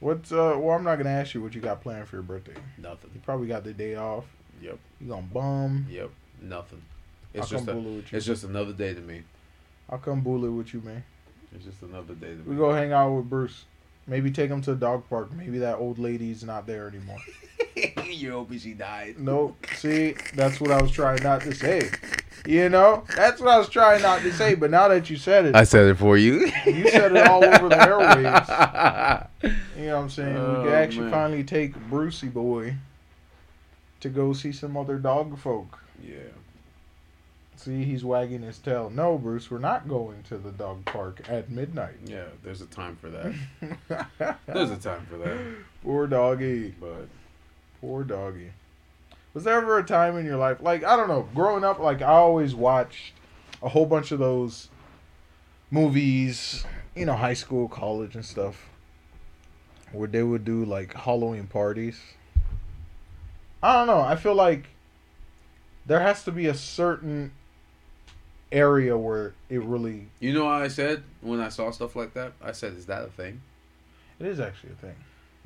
What's 0.00 0.30
uh? 0.32 0.56
Well, 0.58 0.76
I'm 0.76 0.84
not 0.84 0.96
gonna 0.96 1.10
ask 1.10 1.34
you 1.34 1.42
what 1.42 1.54
you 1.54 1.60
got 1.60 1.80
planned 1.82 2.08
for 2.08 2.16
your 2.16 2.22
birthday. 2.24 2.54
Nothing. 2.78 3.10
You 3.14 3.20
probably 3.24 3.46
got 3.46 3.64
the 3.64 3.72
day 3.72 3.94
off. 3.94 4.24
Yep. 4.62 4.78
You 5.00 5.08
gonna 5.08 5.22
bum? 5.22 5.86
Yep. 5.90 6.10
Nothing. 6.42 6.82
I'll 7.34 7.42
It's 7.42 7.50
come 7.50 7.58
just 7.58 7.68
a, 7.68 7.72
bully 7.74 7.96
with 7.96 8.12
you. 8.12 8.16
it's 8.16 8.26
just 8.26 8.44
another 8.44 8.72
day 8.72 8.94
to 8.94 9.00
me. 9.00 9.22
I'll 9.90 9.98
come 9.98 10.20
bully 10.20 10.48
with 10.48 10.72
you, 10.74 10.80
man. 10.80 11.04
It's 11.54 11.64
just 11.64 11.82
another 11.82 12.14
day 12.14 12.28
to 12.34 12.42
We 12.44 12.52
me. 12.52 12.56
go 12.56 12.72
hang 12.72 12.92
out 12.92 13.12
with 13.14 13.30
Bruce. 13.30 13.64
Maybe 14.06 14.30
take 14.30 14.50
him 14.50 14.62
to 14.62 14.72
a 14.72 14.76
dog 14.76 15.08
park. 15.08 15.32
Maybe 15.32 15.58
that 15.58 15.76
old 15.78 15.98
lady's 15.98 16.44
not 16.44 16.66
there 16.66 16.86
anymore. 16.88 17.18
You're 18.06 18.32
hoping 18.34 18.58
she 18.58 18.72
died. 18.72 19.16
Nope. 19.18 19.56
See, 19.74 20.14
that's 20.34 20.60
what 20.60 20.70
I 20.70 20.80
was 20.80 20.90
trying 20.92 21.22
not 21.22 21.40
to 21.42 21.54
say. 21.54 21.90
You 22.46 22.68
know, 22.68 23.02
that's 23.16 23.40
what 23.40 23.48
I 23.50 23.58
was 23.58 23.68
trying 23.68 24.02
not 24.02 24.20
to 24.22 24.32
say. 24.32 24.54
But 24.54 24.70
now 24.70 24.86
that 24.88 25.10
you 25.10 25.16
said 25.16 25.46
it, 25.46 25.56
I 25.56 25.64
said 25.64 25.86
it 25.88 25.96
for 25.96 26.16
you. 26.16 26.52
You 26.64 26.88
said 26.90 27.16
it 27.16 27.26
all 27.26 27.44
over 27.44 27.68
the 27.68 27.74
airwaves. 27.74 29.26
you 29.76 29.86
know 29.86 29.96
what 29.96 30.02
I'm 30.02 30.10
saying? 30.10 30.34
we 30.34 30.40
oh, 30.40 30.62
can 30.64 30.72
actually 30.72 31.02
man. 31.02 31.10
finally 31.10 31.44
take 31.44 31.74
Brucey 31.90 32.28
boy 32.28 32.76
to 34.00 34.08
go 34.08 34.32
see 34.32 34.52
some 34.52 34.76
other 34.76 34.98
dog 34.98 35.38
folk. 35.38 35.78
yeah. 36.02 36.18
See, 37.58 37.84
he's 37.84 38.04
wagging 38.04 38.42
his 38.42 38.58
tail. 38.58 38.90
No, 38.90 39.16
Bruce, 39.16 39.50
we're 39.50 39.58
not 39.58 39.88
going 39.88 40.22
to 40.24 40.36
the 40.36 40.52
dog 40.52 40.84
park 40.84 41.22
at 41.26 41.48
midnight. 41.50 41.94
Yeah. 42.04 42.26
There's 42.44 42.60
a 42.60 42.66
time 42.66 42.96
for 42.96 43.08
that. 43.08 44.06
There's 44.46 44.70
a 44.70 44.76
time 44.76 45.06
for 45.10 45.16
that. 45.16 45.38
Poor 45.82 46.06
doggy. 46.06 46.74
But 46.78 47.08
Poor 47.80 48.04
doggy. 48.04 48.50
Was 49.32 49.44
there 49.44 49.56
ever 49.56 49.78
a 49.78 49.84
time 49.84 50.18
in 50.18 50.26
your 50.26 50.36
life, 50.36 50.58
like, 50.60 50.84
I 50.84 50.96
don't 50.96 51.08
know, 51.08 51.28
growing 51.34 51.64
up, 51.64 51.78
like, 51.78 52.02
I 52.02 52.12
always 52.12 52.54
watched 52.54 53.14
a 53.62 53.70
whole 53.70 53.86
bunch 53.86 54.12
of 54.12 54.18
those 54.18 54.68
movies, 55.70 56.64
you 56.94 57.06
know, 57.06 57.14
high 57.16 57.34
school, 57.34 57.68
college, 57.68 58.14
and 58.14 58.24
stuff, 58.24 58.68
where 59.92 60.08
they 60.08 60.22
would 60.22 60.44
do, 60.44 60.62
like, 60.64 60.92
Halloween 60.94 61.46
parties. 61.46 62.00
I 63.62 63.74
don't 63.74 63.86
know. 63.86 64.00
I 64.00 64.16
feel 64.16 64.34
like 64.34 64.66
there 65.86 66.00
has 66.00 66.24
to 66.24 66.32
be 66.32 66.46
a 66.46 66.54
certain 66.54 67.32
area 68.52 68.96
where 68.96 69.34
it 69.48 69.62
really. 69.62 70.08
you 70.20 70.32
know 70.32 70.44
what 70.44 70.62
I 70.62 70.68
said 70.68 71.02
when 71.20 71.40
I 71.40 71.48
saw 71.48 71.70
stuff 71.70 71.96
like 71.96 72.14
that? 72.14 72.32
I 72.42 72.52
said, 72.52 72.74
"Is 72.74 72.86
that 72.86 73.02
a 73.02 73.08
thing?" 73.08 73.40
It 74.18 74.26
is 74.26 74.40
actually 74.40 74.72
a 74.72 74.76
thing. 74.76 74.96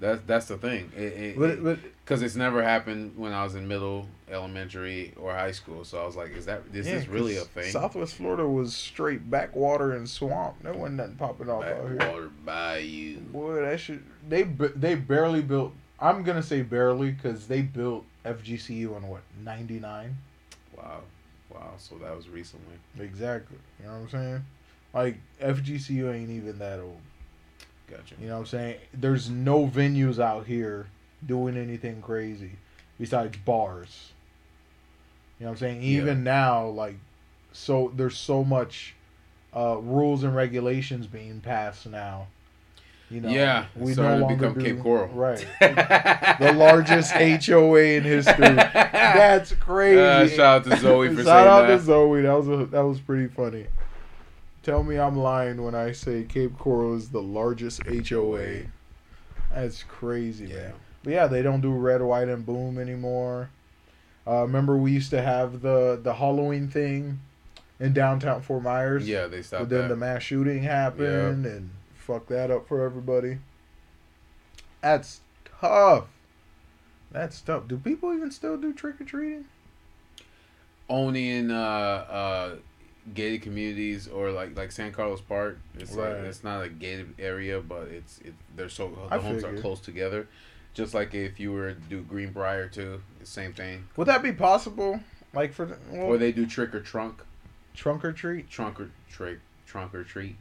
That's 0.00 0.22
that's 0.26 0.46
the 0.46 0.56
thing. 0.56 0.90
It, 0.96 1.36
it, 1.38 1.78
because 2.04 2.22
it's 2.22 2.34
never 2.34 2.62
happened 2.62 3.12
when 3.16 3.32
I 3.32 3.44
was 3.44 3.54
in 3.54 3.68
middle, 3.68 4.08
elementary, 4.30 5.12
or 5.20 5.34
high 5.34 5.52
school. 5.52 5.84
So 5.84 6.02
I 6.02 6.06
was 6.06 6.16
like, 6.16 6.34
"Is 6.34 6.46
that 6.46 6.62
is 6.72 6.86
yeah, 6.86 6.94
this 6.94 7.06
really 7.06 7.36
a 7.36 7.42
thing?" 7.42 7.70
Southwest 7.70 8.14
Florida 8.14 8.46
was 8.46 8.74
straight 8.74 9.30
backwater 9.30 9.92
and 9.92 10.08
swamp. 10.08 10.62
There 10.62 10.72
wasn't 10.72 10.96
nothing 10.96 11.16
popping 11.16 11.50
off 11.50 11.64
out 11.64 11.86
here. 11.86 11.96
Backwater 11.96 12.30
Bayou. 12.44 13.18
Boy, 13.18 13.61
that 13.61 13.78
shit. 13.78 14.00
They 14.26 14.44
they 14.44 14.94
barely 14.94 15.42
built. 15.42 15.74
I'm 16.01 16.22
gonna 16.22 16.42
say 16.42 16.62
barely 16.62 17.11
because 17.11 17.46
they 17.46 17.62
built 17.62 18.05
FGCU 18.24 18.94
on 18.96 19.09
what 19.09 19.22
'99. 19.44 20.16
Wow, 20.76 21.01
wow. 21.51 21.72
So 21.78 21.96
that 21.96 22.16
was 22.16 22.28
recently. 22.28 22.76
Exactly. 22.98 23.59
You 23.80 23.86
know 23.86 23.92
what 23.92 24.01
I'm 24.01 24.11
saying? 24.11 24.44
Like 24.94 25.16
FGCU 25.40 26.14
ain't 26.14 26.30
even 26.30 26.59
that 26.59 26.80
old. 26.80 27.01
Gotcha. 27.88 28.14
You 28.20 28.28
know 28.28 28.34
what 28.34 28.40
I'm 28.40 28.46
saying? 28.46 28.76
There's 28.94 29.28
no 29.28 29.66
venues 29.66 30.18
out 30.18 30.46
here 30.46 30.86
doing 31.26 31.57
anything 31.57 32.01
crazy 32.01 32.53
besides 32.98 33.36
bars. 33.44 34.12
You 35.38 35.46
know 35.46 35.53
what 35.53 35.62
I'm 35.62 35.68
saying? 35.68 35.82
Yeah. 35.82 36.01
Even 36.01 36.24
now, 36.24 36.66
like, 36.66 36.96
so 37.53 37.92
there's 37.96 38.16
so 38.16 38.44
much 38.44 38.94
uh, 39.55 39.78
rules 39.78 40.22
and 40.22 40.36
regulations 40.36 41.07
being 41.07 41.40
passed 41.40 41.86
now. 41.86 42.28
You 43.11 43.20
know, 43.20 43.28
yeah, 43.28 43.66
we 43.74 43.92
no 43.94 44.16
longer 44.18 44.36
become 44.36 44.54
do, 44.54 44.64
Cape 44.64 44.82
Coral. 44.82 45.08
right? 45.08 45.44
the 45.61 46.52
largest 46.56 47.11
HOA 47.12 47.82
in 47.82 48.04
history. 48.04 48.36
That's 48.54 49.52
crazy. 49.61 50.00
Uh, 50.00 50.28
shout 50.28 50.66
out 50.66 50.70
to 50.70 50.76
Zoe 50.78 51.08
for 51.08 51.24
Shout 51.24 51.26
saying 51.26 51.48
out 51.48 51.66
to 51.66 51.78
Zoe. 51.80 52.22
That 52.22 52.32
was 52.34 52.48
a, 52.48 52.66
that 52.66 52.82
was 52.82 53.00
pretty 53.00 53.26
funny. 53.26 53.66
Tell 54.62 54.84
me 54.84 54.96
I'm 54.98 55.16
lying 55.16 55.64
when 55.64 55.74
I 55.74 55.90
say 55.90 56.22
Cape 56.22 56.56
Coral 56.56 56.94
is 56.94 57.08
the 57.08 57.20
largest 57.22 57.82
HOA. 57.86 58.64
That's 59.52 59.82
crazy, 59.82 60.46
Yeah. 60.46 60.56
man. 60.56 60.72
But 61.02 61.12
yeah, 61.12 61.26
they 61.26 61.42
don't 61.42 61.62
do 61.62 61.72
red, 61.72 62.02
white, 62.02 62.28
and 62.28 62.44
boom 62.46 62.78
anymore. 62.78 63.50
Uh, 64.26 64.42
remember 64.42 64.76
we 64.76 64.92
used 64.92 65.11
to 65.11 65.22
have 65.22 65.62
the 65.62 65.98
the 66.00 66.14
Halloween 66.14 66.68
thing 66.68 67.18
in 67.80 67.92
downtown 67.92 68.42
Fort 68.42 68.62
Myers. 68.62 69.08
Yeah, 69.08 69.26
they 69.26 69.42
stopped 69.42 69.62
But 69.62 69.68
then 69.70 69.82
that. 69.82 69.88
the 69.88 69.96
mass 69.96 70.22
shooting 70.22 70.62
happened 70.62 71.46
and 71.46 71.70
fucked 72.11 72.28
that 72.30 72.50
up 72.50 72.66
for 72.66 72.82
everybody. 72.84 73.38
That's 74.82 75.20
tough. 75.61 76.06
That's 77.12 77.40
tough. 77.40 77.68
Do 77.68 77.76
people 77.76 78.12
even 78.14 78.30
still 78.30 78.56
do 78.56 78.72
trick 78.72 79.00
or 79.00 79.04
treating? 79.04 79.44
Only 80.88 81.30
in 81.30 81.50
uh, 81.52 81.54
uh, 81.54 82.54
gated 83.14 83.42
communities 83.42 84.08
or 84.08 84.32
like 84.32 84.56
like 84.56 84.72
San 84.72 84.92
Carlos 84.92 85.20
Park. 85.20 85.58
It's 85.78 85.94
like 85.94 86.14
Right. 86.14 86.24
it's 86.24 86.42
not 86.42 86.64
a 86.64 86.68
gated 86.68 87.14
area, 87.18 87.61
but 87.61 87.88
it's 87.88 88.18
it. 88.20 88.34
They're 88.56 88.68
so 88.68 88.88
the 89.08 89.14
I 89.14 89.18
homes 89.18 89.44
are 89.44 89.54
close 89.54 89.78
together. 89.80 90.26
Just 90.74 90.94
like 90.94 91.14
if 91.14 91.38
you 91.38 91.52
were 91.52 91.74
to 91.74 91.80
do 91.88 92.02
Greenbrier 92.02 92.68
too, 92.68 93.02
same 93.22 93.52
thing. 93.52 93.84
Would 93.96 94.08
that 94.08 94.22
be 94.22 94.32
possible? 94.32 95.00
Like 95.32 95.52
for 95.52 95.78
well, 95.90 96.06
Or 96.06 96.18
they 96.18 96.32
do 96.32 96.44
trick 96.46 96.74
or 96.74 96.80
trunk, 96.80 97.22
trunk 97.74 98.04
or 98.04 98.12
treat? 98.12 98.50
trunk 98.50 98.80
or 98.80 98.90
trick, 99.08 99.38
trunk 99.66 99.94
or 99.94 100.02
treat. 100.02 100.36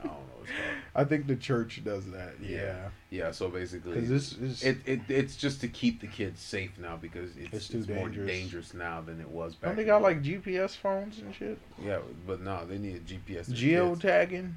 I 0.00 0.06
don't 0.06 0.12
know. 0.12 0.54
What 0.98 1.12
it's 1.12 1.16
called. 1.16 1.22
I 1.22 1.26
think 1.26 1.26
the 1.26 1.36
church 1.36 1.84
does 1.84 2.10
that. 2.10 2.34
Yeah. 2.40 2.58
Yeah, 2.58 2.88
Yeah, 3.10 3.30
so 3.30 3.48
basically, 3.48 3.94
because 3.94 4.08
this 4.08 4.32
is 4.32 4.62
it, 4.62 4.78
it 4.86 5.00
it's 5.08 5.36
just 5.36 5.60
to 5.60 5.68
keep 5.68 6.00
the 6.00 6.06
kids 6.06 6.40
safe 6.40 6.72
now 6.78 6.96
because 6.96 7.36
it's, 7.36 7.54
It's 7.54 7.70
it's, 7.70 7.86
too 7.86 7.94
more 7.94 8.08
dangerous. 8.08 8.30
dangerous 8.30 8.74
now 8.74 9.00
than 9.00 9.20
it 9.20 9.28
was 9.28 9.54
back. 9.54 9.70
don't 9.70 9.76
they 9.76 9.84
got 9.84 10.02
like 10.02 10.22
GPS 10.22 10.76
phones 10.76 11.18
and 11.18 11.34
shit? 11.34 11.58
yeah, 11.82 11.98
but 12.26 12.40
no, 12.40 12.64
they 12.66 12.78
need 12.78 12.96
a 12.96 13.00
GPS. 13.00 13.44
to 13.44 13.50
the 13.50 13.56
Geo 13.56 13.94
tagging. 13.94 14.56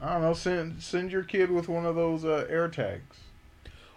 I 0.00 0.14
don't 0.14 0.22
know. 0.22 0.34
Send 0.34 0.82
send 0.82 1.12
your 1.12 1.22
kid 1.22 1.50
with 1.50 1.68
one 1.68 1.84
of 1.84 1.94
those 1.94 2.24
uh, 2.24 2.46
air 2.48 2.68
tags. 2.68 3.18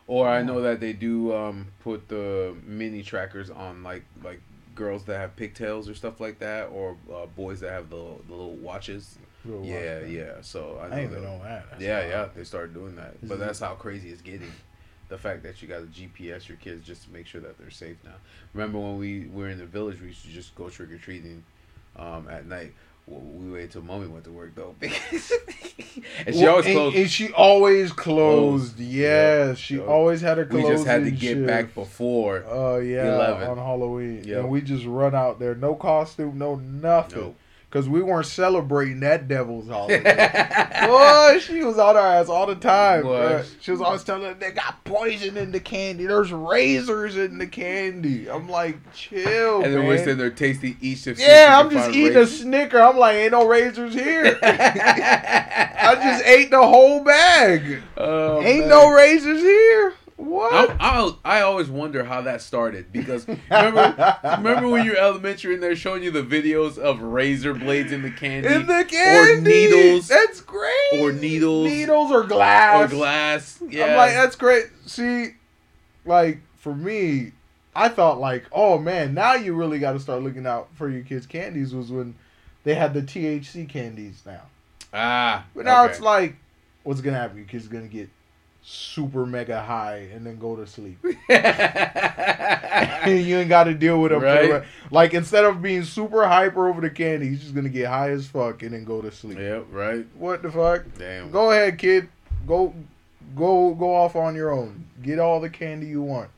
Or 0.06 0.28
I 0.28 0.44
know 0.44 0.62
that 0.62 0.82
they 0.82 0.92
do 0.92 1.34
um, 1.34 1.68
put 1.80 2.10
the 2.10 2.56
mini 2.66 3.04
trackers 3.04 3.50
on 3.50 3.84
like 3.84 4.04
like 4.22 4.42
girls 4.76 5.06
that 5.06 5.18
have 5.18 5.36
pigtails 5.36 5.88
or 5.88 5.96
stuff 5.96 6.20
like 6.20 6.40
that, 6.40 6.66
or 6.66 6.98
uh, 7.14 7.26
boys 7.26 7.62
that 7.62 7.72
have 7.72 7.90
the, 7.90 7.96
the 8.28 8.34
little 8.34 8.56
watches. 8.56 9.18
Yeah, 9.62 10.00
yeah. 10.06 10.32
So 10.42 10.80
I 10.82 10.86
I 10.86 10.90
know 10.90 11.02
even 11.04 11.24
know 11.24 11.40
that. 11.44 11.66
That's 11.72 11.82
yeah, 11.82 12.08
yeah. 12.08 12.28
They 12.36 12.44
started 12.44 12.74
doing 12.74 12.96
that, 12.96 13.16
but 13.28 13.40
that's 13.40 13.60
how 13.60 13.74
crazy 13.76 14.10
it's 14.10 14.22
getting. 14.22 14.52
The 15.10 15.18
fact 15.18 15.44
that 15.44 15.62
you 15.62 15.68
got 15.68 15.80
to 15.82 15.86
GPS 15.88 16.48
your 16.48 16.58
kids 16.58 16.86
just 16.88 17.04
to 17.04 17.12
make 17.12 17.28
sure 17.28 17.42
that 17.42 17.58
they're 17.60 17.70
safe 17.70 17.98
now. 18.04 18.16
Remember 18.54 18.80
when 18.80 18.98
we 18.98 19.28
were 19.32 19.50
in 19.50 19.60
the 19.60 19.66
village, 19.66 20.00
we 20.02 20.08
used 20.08 20.24
to 20.24 20.30
just 20.32 20.56
go 20.56 20.70
trick 20.70 20.92
or 20.92 20.98
treating 20.98 21.44
um, 21.98 22.28
at 22.30 22.48
night. 22.48 22.74
Well, 23.06 23.20
we 23.20 23.52
waited 23.52 23.72
till 23.72 23.82
mommy 23.82 24.08
went 24.08 24.24
to 24.24 24.32
work 24.32 24.56
though, 24.56 24.76
and 24.82 26.36
she 26.36 26.42
Well, 26.42 26.50
always 26.52 26.66
closed. 26.66 26.96
And, 26.96 27.10
she 27.12 27.32
always 27.34 27.92
closed. 27.92 28.76
Closed. 28.78 28.80
Yeah, 28.80 29.48
Yeah. 29.48 29.54
she 29.56 29.76
So 29.76 29.86
always 29.86 30.22
had 30.22 30.38
her 30.38 30.46
closed. 30.46 30.66
we 30.66 30.72
just 30.72 30.86
had 30.88 31.04
to 31.04 31.12
get 31.12 31.46
back 31.46 31.76
before. 31.76 32.46
Oh 32.48 32.78
yeah, 32.78 33.14
11. 33.16 33.48
on 33.50 33.58
Halloween, 33.58 34.24
Yep. 34.24 34.40
and 34.40 34.50
we 34.50 34.62
just 34.62 34.86
run 34.86 35.14
out 35.14 35.38
there, 35.40 35.54
no 35.54 35.76
costume, 35.76 36.38
no 36.38 36.56
nothing, 36.56 37.20
Nope. 37.20 37.36
Because 37.74 37.90
we 37.90 38.04
weren't 38.04 38.28
celebrating 38.28 39.00
that 39.00 39.28
devil's 39.28 39.68
holiday. 39.68 40.04
Boy, 40.86 41.40
she 41.40 41.64
was 41.64 41.80
on 41.80 41.98
our 41.98 42.06
ass 42.06 42.30
all 42.30 42.46
the 42.46 42.54
time. 42.54 43.02
Boy. 43.02 43.44
She 43.62 43.72
was 43.72 43.82
always 43.82 44.04
telling 44.04 44.26
us 44.26 44.36
they 44.40 44.52
got 44.52 44.84
poison 44.84 45.38
in 45.38 45.52
the 45.52 45.60
candy. 45.60 46.06
There's 46.06 46.32
razors 46.32 47.18
in 47.18 47.40
the 47.40 47.48
candy. 47.48 48.30
I'm 48.30 48.48
like, 48.48 48.78
chill, 48.94 49.64
And 49.64 49.74
then 49.74 49.88
we're 49.88 49.98
sitting 49.98 50.20
there 50.20 50.30
tasting 50.30 50.78
each 50.82 51.08
of. 51.08 51.18
yeah, 51.18 51.60
I'm 51.60 51.72
just 51.72 51.90
eating 51.90 52.16
a 52.16 52.28
Snicker. 52.28 52.80
I'm 52.80 52.98
like, 52.98 53.16
ain't 53.16 53.32
no 53.32 53.48
razors 53.48 53.96
here. 53.96 54.38
I 54.44 55.96
just 55.96 56.26
ate 56.26 56.52
the 56.52 56.62
whole 56.62 57.04
bag. 57.04 57.82
Oh, 57.98 58.40
ain't 58.44 58.68
man. 58.68 58.70
no 58.70 58.94
razors 58.94 59.42
here. 59.42 59.96
What? 60.24 60.54
I, 60.54 60.76
I, 60.80 61.16
I 61.26 61.42
always 61.42 61.70
wonder 61.70 62.06
how 62.06 62.22
that 62.22 62.42
started 62.42 62.94
because 62.94 63.28
remember 63.28 64.18
remember 64.24 64.70
when 64.70 64.86
you're 64.86 64.98
elementary 64.98 65.56
and 65.56 65.62
they're 65.62 65.76
showing 65.76 66.02
you 66.02 66.12
the 66.12 66.24
videos 66.24 66.78
of 66.78 67.02
razor 67.02 67.54
blades 67.54 67.92
in 67.92 68.04
the 68.04 68.12
candy 68.12 68.48
in 68.48 68.66
the 68.66 68.86
candy. 68.86 69.34
Or 69.34 69.42
needles. 69.42 70.08
That's 70.08 70.40
great. 70.40 70.94
Or 70.94 71.12
needles. 71.12 71.68
Needles 71.68 72.12
or 72.12 72.24
glass. 72.24 72.90
or 72.90 72.96
glass. 72.96 73.62
Yeah, 73.68 73.88
I'm 73.88 73.98
like, 73.98 74.14
that's 74.14 74.38
great. 74.38 74.68
See, 74.86 75.32
like 76.06 76.40
for 76.56 76.74
me, 76.74 77.34
I 77.76 77.90
thought 77.90 78.20
like, 78.20 78.46
oh 78.54 78.78
man, 78.78 79.14
now 79.14 79.34
you 79.34 79.54
really 79.54 79.80
got 79.80 79.92
to 79.92 80.00
start 80.00 80.24
looking 80.24 80.48
out 80.48 80.70
for 80.76 80.90
your 80.90 81.04
kids' 81.04 81.26
candies. 81.26 81.76
Was 81.76 81.92
when 81.92 82.16
they 82.64 82.76
had 82.76 82.94
the 82.94 83.02
THC 83.02 83.68
candies 83.68 84.22
now, 84.26 84.44
ah. 84.94 85.46
but 85.54 85.66
now 85.66 85.84
okay. 85.84 85.92
it's 85.92 86.02
like, 86.02 86.38
what's 86.84 87.02
gonna 87.02 87.18
happen? 87.18 87.36
Your 87.36 87.46
kids 87.46 87.68
gonna 87.68 87.88
get 87.88 88.10
super 88.66 89.26
mega 89.26 89.62
high 89.62 90.08
and 90.14 90.26
then 90.26 90.40
go 90.40 90.56
to 90.56 90.66
sleep. 90.66 90.98
you 91.04 91.12
ain't 93.38 93.50
got 93.50 93.66
to 93.66 93.74
deal 93.74 94.02
with 94.02 94.12
them. 94.12 94.22
Right. 94.22 94.64
Like 94.92 95.14
instead 95.14 95.46
of 95.46 95.62
being 95.62 95.84
super 95.84 96.26
hyper 96.28 96.68
over 96.70 96.82
the 96.82 96.90
candy, 96.90 97.28
he's 97.30 97.42
just 97.42 97.54
gonna 97.56 97.70
get 97.70 97.88
high 97.88 98.10
as 98.12 98.26
fuck 98.28 98.64
and 98.64 98.74
then 98.74 98.84
go 98.86 99.02
to 99.02 99.12
sleep. 99.12 99.38
yep. 99.38 99.66
Right. 99.72 100.06
What 100.16 100.42
the 100.42 100.52
fuck? 100.52 100.84
Damn. 100.98 101.32
Go 101.32 101.52
ahead, 101.52 101.78
kid. 101.78 102.08
Go, 102.48 102.74
go, 103.36 103.74
go 103.74 103.96
off 103.96 104.16
on 104.16 104.36
your 104.36 104.52
own. 104.52 104.86
Get 105.02 105.20
all 105.20 105.40
the 105.40 105.50
candy 105.50 105.88
you 105.88 106.02
want. 106.02 106.30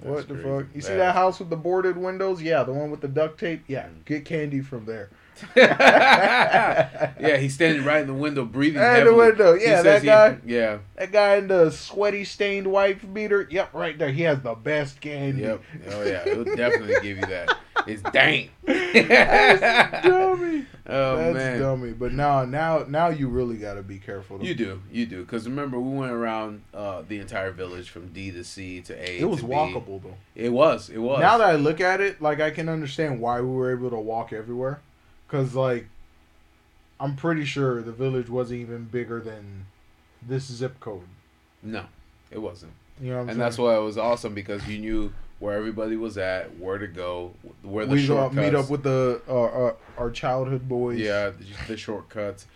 That's 0.00 0.14
what 0.14 0.28
the 0.28 0.34
crazy. 0.34 0.48
fuck? 0.48 0.66
You 0.74 0.80
see 0.80 0.88
That- 0.90 0.96
that 0.98 1.14
house 1.14 1.38
with 1.38 1.50
the 1.50 1.56
boarded 1.56 1.96
windows? 1.96 2.42
Yeah, 2.42 2.62
the 2.64 2.72
one 2.72 2.90
with 2.90 3.00
the 3.00 3.08
duct 3.08 3.38
tape. 3.38 3.62
Yeah, 3.68 3.84
Mm. 3.86 4.04
get 4.04 4.24
candy 4.24 4.60
from 4.60 4.84
there. 4.84 5.10
yeah, 5.56 7.36
he's 7.36 7.54
standing 7.54 7.84
right 7.84 8.00
in 8.00 8.06
the 8.06 8.14
window, 8.14 8.44
breathing. 8.44 8.80
At 8.80 9.04
the 9.04 9.14
window. 9.14 9.54
Yeah, 9.54 9.82
that 9.82 10.02
he- 10.02 10.06
guy. 10.06 10.38
Yeah. 10.44 10.78
That 10.96 11.12
guy 11.12 11.36
in 11.36 11.48
the 11.48 11.70
sweaty 11.70 12.24
stained 12.24 12.66
wife 12.66 13.04
beater. 13.12 13.46
Yep, 13.50 13.74
right 13.74 13.98
there. 13.98 14.10
He 14.10 14.22
has 14.22 14.40
the 14.40 14.54
best 14.54 15.00
candy. 15.00 15.42
Yep. 15.42 15.62
Oh 15.90 16.02
yeah. 16.04 16.24
he'll 16.24 16.44
definitely 16.44 16.94
give 17.02 17.18
you 17.18 17.26
that. 17.26 17.56
It's 17.86 18.02
dank. 18.02 18.50
That's 18.66 20.06
dummy. 20.06 20.66
Oh 20.84 21.16
That's 21.16 21.34
man. 21.34 21.60
dummy. 21.60 21.92
But 21.92 22.12
now, 22.12 22.44
now, 22.44 22.84
now 22.88 23.08
you 23.08 23.28
really 23.28 23.56
got 23.56 23.74
to 23.74 23.82
be 23.82 23.98
careful. 23.98 24.44
You 24.44 24.52
do, 24.54 24.82
you 24.90 25.06
do, 25.06 25.22
because 25.22 25.48
remember 25.48 25.78
we 25.78 25.96
went 25.96 26.10
around 26.10 26.62
uh, 26.74 27.02
the 27.06 27.20
entire 27.20 27.52
village 27.52 27.88
from 27.88 28.08
D 28.08 28.32
to 28.32 28.42
C 28.42 28.80
to 28.82 28.94
A. 28.94 29.20
It 29.20 29.24
was 29.24 29.40
to 29.40 29.46
B. 29.46 29.52
walkable 29.52 30.02
though. 30.02 30.16
It 30.34 30.52
was, 30.52 30.90
it 30.90 30.98
was. 30.98 31.20
Now 31.20 31.38
that 31.38 31.50
I 31.50 31.54
look 31.54 31.80
at 31.80 32.00
it, 32.00 32.20
like 32.20 32.40
I 32.40 32.50
can 32.50 32.68
understand 32.68 33.20
why 33.20 33.40
we 33.40 33.46
were 33.46 33.70
able 33.70 33.90
to 33.90 33.96
walk 33.96 34.32
everywhere, 34.32 34.80
because 35.32 35.54
like 35.54 35.86
I'm 37.00 37.16
pretty 37.16 37.44
sure 37.44 37.82
the 37.82 37.90
village 37.92 38.28
wasn't 38.28 38.60
even 38.60 38.84
bigger 38.84 39.20
than 39.20 39.66
this 40.20 40.44
zip 40.44 40.78
code. 40.78 41.02
no, 41.62 41.86
it 42.30 42.38
wasn't, 42.38 42.72
You 43.00 43.10
know 43.10 43.16
what 43.16 43.22
I'm 43.22 43.28
and 43.30 43.40
that's 43.40 43.58
why 43.58 43.74
it 43.76 43.80
was 43.80 43.98
awesome 43.98 44.34
because 44.34 44.68
you 44.68 44.78
knew 44.78 45.12
where 45.40 45.56
everybody 45.56 45.96
was 45.96 46.16
at, 46.18 46.56
where 46.58 46.78
to 46.78 46.86
go, 46.86 47.32
where 47.62 47.84
the 47.86 47.94
we 47.94 48.06
go 48.06 48.14
shortcuts. 48.14 48.36
meet 48.36 48.54
up 48.54 48.70
with 48.70 48.84
the 48.84 49.20
uh, 49.28 49.42
uh, 49.42 49.74
our 49.98 50.10
childhood 50.10 50.68
boys. 50.68 51.00
yeah, 51.00 51.30
the, 51.30 51.44
the 51.68 51.76
shortcuts. 51.76 52.46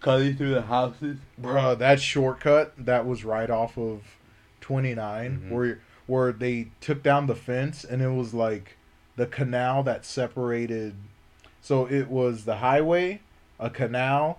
Cutting 0.00 0.36
through 0.36 0.54
the 0.54 0.62
houses. 0.62 1.18
bro. 1.36 1.74
that 1.74 2.00
shortcut 2.00 2.72
that 2.78 3.04
was 3.06 3.24
right 3.24 3.50
off 3.50 3.76
of 3.76 4.02
29 4.60 5.42
Mhm. 5.48 5.50
where 5.50 5.80
where 6.06 6.32
they 6.32 6.68
took 6.80 7.02
down 7.02 7.26
the 7.26 7.34
fence 7.34 7.82
and 7.84 8.00
it 8.00 8.10
was 8.10 8.32
like 8.32 8.76
the 9.16 9.26
canal 9.26 9.82
that 9.82 10.04
separated 10.06 10.94
so 11.66 11.86
it 11.86 12.06
was 12.08 12.44
the 12.44 12.56
highway, 12.68 13.20
a 13.58 13.70
canal, 13.70 14.38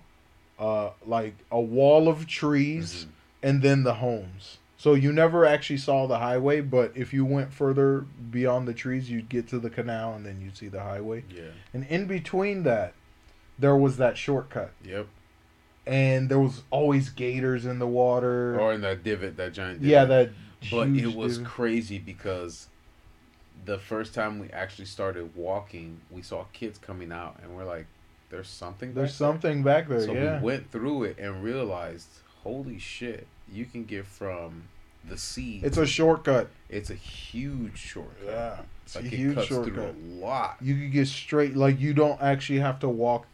uh 0.58 0.90
like 1.06 1.34
a 1.50 1.60
wall 1.60 2.08
of 2.08 2.26
trees 2.26 2.90
Mhm. 3.04 3.08
and 3.46 3.62
then 3.62 3.82
the 3.84 3.94
homes. 3.94 4.58
So 4.78 4.94
you 4.94 5.12
never 5.12 5.44
actually 5.44 5.76
saw 5.88 6.06
the 6.06 6.18
highway, 6.20 6.60
but 6.60 6.92
if 6.94 7.12
you 7.12 7.24
went 7.24 7.52
further 7.52 8.06
beyond 8.30 8.66
the 8.68 8.72
trees, 8.82 9.10
you'd 9.10 9.28
get 9.28 9.46
to 9.48 9.58
the 9.58 9.70
canal 9.70 10.14
and 10.14 10.24
then 10.24 10.40
you'd 10.40 10.56
see 10.56 10.68
the 10.68 10.82
highway. 10.82 11.24
Yeah. 11.28 11.50
And 11.74 11.84
in 11.96 12.06
between 12.06 12.62
that, 12.62 12.94
there 13.58 13.76
was 13.76 13.96
that 13.98 14.16
shortcut 14.16 14.70
Yep. 14.84 15.06
and 15.86 16.28
there 16.28 16.38
was 16.38 16.62
always 16.70 17.08
gators 17.10 17.66
in 17.66 17.78
the 17.78 17.88
water. 17.88 18.58
Or 18.58 18.72
in 18.72 18.80
that 18.82 19.02
divot, 19.02 19.36
that 19.36 19.52
giant. 19.52 19.80
Divot. 19.80 19.90
yeah, 19.90 20.04
that. 20.06 20.30
But 20.70 20.88
it 20.88 21.14
was 21.14 21.38
divot. 21.38 21.52
crazy 21.52 21.98
because 21.98 22.68
the 23.68 23.78
first 23.78 24.14
time 24.14 24.38
we 24.38 24.48
actually 24.48 24.86
started 24.86 25.36
walking, 25.36 26.00
we 26.10 26.22
saw 26.22 26.44
kids 26.54 26.78
coming 26.78 27.12
out, 27.12 27.38
and 27.42 27.54
we're 27.54 27.66
like, 27.66 27.86
"There's 28.30 28.48
something." 28.48 28.94
There's 28.94 29.10
back 29.10 29.18
there." 29.18 29.28
something 29.28 29.62
back 29.62 29.88
there. 29.88 30.00
So 30.00 30.12
yeah. 30.12 30.38
we 30.38 30.44
went 30.44 30.72
through 30.72 31.04
it 31.04 31.18
and 31.18 31.44
realized, 31.44 32.08
holy 32.42 32.78
shit, 32.78 33.26
you 33.52 33.66
can 33.66 33.84
get 33.84 34.06
from 34.06 34.64
the 35.06 35.18
sea. 35.18 35.60
It's 35.62 35.76
a 35.76 35.86
shortcut. 35.86 36.48
it's 36.70 36.88
a 36.90 36.94
huge 36.94 37.78
shortcut. 37.78 38.24
Yeah, 38.24 38.60
it's 38.84 38.96
like 38.96 39.04
a 39.04 39.08
it 39.08 39.12
huge 39.12 39.34
cuts 39.34 39.46
shortcut. 39.48 39.74
through 39.74 39.84
a 39.84 39.96
lot. 40.14 40.56
You 40.62 40.74
can 40.74 40.90
get 40.90 41.06
straight. 41.06 41.54
Like 41.54 41.78
you 41.78 41.92
don't 41.92 42.20
actually 42.22 42.60
have 42.60 42.80
to 42.80 42.88
walk 42.88 43.26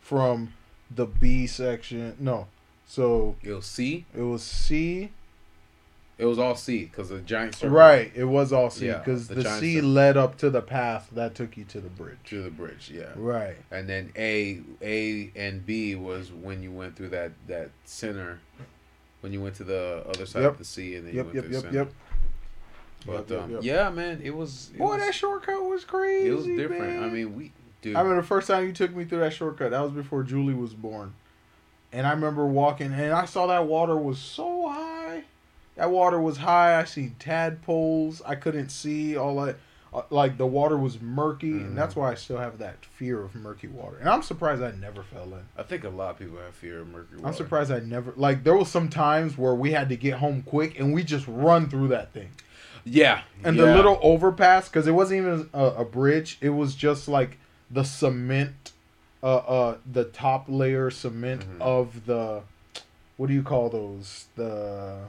from 0.00 0.54
the 0.90 1.06
B 1.06 1.48
section. 1.48 2.16
No. 2.20 2.46
So 2.86 3.36
It 3.42 3.52
was 3.52 3.66
C. 3.66 4.04
it 4.14 4.22
was 4.22 4.42
C. 4.42 5.10
It 6.22 6.26
was 6.26 6.38
all 6.38 6.54
C 6.54 6.84
because 6.84 7.08
the 7.08 7.18
giant 7.18 7.56
circle 7.56 7.76
Right. 7.76 8.12
It 8.14 8.22
was 8.24 8.52
all 8.52 8.70
C 8.70 8.86
Yeah, 8.86 8.98
because 8.98 9.26
the 9.26 9.34
the, 9.34 9.58
C 9.58 9.74
circle. 9.74 9.90
led 9.90 10.16
up 10.16 10.38
to 10.38 10.50
the 10.50 10.62
path 10.62 11.08
that 11.12 11.34
took 11.34 11.56
you 11.56 11.64
to 11.64 11.80
the 11.80 11.88
bridge. 11.88 12.16
to 12.26 12.44
the 12.44 12.50
bridge. 12.50 12.92
Yeah. 12.94 13.06
Right. 13.16 13.56
And 13.72 13.88
then 13.88 14.12
A, 14.16 14.60
A 14.80 15.32
and 15.34 15.66
B 15.66 15.96
was 15.96 16.30
when 16.30 16.62
you 16.62 16.70
went 16.70 16.94
through 16.94 17.08
that 17.08 17.32
that 17.48 17.70
center, 17.86 18.38
when 19.20 19.32
you 19.32 19.40
went 19.42 19.56
to 19.56 19.64
the 19.64 20.04
other 20.08 20.24
side 20.24 20.42
Yep. 20.42 20.52
of 20.52 20.58
the 20.58 20.64
sea, 20.64 20.94
and 20.94 21.08
then 21.08 21.14
Yep. 21.16 21.26
you 21.26 21.32
Yep. 21.34 21.42
went 21.42 21.52
Yep. 21.54 21.62
the 21.62 21.68
center. 21.68 21.78
Yep. 21.78 21.92
But 23.04 23.12
Yep, 23.12 23.30
yep, 23.30 23.40
um, 23.42 23.50
yep. 23.50 23.60
yeah, 23.64 23.90
man, 23.90 24.20
it 24.22 24.30
was. 24.36 24.70
It 24.74 24.78
Boy, 24.78 24.90
was, 24.94 25.00
that 25.00 25.14
shortcut 25.14 25.60
was 25.64 25.84
crazy. 25.84 26.28
it 26.28 26.34
was 26.36 26.46
different. 26.46 27.02
I 27.02 27.08
mean, 27.08 27.34
we 27.36 27.50
dude. 27.80 27.96
I 27.96 28.00
remember 28.02 28.22
the 28.22 28.28
first 28.28 28.46
time 28.46 28.64
you 28.64 28.72
took 28.72 28.94
me 28.94 29.04
through 29.04 29.18
that 29.20 29.32
shortcut. 29.32 29.72
That 29.72 29.80
was 29.80 29.90
before 29.90 30.22
Julie 30.22 30.54
was 30.54 30.72
born, 30.72 31.14
and 31.92 32.06
I 32.06 32.12
remember 32.12 32.46
walking, 32.46 32.92
and 32.92 33.12
I 33.12 33.24
saw 33.24 33.48
that 33.48 33.66
water 33.66 33.96
was 33.96 34.20
so. 34.20 34.51
That 35.76 35.90
water 35.90 36.20
was 36.20 36.36
high. 36.38 36.78
I 36.78 36.84
seen 36.84 37.16
tadpoles. 37.18 38.20
I 38.26 38.34
couldn't 38.34 38.68
see 38.70 39.16
all 39.16 39.42
that. 39.44 39.56
uh, 39.94 40.02
Like 40.10 40.38
the 40.38 40.46
water 40.46 40.78
was 40.78 41.00
murky, 41.02 41.52
Mhm. 41.52 41.66
and 41.66 41.78
that's 41.78 41.94
why 41.94 42.10
I 42.10 42.14
still 42.14 42.38
have 42.38 42.56
that 42.58 42.82
fear 42.84 43.20
of 43.22 43.34
murky 43.34 43.68
water. 43.68 43.98
And 43.98 44.08
I'm 44.08 44.22
surprised 44.22 44.62
I 44.62 44.70
never 44.72 45.02
fell 45.02 45.24
in. 45.24 45.42
I 45.56 45.62
think 45.64 45.84
a 45.84 45.90
lot 45.90 46.12
of 46.12 46.18
people 46.18 46.38
have 46.38 46.54
fear 46.54 46.80
of 46.80 46.88
murky 46.88 47.16
water. 47.16 47.28
I'm 47.28 47.34
surprised 47.34 47.70
I 47.70 47.80
never 47.80 48.14
like. 48.16 48.42
There 48.42 48.56
was 48.56 48.68
some 48.70 48.88
times 48.88 49.36
where 49.36 49.54
we 49.54 49.72
had 49.72 49.90
to 49.90 49.96
get 49.96 50.14
home 50.14 50.42
quick, 50.46 50.80
and 50.80 50.94
we 50.94 51.04
just 51.04 51.26
run 51.28 51.68
through 51.68 51.88
that 51.88 52.12
thing. 52.14 52.30
Yeah, 52.84 53.20
And 53.44 53.54
yeah. 53.56 53.66
the 53.66 53.74
little 53.76 53.98
overpass, 54.02 54.68
because 54.68 54.86
it 54.86 54.92
wasn't 54.92 55.18
even 55.20 55.50
a, 55.52 55.64
a 55.66 55.84
bridge. 55.84 56.38
It 56.40 56.50
was 56.50 56.74
just 56.74 57.06
like 57.06 57.36
the 57.70 57.84
cement, 57.84 58.72
uh, 59.22 59.36
uh, 59.36 59.76
the 59.90 60.04
top 60.04 60.46
layer 60.48 60.90
cement 60.90 61.44
Mhm. 61.44 61.60
of 61.60 62.06
the, 62.06 62.40
what 63.18 63.26
do 63.28 63.34
you 63.34 63.42
call 63.42 63.68
those? 63.68 64.26
The 64.36 65.00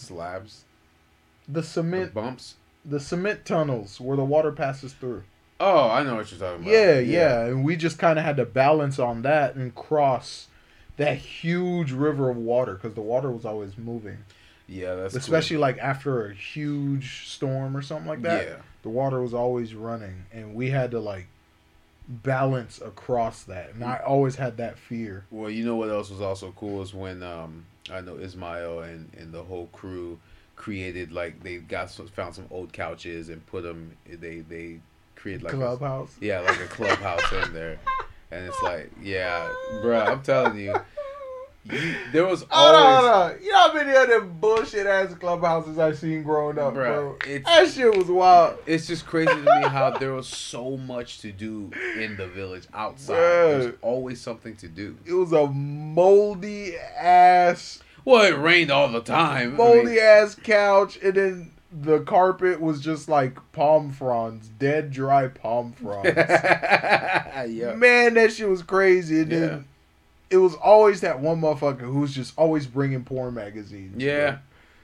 slabs, 0.00 0.64
the 1.46 1.60
the 1.60 1.62
cement, 1.66 2.14
bumps. 2.14 2.54
the 2.84 3.00
cement 3.00 3.44
tunnels 3.44 4.00
where 4.00 4.16
the 4.16 4.24
water 4.24 4.52
passes 4.52 4.92
through. 4.92 5.22
Oh, 5.58 5.90
I 5.90 6.02
know 6.02 6.14
what 6.16 6.30
you're 6.30 6.40
talking 6.40 6.62
about. 6.62 6.72
Yeah, 6.72 6.98
yeah, 6.98 7.44
and 7.46 7.64
we 7.64 7.76
just 7.76 7.98
kind 7.98 8.18
of 8.18 8.24
had 8.24 8.36
to 8.38 8.46
balance 8.46 8.98
on 8.98 9.22
that 9.22 9.54
and 9.56 9.74
cross 9.74 10.48
that 10.96 11.18
huge 11.18 11.92
river 11.92 12.30
of 12.30 12.36
water 12.36 12.74
because 12.74 12.94
the 12.94 13.00
water 13.02 13.30
was 13.30 13.44
always 13.44 13.76
moving, 13.78 14.18
yeah. 14.66 14.94
That's 14.94 15.14
cool. 15.14 15.18
especially 15.20 15.56
like 15.58 15.78
after 15.78 16.26
a 16.26 16.34
huge 16.34 17.26
storm 17.28 17.76
or 17.76 17.82
something 17.82 18.06
like 18.08 18.22
that. 18.22 18.46
Yeah, 18.46 18.56
the 18.82 18.88
water 18.88 19.20
was 19.20 19.34
always 19.34 19.74
running 19.74 20.24
and 20.32 20.54
we 20.54 20.70
had 20.70 20.90
to 20.92 21.00
like 21.00 21.26
balance 22.08 22.80
across 22.80 23.44
that 23.44 23.72
and 23.74 23.84
i 23.84 23.96
always 24.04 24.34
had 24.36 24.56
that 24.56 24.76
fear 24.78 25.24
Well, 25.30 25.48
you 25.50 25.64
know 25.64 25.76
what 25.76 25.90
else 25.90 26.10
was 26.10 26.20
also 26.20 26.52
cool 26.56 26.82
is 26.82 26.92
when 26.92 27.22
um 27.22 27.66
I 27.90 28.00
know 28.00 28.16
Ismail 28.16 28.80
and 28.80 29.10
and 29.16 29.32
the 29.32 29.42
whole 29.42 29.66
crew 29.68 30.18
created 30.56 31.10
like 31.10 31.42
they 31.42 31.56
got 31.56 31.90
some, 31.90 32.06
found 32.08 32.34
some 32.34 32.46
old 32.50 32.72
couches 32.72 33.28
and 33.28 33.44
put 33.46 33.62
them 33.62 33.96
they 34.06 34.40
they 34.40 34.80
create 35.16 35.42
like 35.42 35.52
a, 35.52 35.56
Clubhouse. 35.56 36.16
yeah, 36.20 36.40
like 36.40 36.60
a 36.60 36.66
clubhouse 36.66 37.32
in 37.32 37.52
there, 37.52 37.78
and 38.30 38.46
it's 38.46 38.62
like, 38.62 38.90
yeah, 39.02 39.50
bro, 39.82 40.00
I'm 40.00 40.22
telling 40.22 40.58
you, 40.58 40.74
you 41.64 41.94
there 42.12 42.24
was 42.26 42.44
Oh 42.50 42.72
no, 42.72 42.78
always. 42.78 43.04
no, 43.04 43.28
no. 43.38 43.44
You 43.44 43.52
know 43.52 43.58
how 43.68 43.74
many 43.74 43.96
other 43.96 44.20
bullshit 44.22 44.86
ass 44.86 45.12
clubhouses 45.14 45.78
I 45.78 45.92
seen 45.92 46.22
growing 46.22 46.58
up, 46.58 46.74
bro? 46.74 47.16
it's- 47.26 47.44
that 47.44 47.68
shit 47.72 47.94
was 47.96 48.06
wild. 48.06 48.56
It's 48.66 48.86
just 48.86 49.06
crazy 49.06 49.32
to 49.34 49.40
me 49.42 49.68
how 49.68 49.90
there 49.98 50.12
was 50.14 50.26
so 50.26 50.76
much 50.76 51.18
to 51.20 51.32
do 51.32 51.70
in 51.98 52.16
the 52.16 52.26
village 52.28 52.66
outside. 52.72 53.14
There's 53.16 53.74
always 53.82 54.20
something 54.20 54.56
to 54.56 54.68
do. 54.68 54.96
It 55.04 55.12
was 55.12 55.32
a 55.32 55.46
moldy 55.48 56.76
ass, 56.76 57.80
Well, 58.04 58.22
it 58.24 58.38
rained 58.38 58.70
all 58.70 58.88
the 58.88 59.02
time. 59.02 59.54
I 59.54 59.56
moldy 59.56 59.84
mean, 59.84 59.98
ass 59.98 60.34
couch, 60.34 60.98
and 61.02 61.14
then 61.14 61.52
the 61.70 62.00
carpet 62.00 62.60
was 62.60 62.80
just 62.80 63.08
like 63.08 63.36
palm 63.52 63.92
fronds, 63.92 64.48
dead 64.58 64.90
dry 64.90 65.28
palm 65.28 65.72
fronds. 65.72 66.08
yeah. 66.16 67.74
Man, 67.76 68.14
that 68.14 68.32
shit 68.32 68.48
was 68.48 68.62
crazy. 68.62 69.20
And 69.20 69.30
Yeah. 69.30 69.38
then 69.40 69.64
it 70.30 70.36
was 70.38 70.54
always 70.54 71.00
that 71.00 71.20
one 71.20 71.40
motherfucker 71.40 71.80
who 71.80 72.00
was 72.00 72.14
just 72.14 72.32
always 72.38 72.66
bringing 72.66 73.02
porn 73.04 73.34
magazines. 73.34 74.00
Yeah. 74.02 74.38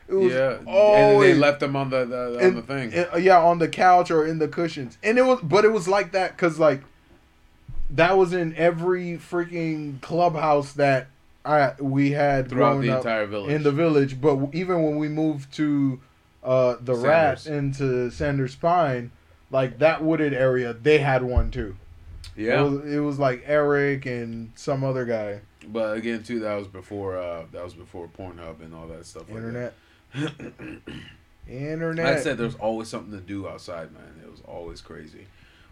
was 0.08 0.32
yeah. 0.32 0.58
And 0.66 1.22
they 1.22 1.34
left 1.34 1.60
them 1.60 1.76
on 1.76 1.90
the, 1.90 2.04
the 2.04 2.36
on 2.38 2.40
and- 2.44 2.56
the 2.56 2.62
thing. 2.62 2.92
and- 2.92 3.22
yeah, 3.24 3.38
on 3.40 3.58
the 3.58 3.68
couch 3.68 4.10
or 4.10 4.26
in 4.26 4.38
the 4.38 4.48
cushions. 4.48 4.98
And 5.02 5.18
it 5.18 5.24
was, 5.24 5.40
but 5.42 5.64
it 5.64 5.72
was 5.72 5.86
like 5.88 6.12
that 6.12 6.36
because 6.36 6.58
like 6.58 6.82
that 7.90 8.18
was 8.18 8.32
in 8.32 8.54
every 8.56 9.12
freaking 9.18 10.00
clubhouse 10.00 10.72
that 10.72 11.06
I 11.44 11.74
we 11.78 12.10
had 12.10 12.48
throughout 12.50 12.80
the 12.80 12.90
up 12.90 12.96
entire 12.98 13.26
village. 13.26 13.52
in 13.52 13.62
the 13.62 13.70
village. 13.72 14.20
But 14.20 14.48
even 14.52 14.82
when 14.82 14.96
we 14.96 15.08
moved 15.08 15.52
to 15.54 16.00
uh, 16.42 16.76
the 16.80 16.94
Rat 16.94 17.46
into 17.46 18.10
Sanders 18.10 18.56
Pine, 18.56 19.12
like 19.52 19.78
that 19.78 20.02
wooded 20.02 20.34
area, 20.34 20.72
they 20.72 20.98
had 20.98 21.22
one 21.22 21.52
too. 21.52 21.76
Yeah. 22.36 22.60
It 22.60 22.70
was, 22.70 22.94
it 22.94 22.98
was 23.00 23.18
like 23.18 23.42
Eric 23.46 24.06
and 24.06 24.52
some 24.54 24.82
other 24.84 25.04
guy. 25.04 25.40
but 25.68 25.96
again, 25.96 26.22
too, 26.22 26.40
that 26.40 26.54
was 26.54 26.66
before 26.66 27.16
uh 27.18 27.44
that 27.52 27.62
was 27.62 27.74
before 27.74 28.08
Pornhub 28.08 28.60
and 28.64 28.74
all 28.74 28.86
that 28.88 29.04
stuff. 29.06 29.24
like 29.30 29.42
that. 29.42 29.44
Internet. 29.46 29.74
Internet. 31.48 32.04
Like 32.06 32.16
I 32.16 32.20
said, 32.20 32.38
there's 32.38 32.56
always 32.56 32.88
something 32.88 33.12
to 33.12 33.24
do 33.24 33.46
outside, 33.48 33.92
man. 33.92 34.20
It 34.22 34.30
was 34.30 34.40
always 34.46 34.80
crazy. 34.80 35.26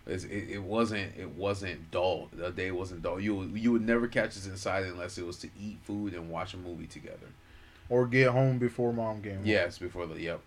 It's, 0.06 0.24
it, 0.24 0.50
it 0.50 0.62
wasn't 0.62 1.16
it 1.18 1.30
wasn't 1.30 1.90
dull. 1.90 2.28
The 2.32 2.50
day 2.50 2.70
wasn't 2.70 3.02
dull. 3.02 3.18
You 3.18 3.34
would- 3.36 3.58
you 3.58 3.72
would 3.72 3.82
never 3.86 4.06
catch 4.06 4.30
us 4.36 4.46
inside 4.46 4.84
unless 4.84 5.18
it 5.18 5.26
was 5.26 5.38
to 5.38 5.48
eat 5.60 5.78
food 5.82 6.12
and 6.14 6.30
watch 6.30 6.54
a 6.54 6.58
movie 6.58 6.86
together. 6.86 7.28
or 7.88 8.06
get 8.06 8.28
home 8.28 8.58
before 8.58 8.92
mom 8.92 9.22
came. 9.22 9.36
home. 9.36 9.46
Yes, 9.46 9.78
before 9.78 10.06
the 10.06 10.20
yep, 10.20 10.40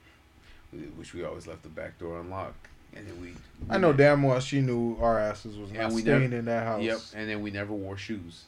which 0.95 1.13
we 1.13 1.23
always 1.23 1.47
left 1.47 1.63
the 1.63 1.69
back 1.69 1.97
door 1.99 2.19
unlocked, 2.19 2.67
and 2.95 3.07
then 3.07 3.21
we. 3.21 3.33
I 3.69 3.77
know 3.77 3.91
damn 3.93 4.23
well 4.23 4.39
she 4.39 4.61
knew 4.61 4.97
our 5.01 5.19
asses 5.19 5.57
was 5.57 5.71
not 5.71 5.91
we 5.91 6.01
staying 6.01 6.21
never- 6.29 6.35
in 6.37 6.45
that 6.45 6.63
house. 6.65 6.81
Yep, 6.83 6.99
and 7.15 7.29
then 7.29 7.41
we 7.41 7.51
never 7.51 7.73
wore 7.73 7.97
shoes. 7.97 8.43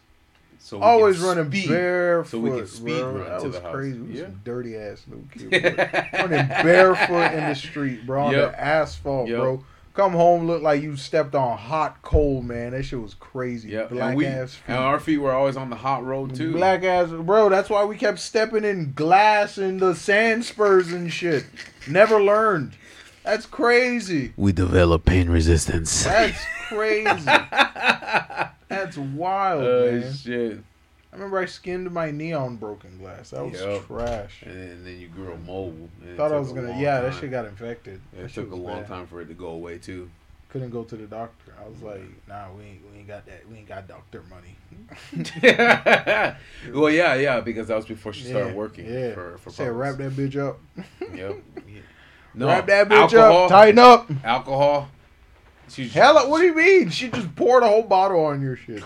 So 0.61 0.77
we 0.77 0.83
Always 0.83 1.19
running 1.19 1.47
speed. 1.49 1.69
barefoot. 1.69 2.29
so 2.31 2.39
we 2.39 2.49
could 2.51 2.67
speed 2.67 2.99
bro. 2.99 3.11
run 3.13 3.29
that 3.29 3.39
to 3.39 3.45
was 3.47 3.55
the 3.55 3.61
house. 3.61 3.73
crazy. 3.75 3.99
We 3.99 4.13
Yeah. 4.17 4.23
some 4.25 4.41
dirty 4.43 4.75
ass 4.77 5.03
little 5.07 5.25
kid. 5.31 6.09
running 6.13 6.47
barefoot 6.47 7.31
in 7.33 7.45
the 7.49 7.55
street, 7.55 8.05
bro, 8.05 8.25
on 8.25 8.33
Yep. 8.33 8.51
the 8.51 8.61
asphalt, 8.61 9.29
Yep. 9.29 9.37
bro. 9.39 9.63
Come 9.95 10.11
home, 10.13 10.47
look 10.47 10.61
like 10.61 10.81
you 10.81 10.95
stepped 10.95 11.33
on 11.35 11.57
hot 11.57 12.01
coal, 12.01 12.41
man. 12.41 12.71
That 12.71 12.83
shit 12.83 13.01
was 13.01 13.13
crazy. 13.15 13.69
Yep, 13.69 13.89
Black 13.89 14.07
and 14.09 14.17
we 14.17 14.25
ass 14.25 14.53
feet. 14.55 14.63
and 14.69 14.77
our 14.77 14.99
feet 14.99 15.17
were 15.17 15.31
always 15.33 15.57
on 15.57 15.69
the 15.69 15.75
hot 15.77 16.05
road 16.05 16.35
too. 16.35 16.53
Black 16.53 16.83
ass, 16.83 17.09
bro. 17.09 17.49
That's 17.49 17.69
why 17.69 17.83
we 17.85 17.97
kept 17.97 18.19
stepping 18.19 18.63
in 18.65 18.93
glass 18.93 19.57
and 19.57 19.79
the 19.79 19.95
sand 19.95 20.45
spurs 20.45 20.91
and 20.93 21.11
shit. 21.11 21.45
Never 21.87 22.21
learned. 22.21 22.73
That's 23.23 23.45
crazy. 23.45 24.33
We 24.37 24.51
develop 24.51 25.05
pain 25.05 25.29
resistance. 25.29 26.03
That's 26.03 26.39
crazy. 26.67 27.25
That's 28.67 28.97
wild, 28.97 29.63
Oh 29.63 29.91
man. 29.91 30.13
shit! 30.13 30.59
I 31.11 31.15
remember 31.15 31.39
I 31.39 31.45
skinned 31.45 31.89
my 31.91 32.11
knee 32.11 32.33
on 32.33 32.55
broken 32.57 32.97
glass. 32.99 33.31
That 33.31 33.43
was 33.43 33.59
Yup. 33.59 33.87
trash. 33.87 34.43
And 34.45 34.55
then, 34.55 34.83
then 34.83 34.99
you 34.99 35.07
grew 35.07 35.33
a 35.33 35.37
mole. 35.37 35.89
and 36.03 36.15
Thought 36.17 36.31
I 36.31 36.39
was 36.39 36.49
gonna. 36.53 36.69
long 36.69 36.79
Yeah, 36.79 37.01
that 37.01 37.13
shit 37.15 37.31
got 37.31 37.45
infected. 37.45 37.99
It 38.17 38.31
took 38.33 38.51
a 38.51 38.55
long 38.55 38.81
bad. 38.81 38.87
time 38.87 39.07
for 39.07 39.19
it 39.21 39.25
to 39.27 39.33
go 39.33 39.47
away 39.47 39.79
too. 39.79 40.09
Couldn't 40.49 40.69
go 40.71 40.83
to 40.83 40.95
the 40.95 41.05
doctor. 41.05 41.53
I 41.63 41.67
was 41.69 41.81
like, 41.83 42.01
Nah, 42.27 42.51
we 42.57 42.63
ain't, 42.63 42.81
we 42.91 42.99
ain't 42.99 43.07
got 43.07 43.25
that. 43.27 43.47
We 43.49 43.57
ain't 43.57 43.67
got 43.67 43.87
doctor 43.87 44.23
money. 44.29 44.55
well, 46.73 46.89
yeah, 46.89 47.13
yeah, 47.15 47.39
because 47.41 47.67
that 47.67 47.75
was 47.75 47.85
before 47.85 48.13
she 48.13 48.25
started 48.25 48.49
Yeah, 48.49 48.53
working. 48.55 48.85
Yeah. 48.91 49.13
For 49.13 49.37
for 49.37 49.49
Said 49.51 49.71
wrap 49.71 49.97
that 49.97 50.11
bitch 50.13 50.35
up. 50.37 50.59
Yep. 51.15 51.37
No, 52.33 52.47
wrap 52.47 52.67
that 52.67 52.89
bitch 52.89 53.13
alcohol, 53.13 53.43
up. 53.43 53.49
Tighten 53.49 53.79
up. 53.79 54.11
Alcohol. 54.23 54.89
She 55.69 55.87
Hell, 55.87 56.29
what 56.29 56.39
do 56.39 56.45
you 56.45 56.55
mean? 56.55 56.89
She 56.89 57.09
just 57.09 57.35
poured 57.35 57.63
a 57.63 57.67
whole 57.67 57.83
bottle 57.83 58.25
on 58.25 58.41
your 58.41 58.55
shit. 58.55 58.83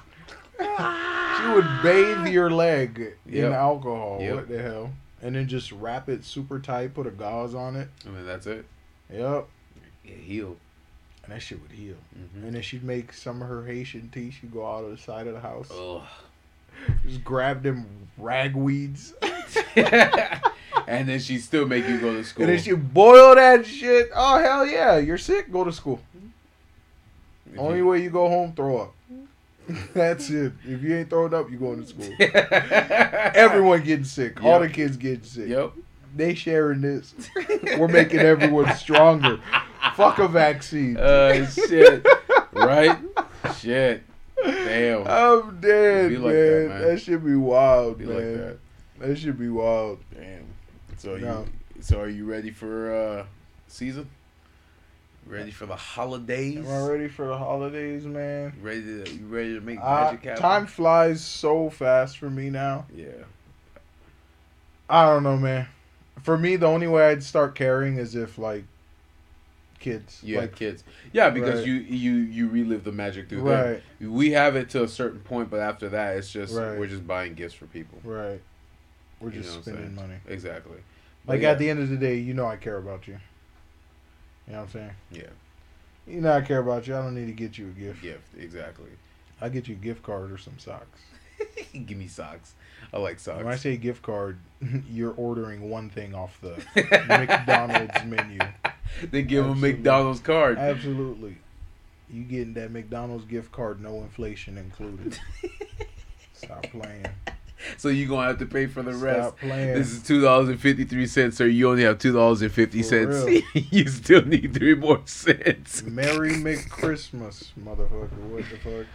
she 0.60 1.48
would 1.50 1.68
bathe 1.82 2.28
your 2.28 2.50
leg 2.50 3.16
in 3.28 3.46
alcohol. 3.46 4.20
Yep. 4.22 4.36
What 4.36 4.50
the 4.50 4.62
hell? 4.62 4.92
And 5.22 5.36
then 5.36 5.48
just 5.48 5.72
wrap 5.72 6.10
it 6.10 6.26
super 6.26 6.60
tight, 6.60 6.94
put 6.94 7.08
a 7.08 7.12
gauze 7.12 7.56
on 7.56 7.76
it. 7.76 7.88
I 8.06 8.10
mean, 8.10 8.26
that's 8.26 8.46
it. 8.46 8.66
Yep. 9.12 9.48
It 10.04 10.18
healed. 10.18 10.58
And 11.24 11.34
that 11.34 11.42
shit 11.42 11.62
would 11.62 11.72
heal. 11.72 11.96
hmm 12.14 12.46
And 12.46 12.56
then 12.56 12.62
she'd 12.62 12.84
make 12.84 13.14
some 13.14 13.42
of 13.42 13.48
her 13.48 13.66
Haitian 13.66 14.10
tea. 14.14 14.32
She'd 14.32 14.54
go 14.54 14.68
out 14.68 14.84
of 14.84 14.92
the 14.92 14.98
side 14.98 15.28
of 15.28 15.34
the 15.34 15.40
house. 15.40 15.72
Ugh. 15.72 16.02
Just 17.08 17.24
grab 17.24 17.64
them 17.64 17.86
ragweeds. 18.20 19.14
and 20.88 21.08
then 21.10 21.20
she 21.20 21.38
still 21.38 21.66
make 21.68 21.88
you 21.88 22.00
go 22.00 22.14
to 22.14 22.24
school. 22.24 22.44
And 22.46 22.54
then 22.54 22.62
she 22.64 22.74
boil 22.74 23.36
that 23.36 23.66
shit. 23.66 24.10
Oh, 24.16 24.40
hell 24.40 24.66
yeah. 24.66 24.98
You're 24.98 25.18
sick? 25.18 25.52
Go 25.52 25.64
to 25.64 25.72
school. 25.72 26.00
If 27.52 27.60
Only 27.60 27.78
you- 27.80 27.88
way 27.88 28.02
you 28.02 28.10
go 28.10 28.28
home, 28.30 28.54
throw 28.56 28.78
up. 28.78 28.96
That's 29.94 30.30
it. 30.30 30.54
If 30.66 30.84
you 30.84 30.96
ain't 30.98 31.10
throwing 31.10 31.34
up, 31.34 31.50
you 31.50 31.58
going 31.58 31.82
to 31.82 31.88
school. 31.88 32.10
Everyone 32.20 33.82
getting 33.84 34.04
sick. 34.06 34.44
All 34.44 34.60
the 34.60 34.68
kids 34.70 34.98
getting 34.98 35.24
sick. 35.24 35.48
Yep. 35.48 35.72
They 36.16 36.36
sharing 36.36 36.82
this. 36.82 37.14
We're 37.78 37.88
making 37.88 38.20
everyone 38.20 38.76
stronger. 38.76 39.40
Fuck 39.96 40.20
a 40.20 40.28
vaccine. 40.28 40.98
Uh, 40.98 41.48
shit. 41.48 42.06
Right? 42.52 42.98
Shit. 43.58 44.04
Damn. 44.44 45.08
I'm 45.08 45.60
dead, 45.62 46.10
Be 46.10 46.18
man. 46.18 46.24
like 46.24 46.34
that, 46.34 46.88
that, 46.88 47.02
should 47.02 47.24
be 47.26 47.36
wild, 47.36 47.98
Be 48.00 48.06
man. 48.06 48.16
like 48.16 48.26
that. 48.38 48.58
that. 49.08 49.18
should 49.18 49.40
be 49.40 49.50
wild. 49.50 50.00
Damn. 50.14 50.43
So 51.04 51.18
No. 51.18 51.42
you 51.76 51.82
so 51.82 52.00
are 52.00 52.08
you 52.08 52.24
ready 52.24 52.50
for 52.50 52.96
uh 52.96 53.26
season? 53.68 54.10
Ready 55.28 55.52
for 55.52 55.66
the 55.66 55.76
holidays? 55.76 56.58
Am 56.58 56.68
I 56.70 56.88
ready 56.88 57.10
for 57.10 57.28
the 57.28 57.38
holidays, 57.38 58.06
man? 58.06 58.54
You 58.58 58.66
ready 58.66 58.82
to 58.82 59.14
you 59.14 59.26
ready 59.28 59.54
to 59.56 59.60
make 59.60 59.80
Uh, 59.82 60.06
magic 60.06 60.24
happen? 60.24 60.42
time 60.42 60.66
flies 60.66 61.22
so 61.22 61.70
fast 61.70 62.18
for 62.18 62.30
me 62.30 62.50
now. 62.50 62.86
Yeah. 62.96 63.26
I 64.90 65.06
don't 65.08 65.24
know, 65.24 65.36
man. 65.36 65.68
For 66.22 66.38
me, 66.38 66.56
the 66.56 66.68
only 66.68 66.88
way 66.88 67.08
I'd 67.10 67.22
start 67.24 67.54
caring 67.54 67.98
is 67.98 68.16
if 68.16 68.38
like 68.38 68.64
kids, 69.82 70.22
Yeah, 70.24 70.40
like 70.40 70.56
kids. 70.56 70.86
Yeah, 71.12 71.30
because 71.32 71.60
Right. 71.60 71.68
you 71.68 71.74
you 71.74 72.14
you 72.14 72.48
relive 72.48 72.86
the 72.86 72.94
magic 72.94 73.28
through 73.28 73.42
right, 73.42 73.82
them. 74.00 74.14
We 74.14 74.32
have 74.32 74.56
it 74.56 74.70
to 74.70 74.84
a 74.84 74.88
certain 74.88 75.20
point, 75.20 75.50
but 75.50 75.60
after 75.60 75.90
that, 75.90 76.16
it's 76.16 76.32
just 76.32 76.56
Right. 76.56 76.80
we're 76.80 76.88
just 76.88 77.06
buying 77.06 77.34
gifts 77.34 77.56
for 77.56 77.66
people. 77.66 78.00
right. 78.06 78.42
We're 79.20 79.30
You 79.32 79.42
just 79.42 79.50
know 79.50 79.56
what 79.60 79.68
I'm 79.68 79.74
spending 79.74 79.96
money. 79.96 80.20
Exactly. 80.28 80.78
Like 81.26 81.42
yeah. 81.42 81.52
at 81.52 81.60
the 81.60 81.70
end 81.70 81.80
of 81.80 81.90
the 81.90 81.98
day, 81.98 82.18
you 82.18 82.34
know 82.34 82.46
I 82.46 82.58
care 82.58 82.78
about 82.78 83.08
you. 83.08 83.18
You 84.48 84.54
know 84.54 84.60
what 84.60 84.66
I'm 84.66 84.72
saying? 84.72 84.92
Yeah. 85.12 85.30
You 86.08 86.22
know 86.22 86.34
I 86.34 86.42
care 86.42 86.60
about 86.60 86.86
you. 86.86 86.96
I 86.96 87.02
don't 87.02 87.16
need 87.16 87.28
to 87.28 87.34
get 87.34 87.58
you 87.58 87.68
a 87.68 87.80
gift. 87.80 88.02
Gift. 88.02 88.28
Exactly. 88.38 88.90
I 89.40 89.50
get 89.50 89.68
you 89.68 89.76
a 89.76 89.78
gift 89.78 90.04
card 90.04 90.32
or 90.32 90.38
some 90.38 90.60
socks. 90.60 91.00
Give 91.74 91.98
me 91.98 92.08
socks. 92.08 92.54
I 92.94 92.98
like 92.98 93.20
socks. 93.20 93.44
When 93.44 93.54
I 93.54 93.56
say 93.56 93.78
gift 93.78 94.02
card, 94.02 94.38
you're 94.90 95.14
ordering 95.14 95.70
one 95.70 95.90
thing 95.90 96.14
off 96.14 96.40
the 96.42 96.64
McDonald's 97.08 98.04
menu. 98.06 98.40
they 99.10 99.24
give 99.24 99.46
Absolutely. 99.46 99.70
a 99.70 99.74
McDonald's 99.74 100.20
card. 100.20 100.58
Absolutely. 100.58 101.38
You 102.10 102.24
getting 102.24 102.54
that 102.54 102.72
McDonald's 102.72 103.26
gift 103.26 103.52
card, 103.52 103.82
no 103.82 104.02
inflation 104.02 104.58
included. 104.58 105.18
Stop 106.34 106.64
playing. 106.64 107.08
So 107.78 107.88
you're 107.90 108.10
gonna 108.10 108.28
have 108.28 108.40
to 108.40 108.46
pay 108.46 108.68
for 108.68 108.82
the 108.84 108.94
rest. 108.94 109.38
Playing. 109.38 109.74
This 109.74 109.92
is 109.92 110.04
two 110.04 110.22
dollars 110.22 110.50
and 110.50 110.60
fifty 110.60 110.84
three 110.84 111.08
cents, 111.08 111.38
sir. 111.38 111.46
You 111.48 111.70
only 111.70 111.84
have 111.84 111.98
two 112.00 112.12
dollars 112.14 112.42
and 112.42 112.52
fifty 112.52 112.84
cents. 112.84 113.26
you 113.54 113.88
still 113.88 114.26
need 114.26 114.54
three 114.54 114.76
more 114.76 115.02
cents. 115.06 115.82
Merry 115.84 116.32
McChristmas, 116.32 117.52
motherfucker. 117.64 118.12
What 118.30 118.44
the 118.50 118.58
fuck? 118.58 118.86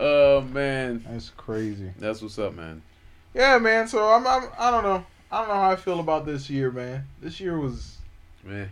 Oh 0.00 0.42
man, 0.42 1.04
That's 1.08 1.30
crazy. 1.30 1.90
that's 1.98 2.22
what's 2.22 2.38
up, 2.38 2.54
man. 2.54 2.82
Yeah, 3.34 3.58
man. 3.58 3.88
So 3.88 4.06
I'm, 4.12 4.26
I'm 4.26 4.48
I 4.58 4.70
don't 4.70 4.84
know. 4.84 5.04
I 5.30 5.38
don't 5.40 5.48
know 5.48 5.54
how 5.54 5.70
I 5.70 5.76
feel 5.76 6.00
about 6.00 6.24
this 6.26 6.48
year, 6.48 6.70
man. 6.70 7.04
This 7.20 7.40
year 7.40 7.58
was 7.58 7.96
Man, 8.44 8.70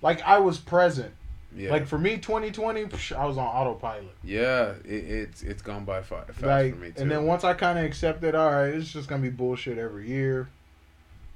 like 0.00 0.22
I 0.22 0.38
was 0.38 0.58
present. 0.58 1.12
Yeah, 1.56 1.70
Like 1.70 1.86
for 1.86 1.98
me, 1.98 2.16
2020, 2.18 2.84
psh, 2.86 3.16
I 3.16 3.24
was 3.26 3.36
on 3.38 3.46
autopilot. 3.46 4.14
yeah. 4.24 4.72
It, 4.84 4.88
it's 5.04 5.42
it's 5.42 5.62
gone 5.62 5.84
by 5.84 6.02
fa- 6.02 6.24
fast 6.28 6.42
like, 6.42 6.74
for 6.74 6.80
me 6.80 6.90
too. 6.92 7.02
and 7.02 7.10
then 7.10 7.24
once 7.26 7.44
I 7.44 7.54
kind 7.54 7.78
of 7.78 7.84
accepted, 7.84 8.34
all 8.34 8.50
right, 8.50 8.68
it's 8.74 8.92
just 8.92 9.08
gonna 9.08 9.22
be 9.22 9.30
bullshit 9.30 9.78
every 9.78 10.08
year. 10.08 10.48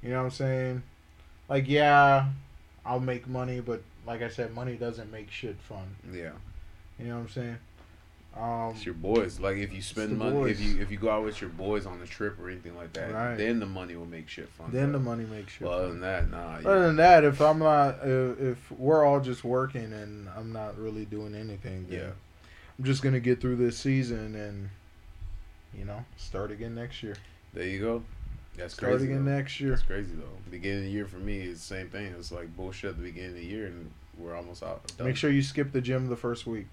You 0.01 0.09
know 0.09 0.17
what 0.19 0.25
I'm 0.25 0.31
saying? 0.31 0.83
Like, 1.49 1.67
yeah, 1.67 2.25
I'll 2.85 2.99
make 2.99 3.27
money, 3.27 3.59
but 3.59 3.81
like 4.05 4.21
I 4.21 4.29
said, 4.29 4.53
money 4.53 4.75
doesn't 4.75 5.11
make 5.11 5.29
shit 5.31 5.57
fun. 5.61 5.95
Yeah, 6.13 6.31
You 6.99 7.07
know 7.07 7.15
what 7.15 7.21
I'm 7.21 7.29
saying? 7.29 7.57
Um, 8.39 8.71
it's 8.75 8.85
your 8.85 8.93
boys. 8.93 9.39
Like 9.39 9.57
if 9.57 9.73
you 9.73 9.81
spend 9.81 10.17
money, 10.17 10.51
if 10.51 10.59
you 10.59 10.79
if 10.81 10.91
you 10.91 10.97
go 10.97 11.09
out 11.09 11.23
with 11.23 11.41
your 11.41 11.49
boys 11.49 11.85
on 11.85 11.99
a 12.01 12.05
trip 12.05 12.37
or 12.39 12.49
anything 12.49 12.75
like 12.75 12.93
that, 12.93 13.11
Right. 13.11 13.35
then 13.35 13.59
the 13.59 13.65
money 13.65 13.95
will 13.95 14.05
make 14.05 14.29
shit 14.29 14.47
fun. 14.49 14.69
then 14.71 14.91
the 14.91 14.99
money 14.99 15.25
makes 15.25 15.53
shit. 15.53 15.63
But 15.63 15.71
other 15.73 15.87
than 15.89 16.01
that, 16.01 16.29
nah. 16.29 16.37
Other 16.57 16.75
you- 16.77 16.83
than 16.83 16.95
that, 16.97 17.23
if 17.23 17.41
I'm 17.41 17.59
not, 17.59 17.99
if, 18.03 18.39
if 18.39 18.71
we're 18.71 19.03
all 19.03 19.19
just 19.19 19.43
working 19.43 19.91
and 19.93 20.29
I'm 20.37 20.51
not 20.53 20.77
really 20.77 21.05
doing 21.05 21.33
anything, 21.33 21.87
then 21.89 21.99
Yeah. 21.99 22.09
I'm 22.77 22.85
just 22.85 23.01
gonna 23.01 23.19
get 23.19 23.41
through 23.41 23.55
this 23.55 23.75
season 23.77 24.35
and, 24.35 24.69
you 25.73 25.85
know, 25.85 26.05
start 26.17 26.51
again 26.51 26.75
next 26.75 27.01
year. 27.01 27.15
there 27.53 27.65
you 27.65 27.79
go. 27.79 28.03
That's 28.55 28.73
Start 28.75 28.93
crazy. 28.93 29.05
again 29.05 29.25
though. 29.25 29.35
next 29.35 29.59
year. 29.59 29.71
That's 29.71 29.83
crazy 29.83 30.13
though. 30.15 30.25
Beginning 30.51 30.79
of 30.79 30.83
the 30.85 30.89
year 30.91 31.05
for 31.07 31.17
me 31.17 31.41
is 31.41 31.59
the 31.59 31.65
same 31.75 31.89
thing. 31.89 32.13
It's 32.17 32.31
like 32.31 32.55
bullshit 32.55 32.91
at 32.91 32.97
the 32.97 33.03
beginning 33.03 33.31
of 33.31 33.35
the 33.37 33.45
year, 33.45 33.67
and 33.67 33.89
we're 34.17 34.35
almost 34.35 34.61
out. 34.63 34.81
done. 34.97 35.05
Make 35.07 35.15
sure 35.15 35.29
you 35.31 35.41
skip 35.43 35.71
the 35.71 35.81
gym 35.81 36.07
the 36.07 36.15
first 36.15 36.45
week. 36.47 36.65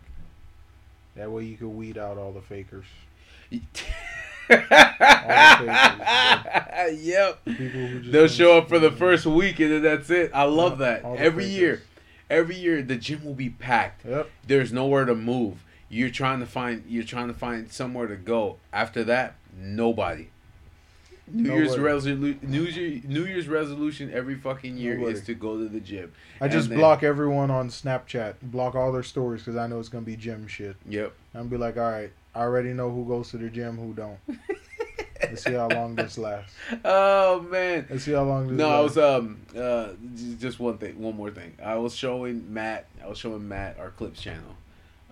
That 1.17 1.31
way 1.31 1.45
you 1.45 1.57
can 1.57 1.77
weed 1.77 1.97
out 1.97 2.19
all 2.19 2.33
the 2.33 2.41
fakers. 2.41 2.87
yep. 3.51 3.63
People 7.45 7.47
who 7.47 8.01
just 8.01 8.13
They'll 8.13 8.29
show 8.29 8.59
up 8.59 8.69
for 8.69 8.79
the 8.79 8.91
first 8.91 9.27
week 9.27 9.61
and 9.61 9.73
then 9.73 9.83
that's 9.83 10.11
it. 10.11 10.31
I 10.35 10.45
love 10.45 10.79
that. 10.79 11.05
Every 11.05 11.45
fakers. 11.45 11.59
year, 11.59 11.83
every 12.29 12.57
year 12.57 12.83
the 12.83 12.97
gym 12.97 13.25
will 13.25 13.35
be 13.35 13.51
packed. 13.51 14.05
Yep. 14.05 14.31
There's 14.47 14.73
nowhere 14.73 15.05
to 15.05 15.15
move. 15.15 15.65
You're 15.89 16.11
trying 16.11 16.41
to 16.41 16.47
find. 16.47 16.83
You're 16.89 17.05
trying 17.05 17.29
to 17.29 17.35
find 17.35 17.71
somewhere 17.71 18.09
to 18.09 18.17
go. 18.17 18.57
After 18.73 19.05
that, 19.05 19.37
nobody. 19.57 20.29
New 21.27 21.55
Year's 21.55 21.79
resolution. 21.79 22.41
New, 22.43 22.65
Year, 22.65 23.01
New 23.05 23.25
Year's 23.25 23.49
resolution 23.49 24.13
every 24.13 24.35
fucking 24.35 24.77
year 24.77 25.01
is 25.09 25.23
to 25.25 25.35
go 25.35 25.59
to 25.59 25.69
the 25.69 25.81
gym. 25.81 26.13
I 26.41 26.49
just 26.49 26.69
then- 26.69 26.79
block 26.79 27.03
everyone 27.03 27.51
on 27.51 27.69
Snapchat. 27.69 28.35
Block 28.43 28.75
all 28.75 28.93
their 28.93 29.03
stories 29.03 29.43
because 29.43 29.57
I 29.57 29.67
know 29.67 29.81
it's 29.81 29.89
gonna 29.89 30.05
be 30.05 30.17
gym 30.17 30.47
shit. 30.47 30.77
Yep. 30.89 31.13
I'm 31.35 31.49
be 31.49 31.57
like, 31.57 31.77
all 31.77 31.91
right, 31.91 32.13
I 32.35 32.41
already 32.41 32.73
know 32.73 32.91
who 32.91 33.07
goes 33.07 33.31
to 33.31 33.39
the 33.39 33.49
gym, 33.49 33.77
who 33.77 33.95
don't. 33.95 34.19
Let's 35.23 35.43
see 35.43 35.55
how 35.55 35.69
long 35.69 35.95
this 35.95 36.19
lasts. 36.19 36.55
Oh 36.85 37.41
man. 37.51 37.87
Let's 37.89 38.05
see 38.05 38.13
how 38.13 38.25
long 38.25 38.49
this. 38.49 38.59
No, 38.59 38.69
I 38.69 38.81
was 38.81 38.99
um 38.99 39.39
uh 39.57 39.93
just 40.39 40.61
one 40.61 40.77
thing, 40.79 41.01
one 41.01 41.17
more 41.17 41.31
thing. 41.31 41.55
I 41.65 41.77
was 41.77 41.95
showing 41.95 42.53
Matt, 42.53 42.87
I 43.03 43.09
was 43.09 43.17
showing 43.19 43.49
Matt 43.49 43.79
our 43.79 43.91
clips 43.91 44.21
channel, 44.21 44.55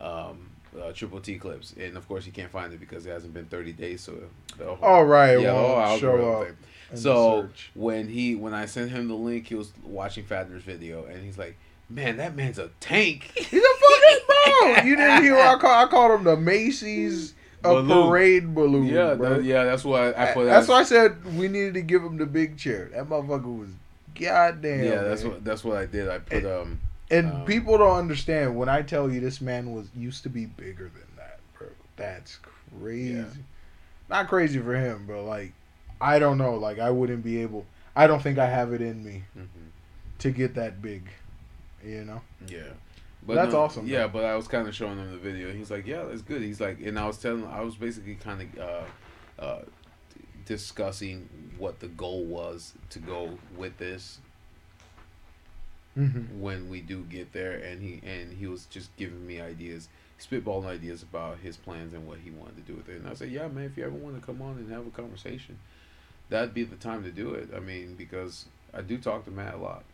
um, 0.01 0.51
uh, 0.81 0.93
Triple 0.93 1.20
T 1.20 1.39
clips, 1.39 1.75
and 1.79 1.97
of 1.97 2.07
course 2.09 2.25
he 2.25 2.31
can't 2.31 2.51
find 2.51 2.73
it 2.73 2.81
because 2.81 3.07
it 3.07 3.11
hasn't 3.11 3.35
been 3.35 3.47
thirty 3.47 3.73
days. 3.73 4.01
So 4.01 4.14
the 4.59 4.70
All 4.83 5.05
right, 5.05 5.33
yeah, 5.33 5.39
it 5.39 5.43
the 5.43 5.53
whole 5.53 5.77
won't 5.77 6.01
show 6.01 6.43
up. 6.43 6.49
So 6.95 7.49
when 7.75 8.09
he 8.09 8.35
when 8.35 8.55
I 8.55 8.66
sent 8.66 8.91
him 8.91 9.09
the 9.09 9.14
link, 9.14 9.47
he 9.47 9.55
was 9.55 9.73
watching 9.83 10.25
Fadner's 10.25 10.62
video, 10.62 11.05
and 11.07 11.25
he's 11.25 11.39
like, 11.39 11.57
"Man, 11.89 12.16
that 12.18 12.35
man's 12.37 12.59
a 12.59 12.70
tank." 12.81 13.31
He's 13.35 13.62
a 13.62 13.75
fucking 13.81 14.27
bro. 14.27 14.83
You 14.85 14.97
didn't 14.97 15.23
hear 15.23 15.35
what 15.37 15.57
I 15.57 15.59
call 15.59 15.85
I 15.85 15.89
called 15.89 16.18
him 16.20 16.25
the 16.25 16.37
Macy's 16.37 17.35
a 17.64 17.68
Balloon. 17.68 18.09
parade 18.09 18.55
balloon. 18.55 18.87
yeah, 18.87 19.14
bro. 19.14 19.35
that, 19.35 19.45
yeah, 19.45 19.64
that's 19.64 19.85
why 19.85 20.12
I 20.12 20.33
put. 20.33 20.47
That's 20.47 20.68
why 20.68 20.81
I 20.81 20.83
said 20.83 21.37
we 21.37 21.49
needed 21.49 21.75
to 21.75 21.83
give 21.83 22.03
him 22.03 22.16
the 22.16 22.27
big 22.27 22.59
chair. 22.59 22.91
That 22.93 23.09
motherfucker 23.09 23.59
was 23.59 23.70
goddamn. 24.18 24.85
Yeah, 24.85 25.03
that's 25.03 25.23
man. 25.23 25.33
what 25.33 25.45
that's 25.45 25.64
what 25.64 25.77
I 25.77 25.87
did. 25.87 26.09
I 26.09 26.18
put 26.18 26.45
um. 26.45 26.81
And 27.13 27.31
um, 27.31 27.45
people 27.45 27.77
don't 27.79 27.97
understand 27.97 28.57
when 28.57 28.69
I 28.69 28.83
tell 28.83 29.11
you 29.11 29.21
this 29.21 29.41
man 29.41 29.75
was 29.75 29.89
used 29.95 30.23
to 30.23 30.31
be 30.31 30.47
bigger 30.47 30.85
than 30.85 31.17
that, 31.17 31.41
bro. 31.57 31.69
That's 31.97 32.39
crazy. 32.81 33.15
Yeah. 33.15 33.25
Not 34.09 34.29
crazy 34.29 34.59
for 34.59 34.75
him, 34.75 35.05
but 35.07 35.23
like 35.23 35.53
I 36.01 36.19
don't 36.19 36.39
know. 36.39 36.55
Like 36.55 36.79
I 36.79 36.91
wouldn't 36.91 37.23
be 37.23 37.43
able. 37.43 37.67
I 37.95 38.07
don't 38.07 38.23
think 38.23 38.39
I 38.39 38.47
have 38.47 38.73
it 38.73 38.81
in 38.81 39.05
me 39.05 39.25
mhm. 39.39 39.47
to 40.21 40.31
get 40.31 40.55
that 40.55 40.81
big. 40.81 41.09
You 41.85 42.05
know. 42.05 42.23
Yeah. 42.49 42.63
But 43.25 43.37
That's 43.37 43.55
awesome, 43.55 43.87
Yeah, 43.87 44.09
but 44.09 44.25
I 44.25 44.35
was 44.35 44.49
kind 44.49 44.67
of 44.67 44.75
showing 44.75 44.99
him 44.99 45.13
the 45.13 45.19
video. 45.19 45.53
He's 45.53 45.71
like, 45.71 45.87
"Yeah, 45.87 46.03
that's 46.03 46.23
good." 46.23 46.43
He's 46.43 46.61
like, 46.61 46.81
and 46.81 46.99
I 46.99 47.07
was 47.07 47.19
telling, 47.19 47.47
I 47.47 47.61
was 47.61 47.77
basically 47.77 48.17
kind 48.17 48.43
of 48.59 48.59
uh, 48.59 49.43
uh, 49.43 49.63
discussing 50.45 51.29
what 51.57 51.79
the 51.79 51.87
goal 51.87 52.25
was 52.25 52.73
to 52.91 52.99
go 52.99 53.39
with 53.57 53.79
this 53.79 54.19
Mm-hmm. 55.99 56.40
when 56.40 56.70
we 56.70 56.80
do 56.80 57.03
get 57.03 57.32
there, 57.34 57.53
and 57.53 57.82
he 57.82 58.01
and 58.07 58.32
he 58.32 58.47
was 58.47 58.64
just 58.66 58.95
giving 58.97 59.26
me 59.26 59.40
ideas, 59.43 59.88
spitballing 60.18 60.64
ideas 60.66 61.03
about 61.03 61.38
his 61.40 61.57
plans 61.59 61.93
and 61.93 62.07
what 62.07 62.18
he 62.24 62.30
wanted 62.30 62.57
to 62.57 62.62
do 62.72 62.74
with 62.78 62.88
it. 62.88 62.97
And 62.97 63.09
I 63.09 63.12
said, 63.14 63.30
"Yeah, 63.30 63.47
man, 63.49 63.64
if 63.66 63.76
you 63.76 63.84
ever 63.84 63.95
want 63.95 64.18
to 64.18 64.24
come 64.24 64.40
on 64.40 64.53
and 64.57 64.72
have 64.72 64.86
a 64.86 64.90
conversation, 64.90 65.59
that'd 66.30 66.55
be 66.55 66.64
the 66.64 66.76
time 66.76 67.03
to 67.05 67.11
do 67.11 67.34
it." 67.34 67.51
I 67.55 67.61
mean, 67.61 67.95
because 67.95 68.47
I 68.72 68.80
do 68.80 68.97
talk 68.97 69.26
to 69.26 69.30
Matt 69.30 69.53
a 69.55 69.59
lot. 69.59 69.84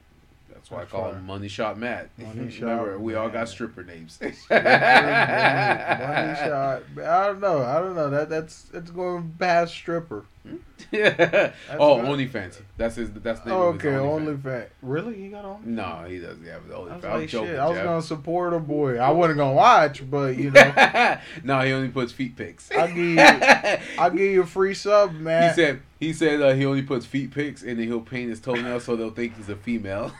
That's 0.53 0.70
why 0.70 0.78
That's 0.78 0.94
I 0.94 0.96
call 0.96 1.11
fine. 1.11 1.18
him 1.20 1.26
Money 1.26 1.49
Shot 1.49 1.76
Matt. 1.78 2.11
Money 2.16 2.49
Shot 2.51 2.62
Remember, 2.68 2.99
we 3.01 3.14
all 3.16 3.28
got 3.28 3.49
stripper 3.49 3.82
names. 3.82 4.18
money, 4.20 4.34
money 4.53 6.34
shot. 6.36 6.82
I 6.96 7.26
don't 7.26 7.40
know. 7.40 7.62
I 7.64 7.80
don't 7.80 7.94
know. 7.94 8.11
That 8.11 8.28
that's 8.28 8.66
it's 8.72 8.90
going 8.90 9.34
past 9.38 9.72
stripper. 9.74 10.24
yeah. 10.93 11.53
Oh, 11.78 12.01
good. 12.01 12.30
OnlyFans. 12.32 12.61
That's 12.76 12.97
his. 12.97 13.11
That's 13.12 13.41
the 13.41 13.51
name 13.51 13.59
Oh, 13.59 13.62
okay, 13.68 13.89
OnlyFans. 13.89 14.43
OnlyFans. 14.43 14.66
Really, 14.82 15.14
he 15.16 15.28
got 15.28 15.45
on? 15.45 15.61
No, 15.64 16.05
he 16.09 16.18
doesn't 16.18 16.47
have 16.47 16.66
the 16.68 16.74
I 16.74 16.78
was 16.78 16.89
like, 17.03 17.05
I'm 17.05 17.26
shit. 17.28 17.59
I 17.59 17.66
was 17.66 17.76
Jeff. 17.76 17.84
gonna 17.84 18.03
support 18.03 18.55
a 18.55 18.59
boy. 18.61 18.99
I 18.99 19.11
wasn't 19.11 19.39
gonna 19.39 19.53
watch, 19.55 20.09
but 20.11 20.36
you 20.36 20.51
know, 20.51 21.18
no, 21.45 21.61
he 21.61 21.72
only 21.72 21.89
puts 21.89 22.12
feet 22.12 22.36
pics. 22.36 22.70
I'll 22.72 22.89
give 22.89 22.97
you, 22.99 23.18
I'll 23.99 24.11
give 24.11 24.20
you 24.32 24.43
a 24.43 24.47
free 24.47 24.74
sub, 24.74 25.12
man. 25.12 25.49
He 25.51 25.55
said 25.55 25.82
he 26.01 26.12
said 26.12 26.41
uh, 26.41 26.55
he 26.55 26.64
only 26.64 26.82
puts 26.82 27.05
feet 27.05 27.32
pics 27.32 27.62
and 27.62 27.78
then 27.78 27.86
he'll 27.86 28.01
paint 28.01 28.30
his 28.30 28.41
toenails 28.41 28.84
so 28.84 28.97
they'll 28.97 29.11
think 29.11 29.36
he's 29.36 29.49
a 29.49 29.57
female. 29.57 30.12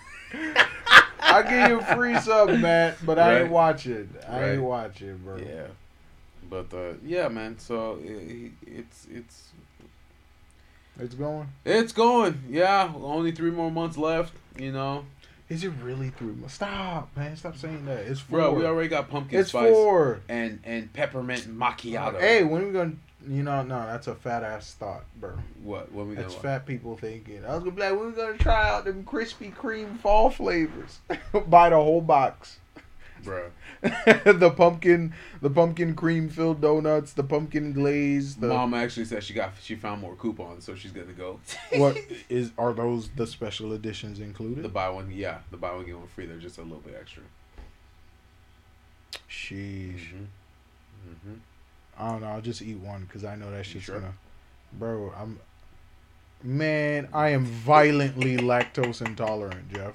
I'll 1.21 1.43
give 1.43 1.69
you 1.69 1.81
a 1.81 1.95
free 1.97 2.19
sub, 2.19 2.51
man. 2.59 2.95
But 3.05 3.19
I 3.19 3.35
ain't 3.35 3.43
Right. 3.45 3.51
watching. 3.51 4.09
I 4.29 4.41
Right. 4.41 4.49
ain't 4.53 4.63
watching, 4.63 5.17
bro. 5.19 5.37
yeah, 5.37 5.67
but 6.51 6.73
uh, 6.75 6.95
yeah, 7.05 7.29
man. 7.29 7.59
So 7.59 7.99
it, 8.03 8.53
it's 8.67 9.07
it's 9.11 9.49
It's 10.99 11.15
going. 11.15 11.49
it's 11.65 11.93
going. 11.93 12.43
Yeah, 12.49 12.93
only 13.03 13.33
three 13.33 13.51
more 13.51 13.71
months 13.71 13.97
left. 13.97 14.35
You 14.59 14.73
know, 14.73 15.05
Is 15.49 15.63
it 15.63 15.73
really 15.83 16.11
three 16.11 16.33
months? 16.33 16.55
Stop, 16.55 17.17
man. 17.17 17.37
Stop 17.37 17.57
saying 17.57 17.85
that. 17.87 17.99
It's 18.01 18.21
four. 18.21 18.39
bro, 18.39 18.55
we 18.55 18.65
already 18.65 18.89
got 18.89 19.09
pumpkin 19.09 19.41
it's 19.41 19.51
spice 19.51 19.73
four. 19.73 20.21
and 20.29 20.59
and 20.65 20.93
peppermint 20.93 21.47
macchiato. 21.57 22.19
Hey, 22.21 22.43
when 22.45 22.63
are 22.63 22.67
we 22.67 22.73
gonna? 22.73 22.93
You 23.29 23.43
know, 23.43 23.63
no, 23.63 23.85
that's 23.87 24.07
a 24.07 24.15
fat 24.15 24.43
ass 24.43 24.75
thought, 24.75 25.05
bro. 25.21 25.33
what? 25.63 25.93
When 25.93 26.09
we 26.09 26.15
gonna? 26.15 26.29
That's 26.29 26.41
fat 26.41 26.67
people 26.67 26.97
thinking. 26.97 27.45
I 27.45 27.55
was 27.55 27.61
gonna 27.65 27.73
be 27.73 27.83
like, 27.83 27.93
when 27.99 28.07
we 28.07 28.13
gonna 28.13 28.39
try 28.39 28.69
out 28.71 28.85
them 28.85 29.05
Krispy 29.05 29.55
Kreme 29.55 29.99
fall 29.99 30.31
flavors? 30.31 31.01
Buy 31.47 31.71
the 31.71 31.77
whole 31.77 32.01
box. 32.01 32.59
Bro. 33.25 33.51
the 33.83 34.53
pumpkin, 34.57 35.15
the 35.41 35.51
pumpkin 35.51 35.95
cream 35.95 36.29
filled 36.29 36.61
donuts, 36.61 37.13
the 37.13 37.23
pumpkin 37.23 37.73
glaze. 37.73 38.37
The 38.37 38.49
Mom 38.49 38.75
actually 38.75 39.07
said 39.07 39.23
she 39.23 39.35
got 39.35 39.53
she 39.61 39.75
found 39.75 40.01
more 40.01 40.15
coupons, 40.17 40.65
so 40.65 40.75
she's 40.75 40.93
gonna 40.93 41.13
go. 41.13 41.41
what 41.77 41.97
is 42.29 42.53
are 42.59 42.73
those 42.73 43.11
the 43.11 43.27
special 43.27 43.73
editions 43.73 44.21
included? 44.21 44.65
the 44.65 44.69
buy 44.69 44.89
one, 44.89 45.11
yeah, 45.11 45.39
the 45.51 45.57
buy 45.57 45.73
one 45.73 45.85
get 45.87 45.99
one 45.99 46.09
free. 46.09 46.27
They're 46.27 46.39
just 46.39 46.59
a 46.59 46.63
little 46.63 46.79
bit 46.79 46.97
extra. 46.99 47.23
Sheesh. 49.29 50.13
Mm-hmm. 51.09 51.35
I 51.99 52.11
don't 52.11 52.21
know. 52.21 52.29
I'll 52.29 52.41
just 52.41 52.63
eat 52.63 52.79
one 52.79 53.03
because 53.05 53.25
I 53.25 53.37
know 53.37 53.51
that 53.51 53.67
shit's 53.67 53.85
sure? 53.85 54.01
gonna. 54.01 54.15
Bro, 54.73 55.13
I'm. 55.17 55.41
Man, 56.43 57.09
I 57.13 57.31
am 57.31 57.45
violently 57.45 58.37
lactose 58.37 59.05
intolerant, 59.05 59.73
Jeff. 59.73 59.95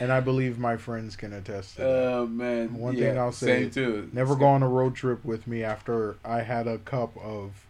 And 0.00 0.10
I 0.10 0.20
believe 0.20 0.58
my 0.58 0.76
friends 0.78 1.14
can 1.14 1.32
attest 1.34 1.74
to 1.76 1.82
that. 1.82 1.86
Oh 1.88 2.26
man, 2.26 2.74
One 2.74 2.94
yeah, 2.96 3.10
thing 3.10 3.18
I'll 3.18 3.32
say, 3.32 3.46
same 3.62 3.70
too. 3.70 4.08
Never 4.12 4.32
It's 4.32 4.40
go 4.40 4.46
on 4.46 4.62
a 4.62 4.68
road 4.68 4.94
trip 4.94 5.24
with 5.24 5.46
me 5.46 5.62
after 5.62 6.16
I 6.24 6.40
had 6.40 6.66
a 6.66 6.78
cup 6.78 7.14
of 7.22 7.64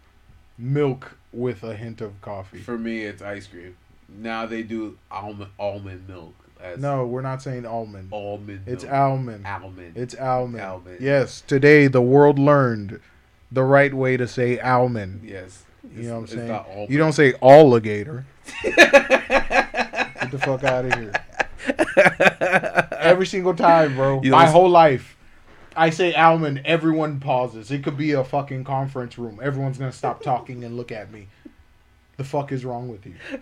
milk 0.57 1.17
with 1.33 1.65
a 1.65 1.75
hint 1.75 2.01
of 2.01 2.21
coffee. 2.23 2.59
For 2.59 2.79
me, 2.79 3.03
it's 3.05 3.21
ice 3.21 3.47
cream. 3.49 3.77
Now 4.09 4.47
they 4.47 4.63
do 4.63 4.97
almond 5.11 5.51
almond 5.59 6.09
milk. 6.09 6.35
As 6.63 6.79
No, 6.81 7.05
we're 7.05 7.21
not 7.21 7.43
saying 7.43 7.67
almond. 7.67 8.11
almond. 8.13 8.63
It's 8.67 8.85
milk. 8.85 8.95
almond. 8.95 9.47
almond. 9.47 9.97
It's 9.97 10.15
almond. 10.15 10.63
Almond. 10.63 11.01
Yes, 11.01 11.41
today 11.41 11.89
the 11.89 12.01
world 12.03 12.39
learned 12.39 13.01
the 13.51 13.65
right 13.65 13.93
way 13.93 14.17
to 14.17 14.29
say 14.29 14.61
almond. 14.61 15.23
yes. 15.25 15.65
You 15.95 16.05
know 16.05 16.15
what 16.15 16.21
I'm 16.21 16.27
saying? 16.29 16.41
It's 16.43 16.49
not 16.49 16.69
almond. 16.69 16.91
You 16.91 16.99
don't 16.99 17.13
say 17.13 17.35
alligator. 17.43 18.25
Get 18.63 20.31
the 20.31 20.39
fuck 20.43 20.65
out 20.65 20.85
of 20.87 20.95
here. 20.95 21.13
Every 22.99 23.27
single 23.27 23.55
time, 23.55 23.95
bro. 23.97 24.21
You 24.23 24.31
My 24.31 24.47
whole 24.47 24.69
life. 24.69 25.17
I 25.77 25.91
say 25.91 26.15
almond, 26.15 26.63
everyone 26.65 27.19
pauses. 27.21 27.71
It 27.73 27.83
could 27.83 27.97
be 27.97 28.13
a 28.13 28.23
fucking 28.23 28.63
conference 28.65 29.19
room. 29.19 29.41
Everyone's 29.43 29.77
gonna 29.79 29.91
stop 29.93 30.23
talking 30.23 30.63
and 30.65 30.77
look 30.77 30.93
at 30.93 31.11
me. 31.11 31.29
The 32.17 32.23
fuck 32.23 32.53
is 32.53 32.65
wrong 32.65 32.89
with 32.89 33.05
you? 33.07 33.15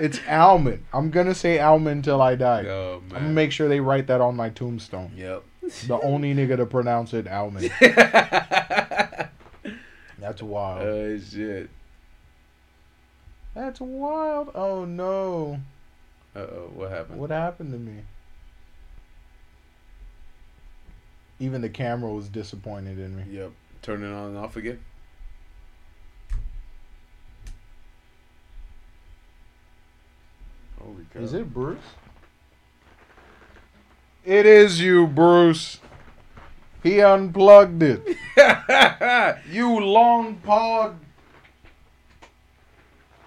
It's 0.00 0.20
almond. 0.28 0.84
I'm 0.92 1.10
gonna 1.10 1.34
say 1.34 1.58
almond 1.58 2.04
till 2.04 2.22
I 2.22 2.36
die. 2.36 2.64
oh 2.66 3.02
I'm 3.06 3.08
gonna 3.08 3.28
make 3.30 3.50
sure 3.50 3.68
they 3.68 3.80
write 3.80 4.06
that 4.06 4.20
on 4.20 4.36
my 4.36 4.48
tombstone. 4.50 5.10
Yep. 5.16 5.42
The 5.88 5.98
only 6.00 6.34
nigga 6.34 6.56
to 6.56 6.66
pronounce 6.66 7.12
it 7.14 7.26
almond. 7.26 7.70
That's 10.20 10.40
wild. 10.42 10.82
oh 10.82 11.18
shit. 11.18 11.68
That's 13.54 13.80
wild. 13.80 14.50
Oh 14.54 14.84
no. 14.84 15.58
Uh 16.38 16.42
oh, 16.42 16.70
what 16.72 16.90
happened? 16.90 17.18
What 17.18 17.30
happened 17.30 17.72
to 17.72 17.78
me? 17.78 18.02
Even 21.40 21.62
the 21.62 21.68
camera 21.68 22.12
was 22.12 22.28
disappointed 22.28 22.98
in 22.98 23.16
me. 23.16 23.24
Yep. 23.28 23.50
Turn 23.82 24.04
it 24.04 24.12
on 24.12 24.28
and 24.28 24.38
off 24.38 24.56
again. 24.56 24.78
Holy 30.80 31.06
cow. 31.12 31.20
Is 31.20 31.34
it 31.34 31.52
Bruce? 31.52 31.78
It 34.24 34.46
is 34.46 34.80
you, 34.80 35.08
Bruce. 35.08 35.80
He 36.84 37.00
unplugged 37.00 37.82
it. 37.82 38.16
you 39.50 39.80
long 39.80 40.36
pod. 40.36 41.00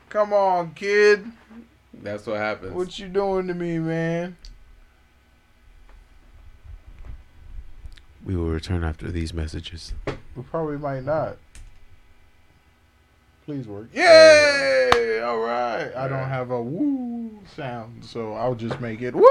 Come 0.08 0.32
on, 0.32 0.74
kid. 0.76 1.26
That's 2.02 2.26
what 2.26 2.38
happens. 2.38 2.74
What 2.74 2.98
you 3.00 3.08
doing 3.08 3.48
to 3.48 3.54
me, 3.54 3.80
man? 3.80 4.38
we 8.26 8.36
will 8.36 8.50
return 8.50 8.84
after 8.84 9.12
these 9.12 9.34
messages. 9.34 9.94
We 10.36 10.44
probably 10.44 10.78
might 10.78 11.04
not. 11.04 11.38
Please 13.46 13.68
work. 13.68 13.90
Yay! 13.94 15.20
All 15.24 15.40
right. 15.40 15.92
I 15.96 16.08
don't 16.08 16.30
have 16.30 16.52
a 16.52 16.62
woo 16.62 17.40
sound, 17.56 18.06
so 18.06 18.34
I'll 18.34 18.56
just 18.56 18.80
make 18.80 19.02
it 19.02 19.16
woo. 19.16 19.24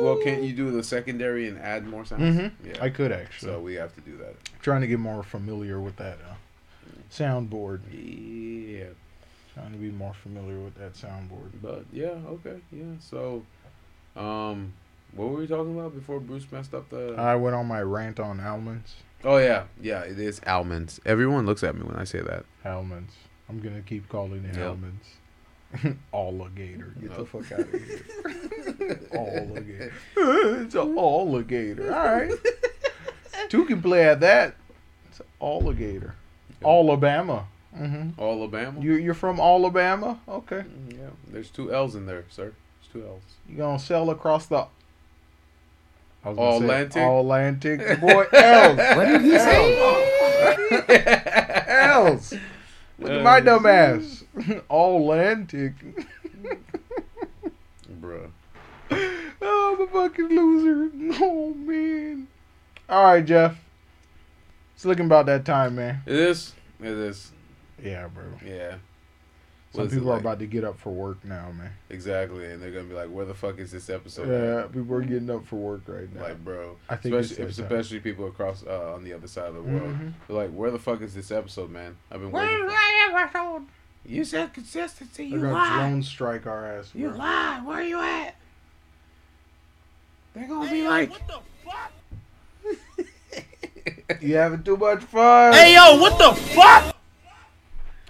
Well, 0.00 0.18
can't 0.24 0.42
you 0.42 0.54
do 0.54 0.70
the 0.70 0.82
secondary 0.82 1.46
and 1.48 1.58
add 1.58 1.86
more 1.86 2.04
sounds? 2.04 2.22
Mm-hmm. 2.22 2.68
Yeah. 2.68 2.82
I 2.82 2.88
could 2.88 3.12
actually. 3.12 3.50
so 3.50 3.60
we 3.60 3.74
have 3.74 3.94
to 3.94 4.00
do 4.00 4.16
that. 4.18 4.34
trying 4.62 4.80
to 4.80 4.86
get 4.86 4.98
more 4.98 5.22
familiar 5.22 5.78
with 5.78 5.96
that 5.96 6.18
uh, 6.28 6.34
soundboard. 7.12 7.80
Yeah. 7.92 8.86
Trying 9.58 9.72
to 9.72 9.78
be 9.78 9.90
more 9.90 10.14
familiar 10.14 10.58
with 10.58 10.74
that 10.76 10.94
soundboard. 10.94 11.50
But 11.60 11.84
yeah, 11.92 12.14
okay, 12.28 12.60
yeah. 12.70 12.84
So, 13.00 13.42
um, 14.16 14.72
what 15.12 15.28
were 15.30 15.38
we 15.38 15.46
talking 15.48 15.76
about 15.76 15.94
before 15.94 16.20
Bruce 16.20 16.46
messed 16.52 16.74
up 16.74 16.88
the? 16.90 17.14
I 17.18 17.34
went 17.36 17.56
on 17.56 17.66
my 17.66 17.82
rant 17.82 18.20
on 18.20 18.38
almonds. 18.40 18.94
oh 19.24 19.38
yeah, 19.38 19.64
yeah. 19.80 20.00
It 20.02 20.18
is 20.20 20.40
almonds. 20.46 21.00
Everyone 21.04 21.44
looks 21.44 21.64
at 21.64 21.74
me 21.74 21.82
when 21.82 21.96
I 21.96 22.04
say 22.04 22.20
that. 22.20 22.44
Almonds. 22.64 23.14
I'm 23.48 23.58
gonna 23.60 23.82
keep 23.82 24.08
calling 24.08 24.44
it 24.44 24.56
Yep. 24.56 24.68
almonds. 24.68 25.06
alligator. 26.14 26.94
Get 27.00 27.16
the 27.16 27.26
fuck 27.26 27.50
out 27.52 27.60
of 27.60 27.70
here. 27.72 29.00
alligator. 29.12 29.92
it's 30.16 30.74
an 30.74 30.96
alligator. 30.98 31.92
All 31.94 32.04
right. 32.04 32.32
Two 33.48 33.64
can 33.64 33.82
play 33.82 34.04
at 34.08 34.20
that. 34.20 34.54
It's 35.10 35.20
an 35.20 35.26
alligator. 35.42 36.14
Alabama. 36.64 37.46
Mm-hmm. 37.76 38.20
Alabama. 38.20 38.80
You 38.80 38.94
you're 38.94 39.14
from 39.14 39.40
Alabama? 39.40 40.20
Okay. 40.28 40.62
Mm, 40.62 40.92
yeah. 40.92 41.10
There's 41.28 41.50
two 41.50 41.72
L's 41.72 41.94
in 41.94 42.06
there, 42.06 42.24
sir. 42.30 42.54
There's 42.80 42.92
two 42.92 43.06
L's. 43.06 43.22
You 43.48 43.56
gonna 43.56 43.78
sail 43.78 44.10
across 44.10 44.46
the 44.46 44.66
I 46.24 46.30
was 46.30 46.36
gonna 46.36 46.58
say 46.58 46.82
Atlantic? 46.82 47.02
Atlantic. 47.02 48.00
Boy, 48.00 48.24
L's. 48.32 48.96
What 48.96 49.06
did 49.06 49.22
he 49.22 49.38
say? 49.38 49.84
L's. 51.68 52.34
Look 52.98 53.10
at 53.12 53.22
my 53.22 53.40
dumb 53.40 53.66
ass. 53.66 54.24
Atlantic. 54.70 55.74
Bruh. 58.00 58.30
oh, 58.90 59.76
I'm 59.76 59.80
a 59.82 59.86
fucking 59.86 60.28
loser. 60.28 60.90
Oh 61.22 61.54
man. 61.54 62.26
All 62.88 63.04
right, 63.04 63.24
Jeff. 63.24 63.56
It's 64.74 64.84
looking 64.84 65.06
about 65.06 65.26
that 65.26 65.44
time, 65.44 65.76
man. 65.76 66.02
It 66.06 66.16
is. 66.16 66.54
It 66.80 66.86
is. 66.86 67.32
Yeah, 67.82 68.08
bro. 68.08 68.24
Yeah. 68.44 68.76
Some 69.72 69.80
What 69.82 69.86
is 69.88 69.92
it 69.92 69.96
people 69.96 70.10
are 70.10 70.14
like? 70.14 70.20
about 70.22 70.38
to 70.38 70.46
get 70.46 70.64
up 70.64 70.78
for 70.78 70.90
work 70.90 71.22
now, 71.26 71.50
man. 71.52 71.70
Exactly, 71.90 72.46
and 72.50 72.62
they're 72.62 72.70
gonna 72.70 72.84
be 72.84 72.94
like, 72.94 73.10
"Where 73.10 73.26
the 73.26 73.34
fuck 73.34 73.58
is 73.58 73.70
this 73.70 73.90
episode?" 73.90 74.28
Yeah, 74.28 74.62
at?" 74.64 74.72
people 74.72 74.94
are 74.96 75.02
getting 75.02 75.28
up 75.28 75.46
for 75.46 75.56
work 75.56 75.82
right 75.86 76.10
now. 76.14 76.22
Like, 76.22 76.42
bro. 76.42 76.76
I 76.88 76.96
think 76.96 77.14
especially, 77.14 77.44
especially 77.44 78.00
people 78.00 78.26
across 78.28 78.64
uh, 78.66 78.94
on 78.94 79.04
the 79.04 79.12
other 79.12 79.28
side 79.28 79.48
of 79.48 79.54
the 79.56 79.60
world. 79.62 79.90
Mhm. 79.90 80.12
They're 80.26 80.36
like, 80.36 80.50
"Where 80.52 80.70
the 80.70 80.78
fuck 80.78 81.02
is 81.02 81.12
this 81.14 81.30
episode, 81.30 81.70
man? 81.70 81.96
I've 82.10 82.20
been 82.20 82.30
waiting." 82.32 82.48
Where's 82.66 82.72
For- 82.72 83.12
my 83.12 83.20
episode? 83.24 83.66
you 84.06 84.24
said 84.24 84.54
consistency. 84.54 85.28
They're 85.28 85.38
You 85.38 85.44
gonna 85.44 85.52
lie. 85.54 85.76
drone 85.76 86.02
strike 86.02 86.46
our 86.46 86.64
ass. 86.78 86.92
Bro. 86.92 87.00
You 87.02 87.08
bro. 87.10 87.18
lie. 87.18 87.60
Where 87.62 87.78
are 87.78 87.82
you 87.82 88.00
at? 88.00 88.36
They're 90.32 90.48
gonna 90.48 90.70
be 90.70 90.82
like, 90.88 91.10
What 91.10 91.28
the 91.28 91.40
fuck? 91.70 91.92
You 94.22 94.36
having 94.36 94.62
too 94.62 94.76
much 94.78 95.02
fun? 95.04 95.52
Hey 95.52 95.74
yo, 95.74 95.98
what 96.00 96.18
the 96.18 96.32
fuck? 96.40 96.96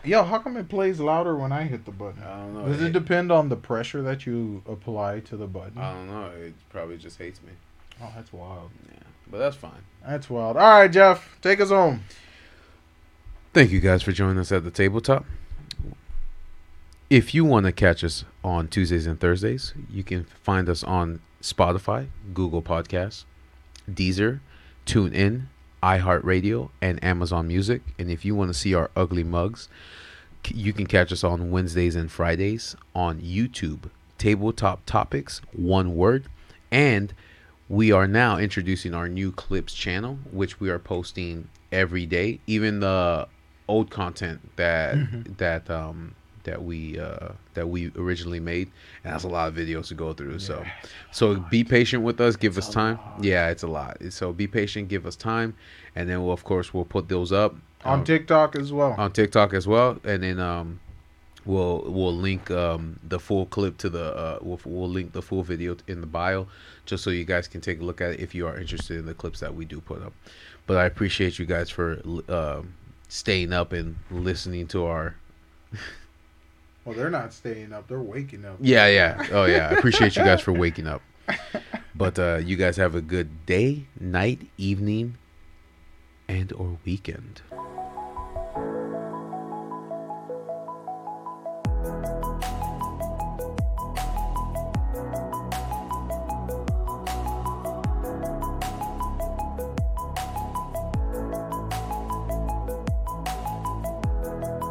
Yo, 0.08 0.22
how 0.24 0.38
come 0.38 0.56
it 0.56 0.68
plays 0.68 1.00
louder 1.00 1.36
when 1.36 1.52
I 1.52 1.64
hit 1.64 1.84
the 1.84 1.90
button? 1.90 2.22
I 2.22 2.38
don't 2.38 2.54
know. 2.54 2.64
Does 2.66 2.80
it 2.80 2.86
It- 2.86 2.92
depend 2.92 3.30
on 3.30 3.48
the 3.50 3.56
pressure 3.56 4.00
that 4.02 4.24
you 4.26 4.62
apply 4.66 5.20
to 5.20 5.36
the 5.36 5.46
button? 5.46 5.76
I 5.78 5.92
don't 5.92 6.06
know. 6.08 6.30
It 6.30 6.54
probably 6.70 6.96
just 6.96 7.18
hates 7.18 7.42
me. 7.42 7.52
oh, 8.00 8.10
that's 8.14 8.32
wild. 8.32 8.70
Yeah, 8.90 9.00
but 9.30 9.38
that's 9.38 9.56
fine. 9.56 9.82
That's 10.06 10.30
wild. 10.30 10.56
All 10.56 10.80
right, 10.80 10.90
Jeff, 10.90 11.36
take 11.42 11.60
us 11.60 11.68
home. 11.70 12.04
Thank 13.52 13.70
you 13.70 13.80
guys 13.80 14.02
for 14.02 14.12
joining 14.12 14.38
us 14.38 14.50
at 14.52 14.62
the 14.64 14.70
tabletop. 14.70 15.24
If 17.10 17.34
you 17.34 17.44
want 17.44 17.66
to 17.66 17.72
catch 17.72 18.04
us 18.04 18.24
on 18.44 18.68
Tuesdays 18.68 19.06
and 19.06 19.18
Thursdays, 19.18 19.74
you 19.90 20.04
can 20.04 20.24
find 20.42 20.68
us 20.68 20.84
on 20.84 21.20
Spotify, 21.42 22.06
Google 22.34 22.62
Podcasts, 22.62 23.24
Deezer, 23.90 24.40
TuneIn, 24.86 25.46
iHeartRadio, 25.82 26.70
and 26.80 27.02
Amazon 27.02 27.48
Music. 27.48 27.82
And 27.98 28.10
if 28.10 28.24
you 28.24 28.34
want 28.34 28.50
to 28.50 28.58
see 28.58 28.74
our 28.74 28.90
ugly 28.96 29.24
mugs, 29.24 29.68
you 30.48 30.72
can 30.72 30.86
catch 30.86 31.12
us 31.12 31.24
on 31.24 31.50
Wednesdays 31.50 31.96
and 31.96 32.10
Fridays 32.10 32.76
on 32.94 33.20
YouTube. 33.20 33.90
Tabletop 34.18 34.84
Topics, 34.86 35.40
one 35.52 35.94
word. 35.94 36.26
And 36.70 37.14
we 37.68 37.92
are 37.92 38.08
now 38.08 38.38
introducing 38.38 38.94
our 38.94 39.08
new 39.08 39.30
clips 39.30 39.74
channel, 39.74 40.18
which 40.32 40.60
we 40.60 40.70
are 40.70 40.78
posting 40.78 41.48
every 41.70 42.06
day. 42.06 42.40
Even 42.46 42.80
the 42.80 43.28
old 43.68 43.90
content 43.90 44.56
that 44.56 44.96
that 45.38 45.68
um 45.70 46.14
that 46.48 46.60
we 46.64 46.98
uh 46.98 47.28
that 47.54 47.68
we 47.68 47.90
originally 47.96 48.40
made, 48.40 48.68
and 49.04 49.12
that's 49.12 49.24
a 49.24 49.28
lot 49.28 49.48
of 49.48 49.54
videos 49.54 49.88
to 49.88 49.94
go 49.94 50.12
through. 50.12 50.38
So, 50.38 50.64
so 51.10 51.36
be 51.50 51.62
patient 51.64 52.02
with 52.02 52.20
us. 52.20 52.36
Give 52.36 52.56
us 52.58 52.68
time. 52.68 52.98
Yeah, 53.20 53.50
it's 53.50 53.62
a 53.62 53.66
lot. 53.68 53.98
So 54.10 54.32
be 54.32 54.46
patient. 54.46 54.88
Give 54.88 55.04
us 55.06 55.16
time, 55.16 55.54
and 55.94 56.08
then 56.08 56.22
we'll 56.22 56.32
of 56.32 56.44
course 56.44 56.72
we'll 56.74 56.84
put 56.96 57.08
those 57.08 57.32
up 57.32 57.54
On 57.84 57.98
um, 58.00 58.04
TikTok 58.04 58.56
as 58.56 58.72
well. 58.72 58.94
on 58.98 59.12
TikTok 59.12 59.52
as 59.54 59.66
well, 59.66 59.98
and 60.04 60.22
then 60.22 60.38
um, 60.40 60.80
we'll 61.44 61.82
we'll 61.86 62.14
link 62.16 62.50
um 62.50 62.98
the 63.08 63.18
full 63.18 63.46
clip 63.46 63.76
to 63.78 63.88
the 63.88 64.06
uh 64.16 64.38
we'll, 64.42 64.60
we'll 64.64 64.88
link 64.98 65.12
the 65.12 65.22
full 65.22 65.42
video 65.42 65.76
in 65.86 66.00
the 66.00 66.06
bio, 66.06 66.46
just 66.86 67.04
so 67.04 67.10
you 67.10 67.24
guys 67.24 67.46
can 67.48 67.60
take 67.60 67.80
a 67.80 67.84
look 67.84 68.00
at 68.00 68.10
it 68.12 68.20
if 68.20 68.34
you 68.34 68.46
are 68.46 68.58
interested 68.58 68.96
in 68.98 69.06
the 69.06 69.14
clips 69.14 69.40
that 69.40 69.54
we 69.54 69.64
do 69.64 69.80
put 69.80 70.02
up. 70.02 70.12
But 70.66 70.76
I 70.78 70.86
appreciate 70.86 71.38
you 71.38 71.46
guys 71.46 71.68
for 71.70 72.00
um 72.28 72.74
staying 73.08 73.52
up 73.52 73.72
and 73.72 73.96
listening 74.10 74.66
to 74.68 74.84
our 74.84 75.14
well, 76.88 76.96
they're 76.96 77.10
not 77.10 77.34
staying 77.34 77.72
up; 77.72 77.86
they're 77.86 78.00
waking 78.00 78.44
up. 78.46 78.56
yeah 78.60 78.86
yeah 78.86 79.26
oh 79.32 79.44
yeah 79.44 79.68
I 79.68 79.72
appreciate 79.78 80.16
you 80.16 80.24
guys 80.24 80.40
for 80.40 80.52
waking 80.52 80.86
up. 80.86 81.02
But 81.94 82.16
uh, 82.16 82.36
you 82.36 82.54
guys 82.54 82.76
have 82.76 82.94
a 82.94 83.00
good 83.00 83.44
day, 83.44 83.86
night, 83.98 84.46
evening, 84.56 85.18
and 86.28 86.52
or 86.52 86.78
weekend. 86.84 87.42